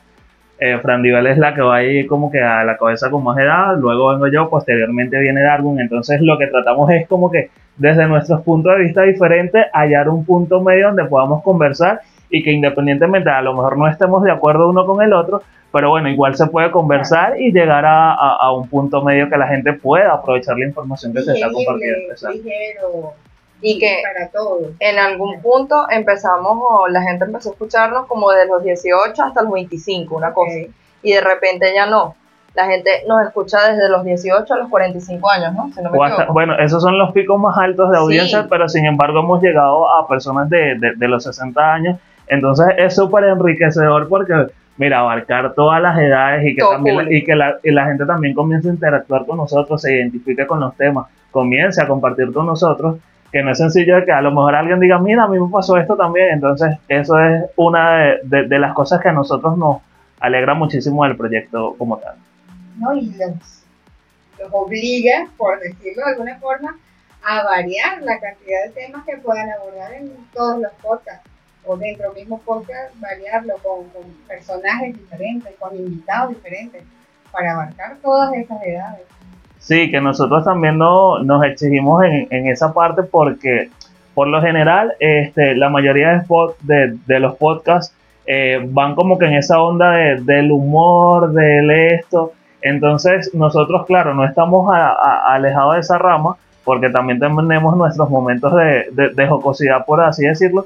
Eh, 0.60 0.78
Fran 0.80 1.02
Divel 1.02 1.26
es 1.26 1.40
la 1.40 1.56
que 1.56 1.62
va 1.62 1.78
ahí 1.78 2.06
como 2.06 2.32
que 2.32 2.40
a 2.40 2.64
la 2.64 2.78
cabeza 2.78 3.10
con 3.10 3.24
más 3.24 3.36
edad, 3.40 3.76
luego 3.78 4.10
vengo 4.10 4.28
yo, 4.28 4.48
posteriormente 4.48 5.18
viene 5.20 5.42
Darwin, 5.42 5.80
entonces 5.80 6.22
lo 6.22 6.38
que 6.38 6.46
tratamos 6.48 6.92
es 6.92 7.08
como 7.08 7.32
que 7.32 7.50
desde 7.78 8.06
nuestros 8.08 8.42
puntos 8.42 8.76
de 8.76 8.84
vista 8.84 9.02
diferentes 9.02 9.66
hallar 9.74 10.08
un 10.08 10.24
punto 10.24 10.62
medio 10.62 10.88
donde 10.88 11.06
podamos 11.06 11.42
conversar 11.42 12.02
y 12.30 12.44
que 12.44 12.52
independientemente 12.52 13.28
a 13.32 13.42
lo 13.42 13.54
mejor 13.56 13.76
no 13.76 13.88
estemos 13.88 14.24
de 14.24 14.32
acuerdo 14.32 14.70
uno 14.70 14.86
con 14.86 15.02
el 15.02 15.14
otro, 15.14 15.42
pero 15.72 15.90
bueno, 15.90 16.10
igual 16.10 16.36
se 16.36 16.46
puede 16.46 16.70
conversar 16.70 17.42
y 17.42 17.52
llegar 17.52 17.84
a, 17.86 18.12
a- 18.14 18.38
a 18.42 18.52
un 18.54 18.68
punto 18.68 19.02
medio 19.04 19.30
que 19.30 19.38
la 19.38 19.48
gente 19.48 19.74
pueda 19.74 20.14
aprovechar 20.14 20.58
la 20.60 20.68
información 20.68 21.12
que 21.12 21.22
se 21.24 21.32
está 21.34 21.48
compartiendo. 21.52 22.14
Y 23.62 23.78
que 23.80 24.02
para 24.04 24.30
todos. 24.30 24.70
en 24.80 24.98
algún 24.98 25.42
punto 25.42 25.86
empezamos, 25.90 26.58
o 26.62 26.88
la 26.88 27.02
gente 27.04 27.26
empezó 27.26 27.50
a 27.50 27.52
escucharnos 27.54 28.08
como 28.08 28.32
de 28.32 28.48
los 28.48 28.64
18 28.64 29.22
hasta 29.24 29.44
los 29.44 29.52
25, 29.52 30.16
una 30.16 30.34
cosa. 30.34 30.54
Y 31.04 31.14
de 31.14 31.22
repente 31.22 31.72
ya 31.74 31.86
no. 31.86 32.16
La 32.54 32.66
gente 32.66 32.90
nos 33.08 33.26
escucha 33.26 33.72
desde 33.72 33.88
los 33.90 34.04
18 34.04 34.54
a 34.54 34.58
los 34.58 34.70
45 34.70 35.30
años, 35.30 35.54
¿no? 35.54 35.72
Si 35.74 35.82
no 35.82 35.90
me 35.90 36.06
hasta- 36.06 36.26
bueno, 36.34 36.58
esos 36.60 36.82
son 36.84 36.98
los 36.98 37.12
picos 37.14 37.40
más 37.40 37.58
altos 37.58 37.90
de 37.92 37.98
audiencia, 37.98 38.42
Sí. 38.42 38.48
pero 38.50 38.68
sin 38.68 38.86
embargo 38.86 39.20
hemos 39.22 39.42
llegado 39.42 39.90
a 39.90 40.06
personas 40.08 40.50
de, 40.50 40.76
de- 40.78 40.94
de 40.98 41.08
los 41.08 41.24
60 41.24 41.74
años. 41.74 41.98
Entonces 42.28 42.66
es 42.78 42.96
súper 42.96 43.24
enriquecedor 43.26 44.10
porque, 44.10 44.48
mira, 44.78 45.00
abarcar 45.00 45.54
todas 45.54 45.82
las 45.82 45.98
edades 45.98 46.46
y 46.46 46.56
que, 46.56 46.62
Todo 46.62 46.72
también, 46.74 46.96
público. 46.98 47.14
y 47.14 47.24
que 47.24 47.36
la, 47.36 47.58
y 47.64 47.72
la 47.72 47.86
gente 47.86 48.06
también 48.06 48.34
comience 48.34 48.68
a 48.70 48.72
interactuar 48.74 49.26
con 49.26 49.38
nosotros, 49.38 49.82
se 49.82 49.96
identifique 49.96 50.46
con 50.46 50.60
los 50.60 50.76
temas, 50.76 51.08
comience 51.32 51.82
a 51.82 51.88
compartir 51.88 52.34
con 52.34 52.46
nosotros, 52.48 52.98
que 53.32 53.42
no 53.42 53.52
es 53.52 53.58
sencillo 53.58 54.04
que 54.06 54.12
a 54.12 54.22
lo 54.22 54.32
mejor 54.32 54.56
alguien 54.56 54.80
diga, 54.80 55.00
mira, 55.00 55.24
a 55.24 55.28
mí 55.28 55.40
me 55.40 55.50
pasó 55.50 55.78
esto 55.78 55.96
también. 55.96 56.32
Entonces 56.34 56.78
eso 56.88 57.18
es 57.20 57.44
una 57.56 58.16
de, 58.24 58.60
las 58.60 58.74
cosas 58.74 59.02
que 59.02 59.10
a 59.10 59.14
nosotros 59.14 59.58
nos, 59.58 59.78
alegra 60.22 60.54
muchísimo 60.54 61.04
el 61.06 61.18
proyecto 61.18 61.76
como 61.78 61.98
tal. 61.98 62.16
¿no? 62.78 62.94
Y 62.94 63.08
los, 63.16 63.64
los 64.40 64.50
obliga, 64.52 65.28
por 65.36 65.60
decirlo 65.60 66.06
de 66.06 66.12
alguna 66.12 66.40
forma, 66.40 66.78
a 67.24 67.44
variar 67.44 68.02
la 68.02 68.20
cantidad 68.20 68.66
de 68.66 68.70
temas 68.70 69.06
que 69.06 69.18
puedan 69.18 69.50
abordar 69.52 69.94
en 69.94 70.12
todos 70.34 70.62
los 70.62 70.72
podcasts 70.74 71.28
o 71.66 71.78
dentro 71.78 72.10
del 72.10 72.22
mismo 72.22 72.40
podcast, 72.40 72.94
variarlo 73.00 73.56
con 73.64 73.86
personajes 74.28 74.98
diferentes, 74.98 75.54
con 75.60 75.76
invitados 75.76 76.30
diferentes, 76.30 76.84
para 77.32 77.54
abarcar 77.54 77.98
todas 78.02 78.34
esas 78.34 78.62
edades. 78.64 79.02
Sí, 79.62 79.90
que 79.90 80.02
nosotros 80.02 80.44
también 80.44 80.78
no, 80.78 81.20
nos 81.24 81.44
exigimos 81.46 82.04
en, 82.04 82.28
en 82.30 82.48
esa 82.48 82.74
parte 82.74 83.04
porque 83.04 83.70
por 84.14 84.28
lo 84.28 84.42
general 84.42 84.94
este, 85.00 85.56
la 85.56 85.70
mayoría 85.70 86.10
de, 86.10 86.18
spot, 86.18 86.58
de, 86.62 86.98
de 87.06 87.20
los 87.20 87.36
podcasts 87.36 87.96
eh, 88.26 88.60
van 88.70 88.96
como 88.96 89.18
que 89.18 89.26
en 89.26 89.34
esa 89.36 89.62
onda 89.62 89.92
de, 89.92 90.22
del 90.22 90.52
humor, 90.52 91.32
del 91.32 91.72
esto. 91.72 92.34
Entonces 92.62 93.34
nosotros, 93.34 93.86
claro, 93.86 94.14
no 94.14 94.26
estamos 94.26 94.72
a- 94.74 94.92
a- 94.92 95.34
alejados 95.36 95.76
de 95.76 95.80
esa 95.82 95.98
rama 95.98 96.36
porque 96.66 96.90
también 96.90 97.20
tenemos 97.20 97.76
nuestros 97.78 98.10
momentos 98.10 98.54
de, 98.56 99.28
jocosidad, 99.28 99.86
por 99.86 100.02
así 100.02 100.26
decirlo. 100.26 100.66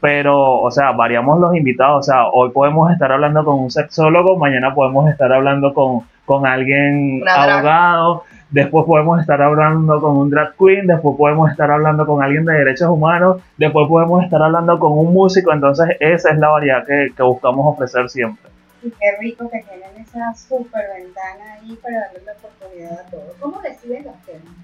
Pero, 0.00 0.60
o 0.60 0.70
sea, 0.70 0.92
variamos 0.92 1.40
los 1.40 1.54
invitados. 1.56 2.00
O 2.00 2.02
sea, 2.02 2.26
hoy 2.28 2.50
podemos 2.50 2.92
estar 2.92 3.10
hablando 3.10 3.42
con 3.44 3.58
un 3.58 3.70
sexólogo, 3.70 4.36
mañana 4.36 4.74
podemos 4.74 5.08
estar 5.10 5.32
hablando 5.32 5.72
con, 5.72 6.00
con 6.26 6.46
alguien 6.46 7.22
abogado, 7.54 8.24
después 8.54 8.86
podemos 8.86 9.20
estar 9.20 9.42
hablando 9.42 10.00
con 10.00 10.16
un 10.16 10.30
drag 10.30 10.54
queen, 10.56 10.86
después 10.86 11.16
podemos 11.18 11.50
estar 11.50 11.70
hablando 11.70 12.06
con 12.06 12.22
alguien 12.22 12.44
de 12.44 12.52
derechos 12.54 12.88
humanos, 12.88 13.42
después 13.58 13.88
podemos 13.88 14.22
estar 14.24 14.40
hablando 14.40 14.78
con 14.78 14.96
un 14.96 15.12
músico. 15.12 15.52
Entonces, 15.52 15.88
esa 15.98 16.30
es 16.30 16.38
la 16.38 16.48
variedad 16.48 16.86
que, 16.86 17.08
que 17.16 17.22
buscamos 17.22 17.66
ofrecer 17.74 18.08
siempre. 18.08 18.50
Y 18.82 18.90
qué 18.90 19.16
rico 19.20 19.50
que 19.50 19.62
tienen 19.62 19.90
esa 20.02 20.32
super 20.34 20.82
ventana 20.96 21.54
ahí 21.54 21.76
para 21.82 22.00
darle 22.00 22.20
la 22.26 22.32
oportunidad 22.32 22.92
a 23.00 23.10
todos. 23.10 23.34
¿Cómo 23.40 23.60
deciden 23.60 24.04
los 24.04 24.14
temas? 24.24 24.54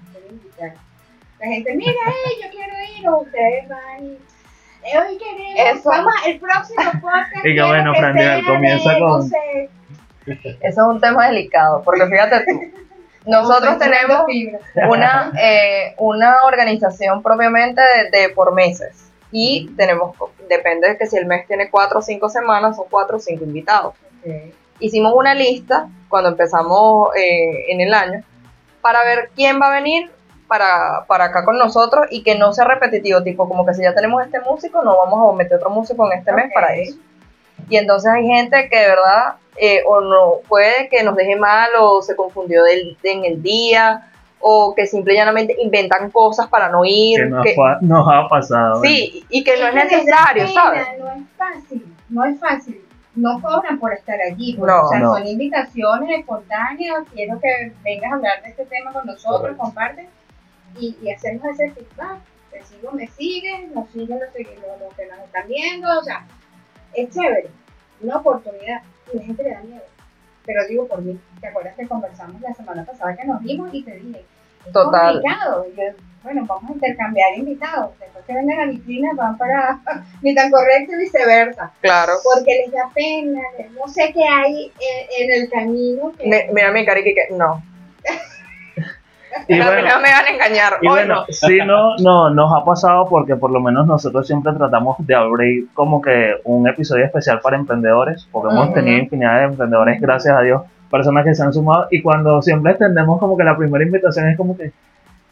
La 1.39 1.47
gente, 1.47 1.75
mira, 1.75 1.91
eh, 2.07 2.43
yo 2.43 2.49
quiero 2.51 2.73
ir, 2.99 3.09
o 3.09 3.21
ustedes 3.21 3.67
van 3.67 4.03
y. 4.05 4.11
eh, 4.11 4.97
hoy 4.99 5.17
queremos, 5.17 5.79
Eso. 5.79 5.89
vamos, 5.89 6.13
el 6.27 6.39
próximo 6.39 6.83
podcast. 7.01 7.35
Y 7.45 7.55
que 7.55 7.63
bueno, 7.63 7.93
Fran 7.95 8.15
comienza 8.45 8.99
no 8.99 9.07
con- 9.09 9.23
sé, 9.29 9.69
Eso 10.27 10.57
es 10.61 10.77
un 10.77 11.01
tema 11.01 11.27
delicado, 11.29 11.81
porque 11.83 12.05
fíjate 12.05 12.45
tú, 12.45 12.61
nosotros 13.25 13.77
tenemos 13.77 14.23
una, 14.89 15.31
eh, 15.39 15.95
una 15.97 16.43
organización 16.45 17.21
propiamente 17.21 17.81
de, 17.81 18.19
de 18.19 18.29
por 18.29 18.53
meses. 18.53 19.11
Y 19.31 19.69
tenemos, 19.77 20.15
depende 20.49 20.89
de 20.89 20.97
que 20.97 21.05
si 21.05 21.17
el 21.17 21.25
mes 21.25 21.47
tiene 21.47 21.69
cuatro 21.69 21.99
o 21.99 22.01
cinco 22.01 22.29
semanas, 22.29 22.75
son 22.75 22.85
cuatro 22.89 23.17
o 23.17 23.19
cinco 23.19 23.45
invitados. 23.45 23.95
Hicimos 24.79 25.13
una 25.15 25.33
lista 25.33 25.87
cuando 26.09 26.29
empezamos 26.29 27.15
eh, 27.15 27.71
en 27.71 27.81
el 27.81 27.93
año 27.93 28.23
para 28.81 29.03
ver 29.03 29.29
quién 29.35 29.59
va 29.61 29.67
a 29.67 29.79
venir 29.79 30.11
para, 30.47 31.05
para 31.07 31.25
acá 31.25 31.45
con 31.45 31.57
nosotros 31.57 32.07
y 32.09 32.23
que 32.23 32.37
no 32.37 32.51
sea 32.51 32.65
repetitivo, 32.65 33.23
tipo 33.23 33.47
como 33.47 33.65
que 33.65 33.73
si 33.73 33.83
ya 33.83 33.95
tenemos 33.95 34.23
este 34.23 34.41
músico, 34.41 34.83
no 34.83 34.97
vamos 34.97 35.33
a 35.33 35.37
meter 35.37 35.57
otro 35.57 35.69
músico 35.69 36.11
en 36.11 36.19
este 36.19 36.33
mes 36.33 36.51
para 36.53 36.75
eso. 36.75 36.97
Y 37.69 37.77
entonces 37.77 38.11
hay 38.11 38.25
gente 38.25 38.67
que 38.69 38.77
de 38.77 38.87
verdad 38.89 39.35
eh, 39.57 39.81
o 39.87 40.01
no 40.01 40.35
puede 40.47 40.87
que 40.89 41.03
nos 41.03 41.15
deje 41.15 41.35
mal 41.35 41.69
o 41.79 42.01
se 42.01 42.15
confundió 42.15 42.63
del, 42.63 42.97
en 43.03 43.25
el 43.25 43.41
día 43.43 44.07
o 44.39 44.73
que 44.73 44.87
simple 44.87 45.13
y 45.13 45.17
llanamente 45.17 45.55
inventan 45.61 46.09
cosas 46.09 46.47
para 46.47 46.69
no 46.69 46.83
ir. 46.85 47.19
Que 47.19 47.25
nos, 47.29 47.43
que- 47.45 47.53
fa- 47.55 47.77
nos 47.81 48.07
ha 48.11 48.27
pasado. 48.27 48.81
sí, 48.81 49.23
y 49.29 49.43
que 49.43 49.57
no 49.59 49.67
es 49.67 49.75
necesario, 49.75 50.45
pena, 50.47 50.53
¿sabes? 50.63 50.87
No 50.99 51.11
es 51.11 51.21
fácil, 51.37 51.95
no 52.09 52.25
es 52.25 52.39
fácil. 52.39 52.81
No 53.13 53.41
cobran 53.41 53.77
por 53.77 53.91
estar 53.93 54.17
allí, 54.21 54.53
porque, 54.53 54.71
No, 54.73 54.83
o 54.85 54.87
sea, 54.89 54.99
no. 54.99 55.13
son 55.15 55.27
invitaciones 55.27 56.19
espontáneas. 56.19 57.03
Quiero 57.13 57.41
que 57.41 57.73
vengas 57.83 58.09
a 58.09 58.15
hablar 58.15 58.41
de 58.41 58.49
este 58.51 58.65
tema 58.67 58.93
con 58.93 59.05
nosotros, 59.05 59.57
comparte 59.57 60.07
y, 60.79 60.95
y 61.03 61.11
hacemos 61.11 61.45
ese 61.49 61.71
feedback. 61.71 62.19
Te 62.51 62.63
sigo, 62.63 62.93
me 62.93 63.07
siguen, 63.07 63.73
nos 63.73 63.89
siguen 63.89 64.17
los, 64.17 64.29
los- 64.33 64.79
los 64.79 64.93
que 64.95 65.05
nos 65.07 65.19
están 65.25 65.45
viendo. 65.47 65.99
O 65.99 66.03
sea, 66.03 66.25
es 66.93 67.09
chévere, 67.13 67.49
una 68.03 68.17
oportunidad. 68.17 68.81
Y 69.13 69.17
la 69.17 69.23
gente 69.23 69.43
le 69.43 69.51
da 69.51 69.61
miedo. 69.61 69.81
Pero 70.45 70.65
digo 70.67 70.87
por 70.87 71.01
mí, 71.01 71.19
¿te 71.39 71.47
acuerdas 71.47 71.75
que 71.75 71.87
conversamos 71.87 72.41
la 72.41 72.53
semana 72.53 72.83
pasada 72.83 73.15
que 73.15 73.25
nos 73.27 73.41
vimos 73.43 73.69
y 73.73 73.83
te 73.83 73.95
dije? 73.95 74.25
Es 74.65 74.71
Total. 74.73 75.13
complicado. 75.13 75.65
Y 75.71 75.75
yo, 75.77 75.83
bueno, 76.23 76.45
vamos 76.47 76.69
a 76.69 76.73
intercambiar 76.73 77.33
invitados. 77.37 77.91
Después 77.99 78.23
que 78.25 78.33
vengan 78.33 78.59
a 78.59 78.65
vitrina 78.71 79.09
van 79.15 79.37
para 79.37 79.79
ni 80.21 80.33
tan 80.35 80.51
correcto 80.51 80.93
y 80.93 80.97
viceversa. 80.99 81.71
Claro. 81.81 82.13
Porque 82.23 82.63
les 82.63 82.71
da 82.71 82.89
pena, 82.93 83.41
no 83.79 83.87
sé 83.91 84.11
qué 84.13 84.23
hay 84.23 84.71
en, 84.79 85.23
en 85.31 85.41
el 85.43 85.49
camino. 85.49 86.11
Que, 86.17 86.27
Me- 86.27 86.47
mira 86.53 86.71
mi 86.71 86.85
carica 86.85 87.09
que 87.27 87.33
no. 87.35 87.63
Y 89.47 89.55
no, 89.59 89.65
bueno, 89.65 89.81
no 89.81 90.01
me 90.01 90.11
van 90.11 90.25
a 90.25 90.29
engañar. 90.29 90.73
Y 90.81 90.87
Hoy 90.87 90.93
bueno, 90.93 91.15
no. 91.15 91.25
sí, 91.29 91.57
no, 91.65 91.97
no, 91.97 92.29
nos 92.29 92.51
ha 92.53 92.63
pasado 92.65 93.07
porque 93.09 93.35
por 93.35 93.51
lo 93.51 93.59
menos 93.59 93.87
nosotros 93.87 94.25
siempre 94.27 94.53
tratamos 94.53 94.95
de 94.99 95.15
abrir 95.15 95.67
como 95.73 96.01
que 96.01 96.35
un 96.43 96.67
episodio 96.67 97.05
especial 97.05 97.39
para 97.41 97.57
emprendedores, 97.57 98.27
porque 98.31 98.53
hemos 98.53 98.73
tenido 98.73 98.97
infinidad 98.97 99.39
de 99.39 99.45
emprendedores, 99.45 99.99
gracias 99.99 100.35
a 100.35 100.41
Dios, 100.41 100.61
personas 100.89 101.25
que 101.25 101.33
se 101.33 101.43
han 101.43 101.53
sumado 101.53 101.87
y 101.89 102.01
cuando 102.01 102.41
siempre 102.41 102.73
extendemos 102.73 103.19
como 103.19 103.37
que 103.37 103.43
la 103.43 103.57
primera 103.57 103.83
invitación 103.83 104.27
es 104.27 104.37
como 104.37 104.57
que 104.57 104.71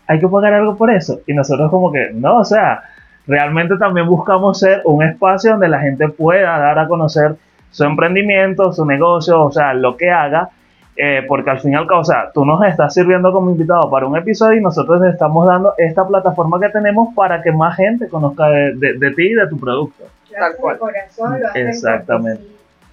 hay 0.07 0.19
que 0.19 0.27
pagar 0.27 0.53
algo 0.53 0.75
por 0.75 0.89
eso 0.89 1.19
y 1.27 1.33
nosotros 1.33 1.69
como 1.69 1.91
que 1.91 2.11
no, 2.13 2.37
o 2.37 2.45
sea, 2.45 2.81
realmente 3.27 3.77
también 3.77 4.07
buscamos 4.07 4.59
ser 4.59 4.81
un 4.85 5.03
espacio 5.03 5.51
donde 5.51 5.67
la 5.67 5.79
gente 5.79 6.07
pueda 6.09 6.57
dar 6.57 6.79
a 6.79 6.87
conocer 6.87 7.35
su 7.69 7.83
emprendimiento, 7.83 8.73
su 8.73 8.85
negocio, 8.85 9.43
o 9.43 9.51
sea, 9.51 9.73
lo 9.73 9.95
que 9.97 10.09
haga 10.09 10.49
eh, 11.01 11.23
porque 11.27 11.49
al 11.49 11.59
fin 11.61 11.71
y 11.71 11.75
al 11.75 11.87
cabo, 11.87 12.01
o 12.01 12.03
sea, 12.05 12.29
tú 12.33 12.43
nos 12.45 12.61
estás 12.65 12.93
sirviendo 12.93 13.31
como 13.31 13.49
invitado 13.51 13.89
para 13.89 14.05
un 14.05 14.17
episodio 14.17 14.57
y 14.59 14.61
nosotros 14.61 15.01
te 15.01 15.09
estamos 15.09 15.47
dando 15.47 15.73
esta 15.77 16.05
plataforma 16.05 16.59
que 16.59 16.67
tenemos 16.69 17.13
para 17.15 17.41
que 17.41 17.53
más 17.53 17.77
gente 17.77 18.09
conozca 18.09 18.49
de, 18.49 18.73
de- 18.75 18.93
de 18.99 19.11
ti 19.11 19.27
y 19.27 19.33
de 19.33 19.47
tu 19.47 19.57
producto. 19.57 20.03
Tal 20.37 20.55
cual. 20.57 20.77
corazón, 20.77 21.39
lo 21.39 21.47
Exactamente. 21.55 22.43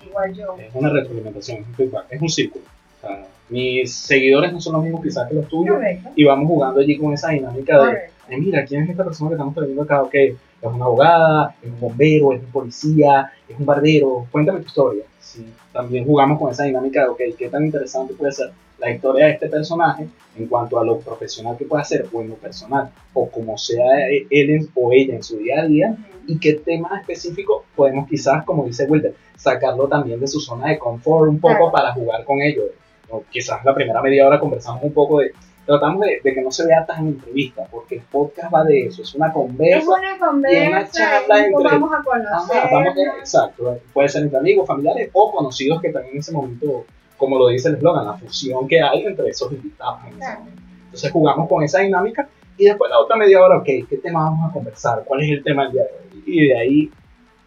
sí, 0.01 0.07
igual 0.09 0.33
yo. 0.35 0.55
Es 0.59 0.73
una 0.75 0.91
retroalimentación, 0.91 1.59
es 1.59 1.67
un 1.67 1.75
feedback, 1.75 2.05
es 2.11 2.23
un 2.23 2.29
círculo. 2.29 2.65
O 2.65 3.07
sea, 3.07 3.25
mis 3.51 3.93
seguidores 3.95 4.53
no 4.53 4.61
son 4.61 4.75
los 4.75 4.83
mismos 4.85 5.03
quizás 5.03 5.29
que 5.29 5.35
los 5.35 5.49
tuyos 5.49 5.75
Correcto. 5.77 6.09
y 6.15 6.25
vamos 6.25 6.47
jugando 6.49 6.81
allí 6.81 6.97
con 6.99 7.13
esa 7.13 7.31
dinámica 7.31 7.83
de. 7.85 7.99
"Ay, 8.29 8.41
mira, 8.41 8.65
¿quién 8.65 8.85
es 8.85 8.91
esta 8.91 9.05
persona 9.05 9.31
que 9.31 9.35
estamos 9.35 9.55
trayendo 9.55 9.83
acá? 9.83 10.03
Ok, 10.03 10.15
es 10.63 10.69
una 10.69 10.85
abogada, 10.87 11.55
es 11.63 11.71
un 11.71 11.81
bombero, 11.81 12.33
es 12.33 12.41
un 12.41 12.51
policía, 12.51 13.33
es 13.49 13.59
un 13.59 13.67
bardero, 13.67 14.27
cuéntame 14.33 14.61
tu 14.61 14.67
historia. 14.67 15.05
Sí, 15.21 15.47
también 15.73 16.05
jugamos 16.05 16.39
con 16.41 16.51
esa 16.51 16.65
dinámica 16.65 17.03
de, 17.03 17.09
ok, 17.09 17.21
¿qué 17.37 17.49
tan 17.49 17.65
interesante 17.67 18.15
puede 18.15 18.33
ser 18.33 18.51
la 18.79 18.91
historia 18.91 19.27
de 19.27 19.33
este 19.33 19.49
personaje 19.49 20.07
en 20.39 20.47
cuanto 20.47 20.79
a 20.79 20.85
lo 20.85 20.99
profesional 20.99 21.57
que 21.57 21.65
puede 21.65 21.83
hacer 21.83 22.07
o 22.13 22.21
en 22.23 22.29
lo 22.31 22.35
personal, 22.37 22.91
o 23.15 23.29
como 23.31 23.57
sea 23.57 24.07
él 24.09 24.51
en- 24.51 24.69
o 24.75 24.93
ella 24.93 25.15
en 25.15 25.23
su 25.23 25.39
día 25.39 25.63
a 25.63 25.67
día, 25.67 25.97
y 26.27 26.39
qué 26.39 26.55
tema 26.55 26.99
específico 27.01 27.65
podemos 27.75 28.09
quizás, 28.09 28.45
como 28.45 28.65
dice 28.65 28.85
Wilder, 28.87 29.15
sacarlo 29.37 29.87
también 29.89 30.21
de 30.21 30.27
su 30.27 30.41
zona 30.41 30.69
de 30.69 30.79
confort 30.79 31.29
un 31.31 31.39
poco 31.39 31.55
Claro. 31.55 31.73
para 31.73 31.93
jugar 31.93 32.25
con 32.25 32.41
ello. 32.43 32.65
O 33.09 33.23
quizás 33.31 33.65
la 33.65 33.75
primera 33.75 34.03
media 34.03 34.27
hora 34.27 34.41
conversamos 34.41 34.83
un 34.83 34.93
poco 34.93 35.21
de, 35.21 35.33
tratamos 35.67 36.01
de, 36.01 36.21
de 36.23 36.35
que 36.35 36.41
no 36.43 36.51
se 36.51 36.65
vea 36.67 36.87
tan 36.87 37.07
entrevista, 37.09 37.65
porque 37.71 37.97
el 37.97 38.03
podcast 38.03 38.55
va 38.55 38.65
de 38.65 38.87
eso, 38.87 39.03
es 39.03 39.15
una 39.15 39.27
Es 39.29 39.33
conversa. 39.35 39.91
una 39.91 40.19
conversa, 40.19 40.91
charla 40.93 41.39
y 41.49 41.51
nos 41.51 41.61
entre- 41.63 41.79
vamos 41.79 41.91
a 41.93 42.03
conocer. 42.03 42.57
Ajá, 42.59 42.69
vamos 42.73 42.97
a- 42.97 43.19
exacto, 43.19 43.79
puede 43.93 44.09
ser 44.09 44.23
entre 44.23 44.39
amigos, 44.39 44.67
familiares 44.67 45.11
o 45.13 45.33
conocidos 45.33 45.81
que 45.83 45.91
también 45.93 46.15
en 46.15 46.21
ese 46.21 46.33
momento, 46.33 46.85
como 47.17 47.39
lo 47.39 47.49
dice 47.49 47.69
el 47.69 47.77
eslogan, 47.77 48.07
la 48.07 48.15
fusión 48.15 48.67
que 48.69 48.81
hay 48.81 49.05
entre 49.05 49.29
esos 49.29 49.51
invitados. 49.53 50.01
en 50.05 50.09
ese 50.11 50.19
Claro. 50.19 50.39
momento. 50.41 50.63
Entonces 50.85 51.11
jugamos 51.13 51.49
con 51.49 51.63
esa 51.65 51.81
dinámica 51.81 52.29
y 52.57 52.65
después 52.65 52.91
la 52.91 52.99
otra 53.01 53.17
media 53.17 53.43
hora, 53.43 53.59
ok, 53.59 53.65
¿qué 53.65 53.99
tema 54.03 54.25
vamos 54.25 54.49
a 54.49 54.53
conversar? 54.53 55.03
¿Cuál 55.05 55.23
es 55.23 55.31
el 55.31 55.43
tema 55.45 55.65
del 55.65 55.73
día 55.73 55.83
de 55.83 55.91
hoy? 55.91 56.23
Y 56.27 56.49
de 56.49 56.59
ahí 56.59 56.91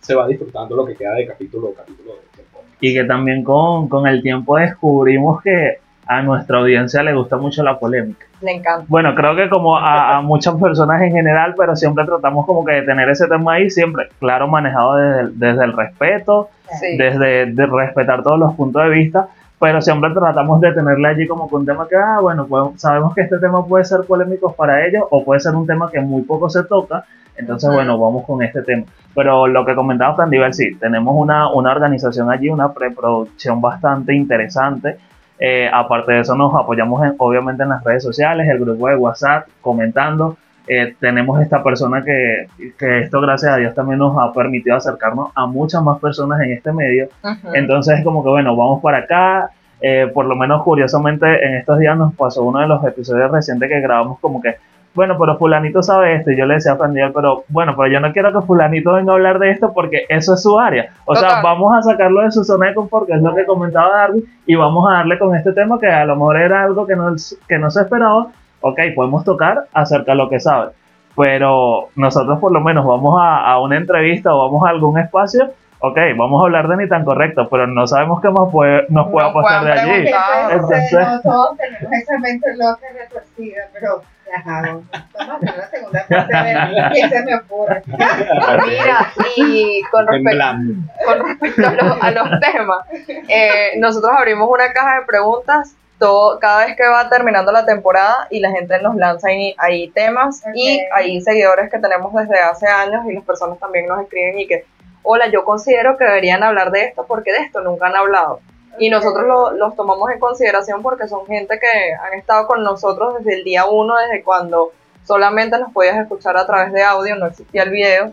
se 0.02 0.14
va 0.14 0.28
disfrutando 0.28 0.76
lo 0.76 0.86
que 0.86 0.96
queda 0.96 1.14
de 1.14 1.26
capítulo 1.26 1.70
a 1.70 1.74
capítulo 1.76 2.14
de 2.14 2.20
este 2.32 2.44
podcast. 2.54 2.78
Y 2.82 2.94
que 2.94 3.04
también 3.06 3.44
con, 3.44 3.90
con 3.90 4.06
el 4.08 4.22
tiempo 4.22 4.58
descubrimos 4.58 5.42
que 5.42 5.80
a 6.12 6.24
nuestra 6.24 6.58
audiencia 6.58 7.04
le 7.04 7.14
gusta 7.14 7.38
mucho 7.38 7.62
la 7.62 7.78
polémica. 7.78 8.26
Le 8.42 8.54
encanta. 8.54 8.84
Bueno, 8.88 9.14
creo 9.14 9.36
que 9.36 9.48
como 9.48 9.78
a, 9.78 10.18
a 10.18 10.22
muchas 10.22 10.56
personas 10.56 11.00
en 11.04 11.12
general, 11.12 11.54
pero 11.56 11.76
siempre 11.76 12.04
tratamos 12.04 12.48
como 12.48 12.66
que 12.66 12.72
de 12.74 12.82
tener 12.82 13.08
ese 13.10 13.28
tema 13.28 13.54
ahí, 13.54 13.70
siempre, 13.70 14.10
claro, 14.20 14.48
manejado 14.48 14.96
desde 14.96 15.20
el, 15.22 15.40
desde 15.40 15.64
el 15.66 15.74
respeto, 15.74 16.50
Sí. 16.80 16.98
desde 16.98 17.46
de 17.48 17.66
respetar 17.68 18.24
todos 18.24 18.40
los 18.40 18.56
puntos 18.56 18.84
de 18.84 18.90
vista, 18.90 19.28
pero 19.60 19.82
siempre 19.82 20.10
tratamos 20.12 20.60
de 20.62 20.72
tenerle 20.74 21.08
allí 21.10 21.28
como 21.28 21.48
que 21.48 21.56
un 21.58 21.66
tema 21.66 21.88
que, 21.88 21.96
ah, 21.96 22.20
bueno, 22.22 22.48
pues, 22.48 22.82
sabemos 22.82 23.14
que 23.14 23.22
este 23.22 23.38
tema 23.38 23.64
puede 23.66 23.86
ser 23.86 24.02
polémico 24.08 24.54
para 24.54 24.84
ellos 24.86 25.04
o 25.12 25.24
puede 25.24 25.40
ser 25.42 25.54
un 25.56 25.68
tema 25.68 25.90
que 25.92 26.00
muy 26.00 26.22
poco 26.24 26.50
se 26.50 26.64
toca, 26.64 27.06
entonces, 27.38 27.68
Ujú. 27.70 27.78
bueno, 27.78 28.00
vamos 28.00 28.26
con 28.26 28.42
este 28.44 28.62
tema. 28.64 28.84
Pero 29.16 29.48
lo 29.48 29.64
que 29.66 29.76
comentaba 29.76 30.16
Frandivel, 30.16 30.54
sí, 30.54 30.76
tenemos 30.80 31.14
una, 31.18 31.52
una 31.54 31.72
organización 31.72 32.32
allí, 32.32 32.50
una 32.50 32.72
preproducción 32.74 33.62
bastante 33.62 34.14
interesante. 34.16 34.98
Eh, 35.40 35.70
aparte 35.74 36.12
de 36.14 36.20
eso, 36.22 36.36
nos 36.36 36.54
apoyamos 36.54 37.04
en- 37.04 37.16
obviamente 37.18 37.64
en 37.64 37.70
las 37.70 37.84
redes 37.84 38.04
sociales, 38.04 38.48
el 38.50 38.60
grupo 38.60 38.88
de 38.88 38.96
WhatsApp, 38.96 39.48
comentando. 39.62 40.38
eh, 40.72 40.94
tenemos 41.00 41.42
esta 41.42 41.64
persona 41.64 42.04
que, 42.04 42.46
que 42.78 43.00
esto 43.00 43.20
gracias 43.22 43.52
a 43.54 43.58
Dios 43.58 43.74
también 43.74 43.98
nos 43.98 44.16
ha 44.20 44.32
permitido 44.34 44.76
acercarnos 44.76 45.32
a 45.34 45.48
muchas 45.48 45.82
más 45.82 45.98
personas 46.00 46.40
en 46.42 46.52
este 46.52 46.72
medio. 46.72 47.08
Entonces 47.56 47.98
es 47.98 48.04
como 48.04 48.22
que 48.24 48.30
bueno, 48.30 48.56
vamos 48.56 48.80
para 48.84 49.00
acá. 49.00 49.50
Eh, 49.82 50.12
por 50.14 50.26
lo 50.26 50.36
menos 50.36 50.62
curiosamente 50.62 51.26
en 51.44 51.56
estos 51.56 51.80
días 51.80 51.98
nos 51.98 52.14
pasó 52.14 52.44
uno 52.44 52.60
de 52.60 52.68
los 52.68 52.84
episodios 52.86 53.32
recientes 53.32 53.68
que 53.70 53.80
grabamos 53.82 54.20
como 54.20 54.42
que, 54.42 54.58
bueno, 54.94 55.18
pero 55.20 55.38
fulanito 55.38 55.82
sabe 55.84 56.16
esto. 56.16 56.32
Y 56.32 56.38
yo 56.38 56.46
le 56.46 56.56
decía 56.56 56.74
a 56.74 56.76
Fran 56.76 56.94
pero 57.14 57.44
bueno, 57.48 57.76
pero 57.78 57.92
yo 57.92 58.00
no 58.00 58.12
quiero 58.12 58.34
que 58.34 58.46
fulanito 58.46 58.94
venga 58.94 59.12
a 59.12 59.16
hablar 59.16 59.40
de 59.40 59.52
esto 59.52 59.72
porque 59.74 60.06
eso 60.10 60.34
es 60.34 60.42
su 60.44 60.60
área. 60.60 60.92
O 61.06 61.16
sea, 61.16 61.42
vamos 61.42 61.76
a 61.78 61.82
sacarlo 61.82 62.22
de 62.22 62.32
su 62.32 62.44
zona 62.44 62.68
de 62.68 62.76
confort, 62.76 63.08
que 63.08 63.14
es 63.14 63.22
lo 63.22 63.34
que 63.36 63.46
comentaba 63.46 63.90
Darwin, 63.98 64.24
y 64.46 64.56
vamos 64.56 64.90
a 64.90 64.94
darle 64.96 65.18
con 65.20 65.36
este 65.36 65.54
tema 65.54 65.80
que 65.80 65.88
a 65.88 66.06
lo 66.06 66.16
mejor 66.16 66.38
era 66.38 66.64
algo 66.64 66.86
que 66.86 66.96
no, 66.96 67.14
que 67.48 67.58
no 67.58 67.70
se 67.72 67.82
esperaba. 67.82 68.28
Ok, 68.62 68.80
podemos 68.96 69.24
tocar 69.24 69.66
acerca 69.74 70.12
de 70.12 70.18
lo 70.18 70.30
que 70.30 70.40
sabe. 70.40 70.72
Pero 71.16 71.90
nosotros 71.96 72.40
por 72.40 72.52
lo 72.52 72.62
menos 72.62 72.86
vamos 72.86 73.20
a, 73.22 73.46
a 73.52 73.60
una 73.62 73.78
entrevista 73.78 74.34
o 74.34 74.46
vamos 74.46 74.66
a 74.66 74.70
algún 74.70 75.00
espacio 75.00 75.50
ok, 75.80 75.98
vamos 76.18 76.42
a 76.42 76.46
hablar 76.46 76.68
de 76.68 76.78
ni 76.78 76.88
tan 76.88 77.06
correcto, 77.06 77.48
pero 77.50 77.66
no 77.68 77.88
sabemos 77.88 78.22
qué 78.22 78.30
más 78.30 78.52
puede, 78.52 78.86
nos 78.90 79.08
pueda 79.10 79.32
Nos 79.32 79.44
pasar 79.44 79.66
de 79.66 79.72
allí. 79.72 80.12
Entonces- 80.52 80.92
no 81.08 81.22
todos 81.22 81.58
tenemos 81.58 81.94
esa 81.94 82.20
mente 82.20 82.56
loca 82.58 82.86
retorcida, 82.94 83.62
pero 83.74 84.02
ajá, 84.34 84.62
vamos 84.62 84.86
a 84.94 85.36
hacer 85.36 85.58
la 85.58 85.70
segunda 85.70 86.06
parte 86.08 86.36
de 86.36 86.44
ver 86.44 86.92
qué 86.94 87.10
se 87.10 87.24
me 87.24 87.36
ocurre. 87.36 87.84
Mira, 87.88 89.14
y 89.36 89.82
con 89.92 90.08
respecto, 90.08 90.30
Temblando. 90.30 90.74
con 91.06 91.28
respecto 91.28 91.68
a, 91.68 91.72
los, 91.72 92.04
a 92.04 92.12
los 92.12 92.40
temas, 92.40 92.86
eh, 93.28 93.72
nosotros 93.78 94.12
abrimos 94.18 94.50
una 94.50 94.72
caja 94.72 95.00
de 95.00 95.06
preguntas 95.06 95.76
todo, 96.00 96.40
cada 96.40 96.66
vez 96.66 96.76
que 96.78 96.88
va 96.88 97.10
terminando 97.10 97.52
la 97.52 97.66
temporada 97.66 98.28
y 98.32 98.40
la 98.40 98.52
gente 98.52 98.82
nos 98.82 98.96
lanza 98.96 99.28
ahí, 99.28 99.54
ahí 99.58 99.90
temas 99.90 100.42
y 100.56 100.80
hay 100.94 101.22
seguidores 101.22 101.70
que 101.70 101.78
tenemos 101.78 102.14
desde 102.14 102.40
hace 102.40 102.68
años 102.68 103.06
y 103.06 103.14
las 103.14 103.24
personas 103.26 103.60
también 103.60 103.86
nos 103.86 104.02
escriben 104.02 104.40
y 104.40 104.48
que, 104.48 104.66
hola, 105.04 105.28
yo 105.28 105.44
considero 105.44 105.98
que 105.98 106.06
deberían 106.06 106.42
hablar 106.42 106.72
de 106.72 106.86
esto 106.86 107.06
porque 107.06 107.34
de 107.34 107.40
esto 107.40 107.62
nunca 107.62 107.88
han 107.88 107.98
hablado. 107.98 108.40
Y 108.80 108.90
nosotros 108.90 109.26
lo- 109.28 109.52
los 109.52 109.76
tomamos 109.76 110.10
en 110.12 110.20
consideración 110.20 110.82
porque 110.82 111.08
son 111.08 111.26
gente 111.26 111.60
que 111.60 111.94
han 111.94 112.14
estado 112.18 112.48
con 112.48 112.64
nosotros 112.64 113.16
desde 113.20 113.36
el 113.40 113.44
día 113.44 113.66
uno, 113.66 113.96
desde 113.98 114.24
cuando 114.24 114.72
solamente 115.06 115.60
nos 115.60 115.72
podías 115.74 115.98
escuchar 115.98 116.38
a 116.38 116.46
través 116.46 116.72
de 116.72 116.82
audio, 116.84 117.16
no 117.16 117.26
existía 117.28 117.64
el 117.64 117.70
video. 117.72 118.12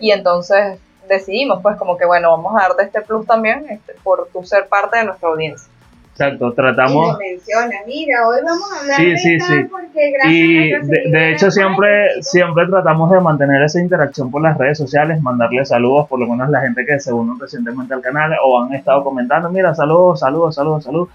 Y 0.00 0.10
entonces 0.10 0.78
decidimos, 1.08 1.62
pues, 1.62 1.76
como 1.76 1.96
que 1.96 2.04
bueno, 2.04 2.30
vamos 2.30 2.54
a 2.56 2.68
darte 2.68 2.82
este 2.84 3.00
plus 3.00 3.26
también 3.26 3.66
este, 3.70 3.94
por 4.02 4.28
tu 4.28 4.44
ser 4.44 4.68
parte 4.68 4.98
de 4.98 5.04
nuestra 5.04 5.28
audiencia. 5.28 5.70
Exacto, 6.18 6.52
tratamos. 6.54 7.18
menciona, 7.18 7.76
mira, 7.86 8.26
hoy 8.26 8.38
vamos 8.42 8.72
a 8.72 8.80
hablar 8.80 8.96
Sí, 8.96 9.10
de 9.10 9.18
sí, 9.18 9.40
sí. 9.40 9.54
porque 9.70 10.12
gracias 10.12 10.32
Y 10.32 10.72
a 10.72 10.78
de, 10.80 11.10
de 11.10 11.32
hecho 11.32 11.50
siempre, 11.50 12.22
siempre 12.22 12.66
tratamos 12.68 13.10
de 13.10 13.20
mantener 13.20 13.62
esa 13.62 13.80
interacción 13.80 14.30
por 14.30 14.40
las 14.40 14.56
redes 14.56 14.78
sociales, 14.78 15.20
mandarle 15.20 15.66
saludos, 15.66 16.08
por 16.08 16.18
lo 16.18 16.26
menos 16.26 16.48
la 16.48 16.62
gente 16.62 16.86
que 16.86 16.98
se 17.00 17.12
unió 17.12 17.34
recientemente 17.38 17.92
al 17.92 18.00
canal 18.00 18.32
o 18.42 18.62
han 18.62 18.72
estado 18.72 19.04
comentando, 19.04 19.50
mira, 19.50 19.74
saludos, 19.74 20.20
saludos, 20.20 20.54
saludos, 20.54 20.84
saludos. 20.84 21.08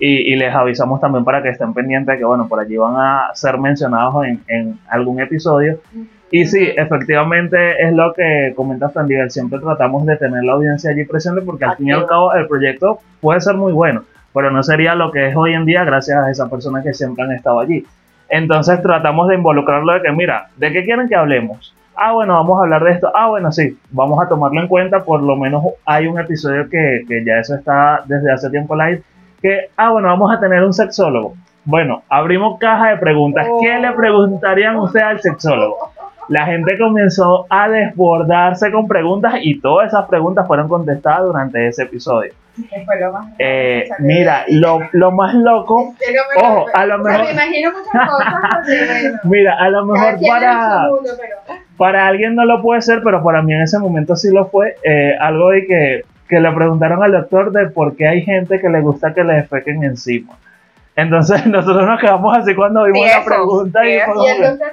Y, 0.00 0.32
y 0.32 0.36
les 0.36 0.52
avisamos 0.54 1.00
también 1.00 1.24
para 1.24 1.42
que 1.42 1.50
estén 1.50 1.72
pendientes 1.74 2.14
de 2.14 2.18
que, 2.18 2.24
bueno, 2.24 2.48
por 2.48 2.58
allí 2.60 2.76
van 2.76 2.94
a 2.96 3.30
ser 3.34 3.58
mencionados 3.58 4.24
en, 4.26 4.42
en 4.48 4.78
algún 4.88 5.20
episodio. 5.20 5.78
Y 6.30 6.46
sí, 6.46 6.68
efectivamente 6.76 7.82
es 7.82 7.92
lo 7.94 8.12
que 8.12 8.52
comenta 8.54 8.90
Fran 8.90 9.08
siempre 9.30 9.58
tratamos 9.60 10.04
de 10.04 10.16
tener 10.16 10.44
la 10.44 10.52
audiencia 10.52 10.90
allí 10.90 11.04
presente 11.04 11.40
porque 11.42 11.64
al 11.64 11.76
fin 11.76 11.88
y 11.88 11.92
al 11.92 12.06
cabo 12.06 12.34
el 12.34 12.46
proyecto 12.46 12.98
puede 13.20 13.40
ser 13.40 13.54
muy 13.56 13.72
bueno, 13.72 14.04
pero 14.32 14.50
no 14.50 14.62
sería 14.62 14.94
lo 14.94 15.10
que 15.10 15.28
es 15.28 15.36
hoy 15.36 15.54
en 15.54 15.64
día 15.64 15.84
gracias 15.84 16.18
a 16.18 16.30
esas 16.30 16.48
personas 16.48 16.84
que 16.84 16.94
siempre 16.94 17.24
han 17.24 17.32
estado 17.32 17.60
allí. 17.60 17.84
Entonces 18.28 18.82
tratamos 18.82 19.28
de 19.28 19.36
involucrarlo 19.36 19.92
de 19.94 20.02
que, 20.02 20.12
mira, 20.12 20.48
¿de 20.56 20.72
qué 20.72 20.84
quieren 20.84 21.08
que 21.08 21.16
hablemos? 21.16 21.74
Ah, 21.96 22.12
bueno, 22.12 22.34
vamos 22.34 22.60
a 22.60 22.62
hablar 22.62 22.84
de 22.84 22.92
esto. 22.92 23.10
Ah, 23.14 23.28
bueno, 23.28 23.50
sí, 23.50 23.76
vamos 23.90 24.22
a 24.22 24.28
tomarlo 24.28 24.60
en 24.60 24.68
cuenta. 24.68 25.02
Por 25.02 25.22
lo 25.22 25.34
menos 25.34 25.64
hay 25.84 26.06
un 26.06 26.20
episodio 26.20 26.68
que, 26.68 27.04
que 27.08 27.24
ya 27.24 27.38
eso 27.38 27.54
está 27.56 28.02
desde 28.06 28.30
hace 28.30 28.50
tiempo 28.50 28.76
live. 28.76 29.02
Que, 29.42 29.70
ah, 29.76 29.90
bueno, 29.90 30.08
vamos 30.08 30.32
a 30.32 30.38
tener 30.38 30.62
un 30.62 30.72
sexólogo. 30.72 31.34
Bueno, 31.64 32.02
abrimos 32.08 32.58
caja 32.58 32.90
de 32.90 32.96
preguntas. 32.98 33.46
¿Qué 33.60 33.78
le 33.78 33.92
preguntarían 33.92 34.76
ustedes 34.76 35.04
al 35.04 35.20
sexólogo? 35.20 35.90
La 36.28 36.44
gente 36.46 36.78
comenzó 36.78 37.46
a 37.48 37.68
desbordarse 37.68 38.70
con 38.70 38.86
preguntas 38.86 39.34
y 39.42 39.60
todas 39.60 39.88
esas 39.88 40.06
preguntas 40.06 40.46
fueron 40.46 40.68
contestadas 40.68 41.24
durante 41.24 41.66
ese 41.66 41.84
episodio. 41.84 42.32
Que 42.68 42.84
fue 42.84 43.00
lo 43.00 43.12
más 43.12 43.26
Eh, 43.38 43.88
mira, 44.00 44.44
lo, 44.48 44.80
lo 44.92 45.12
más 45.12 45.34
loco, 45.34 45.94
Es 46.00 46.06
que 46.08 46.14
no 46.14 46.22
me- 46.34 46.48
ojo, 46.48 46.66
a 46.72 46.86
lo 46.86 47.00
o 47.00 47.04
sea, 47.04 47.12
mejor- 47.12 47.26
me 47.26 47.32
imagino 47.32 47.70
muchas 47.72 48.08
cosas 48.10 48.34
porque, 48.52 48.86
bueno, 48.86 49.18
mira, 49.24 49.54
a 49.58 49.68
lo 49.70 49.84
mejor 49.86 50.14
para... 50.28 50.82
su 50.86 50.94
mundo, 50.94 51.10
pero 51.20 51.36
para 51.76 52.06
alguien 52.08 52.34
no 52.34 52.44
lo 52.44 52.60
puede 52.62 52.82
ser, 52.82 53.00
pero 53.04 53.22
para 53.22 53.40
mí 53.42 53.52
en 53.54 53.62
ese 53.62 53.78
momento 53.78 54.16
sí 54.16 54.30
lo 54.32 54.46
fue. 54.48 54.76
eh, 54.82 55.14
algo 55.20 55.50
de 55.50 55.66
que, 55.66 56.02
que 56.28 56.40
le 56.40 56.50
preguntaron 56.52 57.02
al 57.02 57.12
doctor 57.12 57.52
de 57.52 57.66
por 57.70 57.96
qué 57.96 58.06
hay 58.08 58.22
gente 58.22 58.60
que 58.60 58.68
le 58.68 58.80
gusta 58.80 59.14
que 59.14 59.22
le 59.24 59.34
defequen 59.34 59.84
encima. 59.84 60.34
Entonces 60.96 61.46
nosotros 61.46 61.86
nos 61.86 62.00
quedamos 62.00 62.36
así 62.36 62.54
cuando 62.56 62.84
vimos 62.84 63.06
la 63.06 63.24
pregunta 63.24 63.86
y 63.88 64.00
fue 64.00 64.14
Y 64.24 64.28
el 64.30 64.42
doctor. 64.42 64.68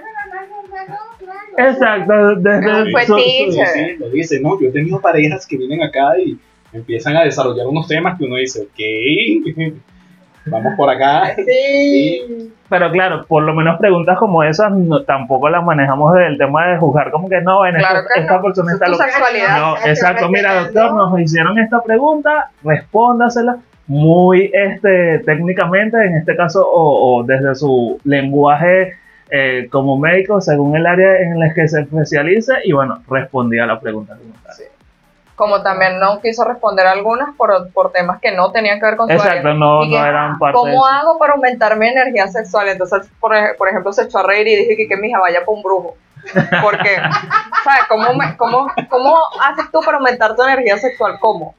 Exacto, 1.57 2.35
desde 2.35 2.83
Un 2.83 3.05
su- 3.05 3.15
sí, 3.17 3.95
lo 3.99 4.09
dice, 4.09 4.39
no, 4.41 4.59
yo 4.59 4.67
he 4.67 4.71
tenido 4.71 4.99
parejas 4.99 5.45
que 5.47 5.57
vienen 5.57 5.83
acá 5.83 6.17
y 6.17 6.37
empiezan 6.75 7.15
a 7.17 7.23
desarrollar 7.23 7.67
unos 7.67 7.87
temas 7.87 8.17
que 8.17 8.25
uno 8.25 8.35
dice, 8.35 8.61
ok, 8.63 9.73
vamos 10.47 10.73
por 10.77 10.89
acá. 10.89 11.33
Sí. 11.35 12.51
Pero 12.69 12.91
claro, 12.91 13.25
por 13.27 13.43
lo 13.43 13.53
menos 13.53 13.77
preguntas 13.79 14.17
como 14.17 14.43
esas 14.43 14.71
no- 14.71 15.03
tampoco 15.03 15.49
las 15.49 15.63
manejamos 15.63 16.13
del 16.15 16.37
tema 16.37 16.67
de 16.67 16.77
juzgar 16.77 17.11
como 17.11 17.29
que 17.29 17.39
no, 17.41 17.65
en 17.65 17.75
Claro 17.75 17.99
esta, 17.99 18.13
que 18.15 18.19
esta 18.21 18.37
no. 18.37 18.41
persona 18.43 18.71
Es 18.71 18.75
está 18.75 18.87
loca. 18.89 19.03
sexualidad. 19.05 19.59
No, 19.59 19.77
Exacto. 19.85 20.29
Mira, 20.29 20.63
doctor, 20.63 20.93
nos 20.93 21.19
hicieron 21.19 21.59
esta 21.59 21.81
pregunta, 21.83 22.49
respóndasela 22.63 23.57
muy 23.87 24.49
este, 24.51 25.19
técnicamente, 25.19 25.97
en 26.03 26.15
este 26.17 26.35
caso, 26.35 26.67
o, 26.67 27.19
o 27.19 27.23
desde 27.23 27.53
su 27.53 27.99
lenguaje 28.03 28.93
eh, 29.29 29.67
como 29.71 29.97
médico, 29.99 30.41
según 30.41 30.75
el 30.75 30.87
área 30.87 31.19
en 31.21 31.41
el 31.41 31.53
que 31.53 31.67
se 31.67 31.81
especialice, 31.81 32.53
y 32.63 32.71
bueno, 32.71 33.03
respondía 33.07 33.63
a 33.65 33.67
la 33.67 33.79
pregunta. 33.79 34.15
tal. 34.43 34.55
Como 35.35 35.61
también 35.61 35.99
no 35.99 36.21
quiso 36.21 36.45
responder 36.45 36.87
algunas 36.87 37.35
por, 37.35 37.69
por 37.73 37.91
temas 37.91 38.19
que 38.21 38.31
no 38.31 38.51
tenían 38.51 38.79
que 38.79 38.85
ver 38.85 38.95
con 38.95 39.07
su 39.07 39.13
área. 39.13 39.25
Exacto, 39.33 39.53
no, 39.53 39.83
Y 39.83 39.89
que, 39.91 39.99
no 39.99 40.05
eran 40.05 40.39
parte 40.39 40.57
de 40.57 40.61
¿Cómo 40.63 40.73
eso. 40.73 40.85
hago 40.85 41.17
para 41.19 41.33
aumentar 41.33 41.75
mi 41.77 41.87
energía 41.89 42.27
sexual? 42.27 42.69
Entonces, 42.69 43.09
por, 43.19 43.33
por 43.57 43.67
ejemplo, 43.67 43.91
se 43.91 44.03
echó 44.03 44.19
a 44.19 44.23
reír 44.23 44.47
y 44.47 44.55
dije 44.55 44.77
que, 44.77 44.87
que 44.87 44.95
mi 44.97 45.09
hija 45.09 45.19
vaya 45.19 45.39
para 45.41 45.51
un 45.51 45.61
brujo. 45.61 45.95
Porque, 46.61 46.95
¿sabes? 47.63 47.81
¿Cómo, 47.89 48.13
me- 48.13 48.35
cómo, 48.37 48.67
¿Cómo 48.89 49.17
haces 49.43 49.69
tú 49.71 49.81
para 49.85 49.97
aumentar 49.97 50.35
tu 50.35 50.43
energía 50.43 50.77
sexual? 50.77 51.17
¿Cómo? 51.19 51.53